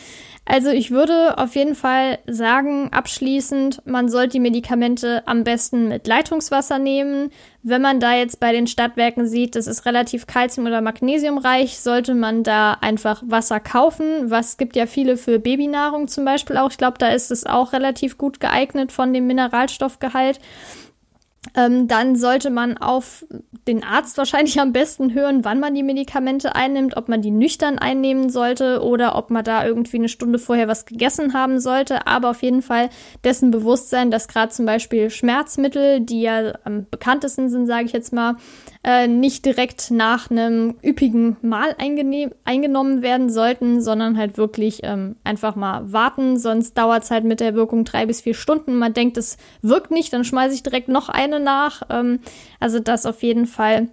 [0.50, 6.08] Also ich würde auf jeden Fall sagen, abschließend, man sollte die Medikamente am besten mit
[6.08, 7.32] Leitungswasser nehmen.
[7.64, 12.16] Wenn man da jetzt bei den Stadtwerken sieht, das ist relativ kalzium- oder magnesiumreich, sollte
[12.16, 14.32] man da einfach Wasser kaufen.
[14.32, 16.72] Was gibt ja viele für Babynahrung zum Beispiel auch.
[16.72, 20.40] Ich glaube, da ist es auch relativ gut geeignet von dem Mineralstoffgehalt
[21.58, 23.26] ähm, dann sollte man auf
[23.68, 27.80] den Arzt wahrscheinlich am besten hören, wann man die Medikamente einnimmt, ob man die nüchtern
[27.80, 32.06] einnehmen sollte oder ob man da irgendwie eine Stunde vorher was gegessen haben sollte.
[32.06, 32.90] Aber auf jeden Fall
[33.24, 37.92] dessen bewusst sein, dass gerade zum Beispiel Schmerzmittel, die ja am bekanntesten sind, sage ich
[37.92, 38.36] jetzt mal,
[38.84, 45.56] äh, nicht direkt nach einem üppigen Mahl eingenommen werden sollten, sondern halt wirklich ähm, einfach
[45.56, 46.38] mal warten.
[46.38, 48.76] Sonst dauert es halt mit der Wirkung drei bis vier Stunden.
[48.76, 51.82] Man denkt, es wirkt nicht, dann schmeiße ich direkt noch eine nach.
[51.90, 52.20] Ähm,
[52.60, 53.90] also das auf jeden Fall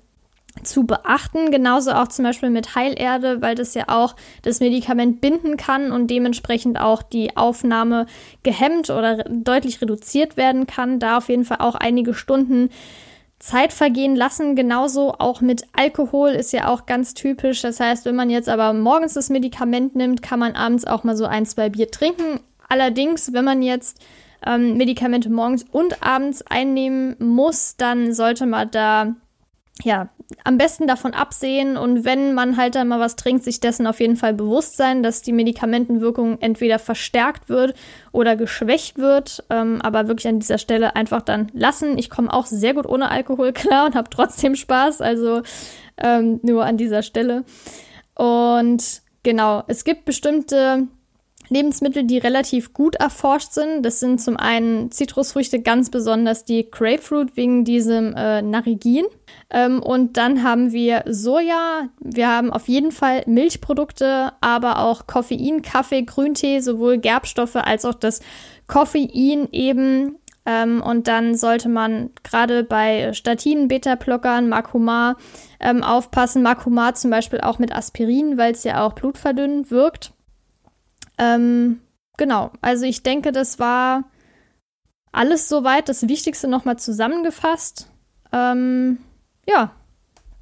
[0.62, 1.50] zu beachten.
[1.50, 6.08] Genauso auch zum Beispiel mit Heilerde, weil das ja auch das Medikament binden kann und
[6.08, 8.06] dementsprechend auch die Aufnahme
[8.42, 11.00] gehemmt oder deutlich reduziert werden kann.
[11.00, 12.70] Da auf jeden Fall auch einige Stunden
[13.44, 14.56] Zeit vergehen lassen.
[14.56, 17.60] Genauso auch mit Alkohol ist ja auch ganz typisch.
[17.60, 21.14] Das heißt, wenn man jetzt aber morgens das Medikament nimmt, kann man abends auch mal
[21.14, 22.40] so ein, zwei Bier trinken.
[22.68, 24.00] Allerdings, wenn man jetzt
[24.46, 29.14] ähm, Medikamente morgens und abends einnehmen muss, dann sollte man da
[29.82, 30.08] ja,
[30.44, 34.00] am besten davon absehen und wenn man halt dann mal was trinkt, sich dessen auf
[34.00, 37.74] jeden Fall bewusst sein, dass die Medikamentenwirkung entweder verstärkt wird
[38.12, 41.98] oder geschwächt wird, ähm, aber wirklich an dieser Stelle einfach dann lassen.
[41.98, 45.42] Ich komme auch sehr gut ohne Alkohol klar und habe trotzdem Spaß, also
[45.98, 47.44] ähm, nur an dieser Stelle.
[48.14, 50.86] Und genau, es gibt bestimmte
[51.48, 53.82] Lebensmittel, die relativ gut erforscht sind.
[53.82, 59.04] Das sind zum einen Zitrusfrüchte, ganz besonders die Grapefruit wegen diesem äh, Narigin.
[59.50, 65.62] Ähm, und dann haben wir Soja, wir haben auf jeden Fall Milchprodukte, aber auch Koffein,
[65.62, 68.20] Kaffee, Grüntee, sowohl Gerbstoffe als auch das
[68.66, 70.16] Koffein eben.
[70.46, 75.16] Ähm, und dann sollte man gerade bei Statinen, Beta-Blockern, Makuma
[75.60, 76.42] ähm, aufpassen.
[76.42, 80.13] Makuma zum Beispiel auch mit Aspirin, weil es ja auch blutverdünnend wirkt.
[81.18, 81.80] Ähm,
[82.16, 84.04] genau, also ich denke, das war
[85.12, 87.88] alles soweit, das Wichtigste nochmal zusammengefasst.
[88.32, 88.98] Ähm,
[89.46, 89.72] ja,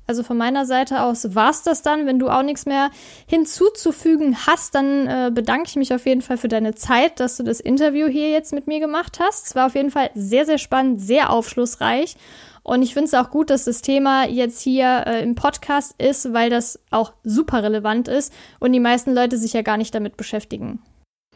[0.07, 2.07] also von meiner Seite aus war es das dann.
[2.07, 2.91] Wenn du auch nichts mehr
[3.27, 7.45] hinzuzufügen hast, dann äh, bedanke ich mich auf jeden Fall für deine Zeit, dass du
[7.45, 9.47] das Interview hier jetzt mit mir gemacht hast.
[9.47, 12.17] Es war auf jeden Fall sehr, sehr spannend, sehr aufschlussreich.
[12.63, 16.33] Und ich finde es auch gut, dass das Thema jetzt hier äh, im Podcast ist,
[16.33, 20.17] weil das auch super relevant ist und die meisten Leute sich ja gar nicht damit
[20.17, 20.81] beschäftigen.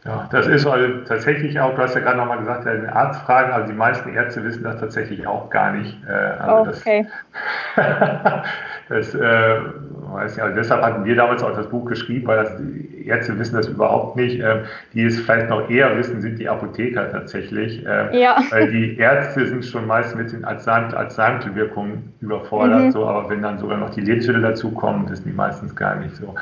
[0.04, 3.72] Ja, das ist also tatsächlich auch, du hast ja gerade nochmal gesagt, ja, Arztfragen, also
[3.72, 5.96] die meisten Ärzte wissen das tatsächlich auch gar nicht.
[6.08, 7.08] Äh, also okay.
[7.74, 8.44] Das,
[8.88, 9.56] das äh,
[10.12, 10.42] Weißt du?
[10.42, 12.52] Also deshalb hatten wir damals auch das Buch geschrieben, weil das,
[13.04, 14.40] Ärzte wissen das überhaupt nicht.
[14.40, 14.64] Ähm,
[14.94, 17.84] die es vielleicht noch eher wissen, sind die Apotheker tatsächlich.
[17.86, 18.42] Ähm, ja.
[18.50, 22.90] Weil die Ärzte sind schon meist mit den Arzneimittelwirkungen überfordert, mhm.
[22.92, 26.34] so, aber wenn dann sogar noch die Lebensmittel dazukommen, wissen die meistens gar nicht so.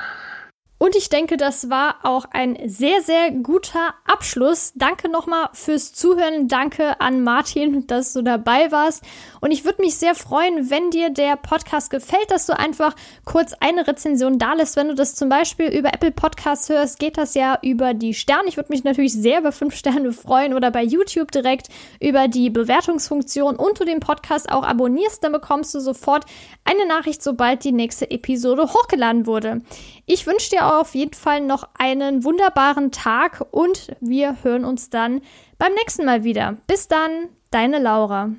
[0.85, 4.75] Und ich denke, das war auch ein sehr, sehr guter Abschluss.
[4.75, 6.47] Danke nochmal fürs Zuhören.
[6.49, 9.03] Danke an Martin, dass du dabei warst.
[9.45, 12.97] Und ich würde mich sehr freuen, wenn dir der Podcast gefällt, dass du einfach
[13.27, 14.75] kurz eine Rezension da lässt.
[14.75, 18.49] Wenn du das zum Beispiel über Apple Podcasts hörst, geht das ja über die Sterne.
[18.49, 21.69] Ich würde mich natürlich sehr über fünf Sterne freuen oder bei YouTube direkt
[22.01, 26.25] über die Bewertungsfunktion und du den Podcast auch abonnierst, dann bekommst du sofort
[26.65, 29.61] eine Nachricht, sobald die nächste Episode hochgeladen wurde.
[30.07, 35.21] Ich wünsche dir auf jeden Fall noch einen wunderbaren Tag und wir hören uns dann
[35.59, 36.57] beim nächsten Mal wieder.
[36.67, 38.31] Bis dann, deine Laura.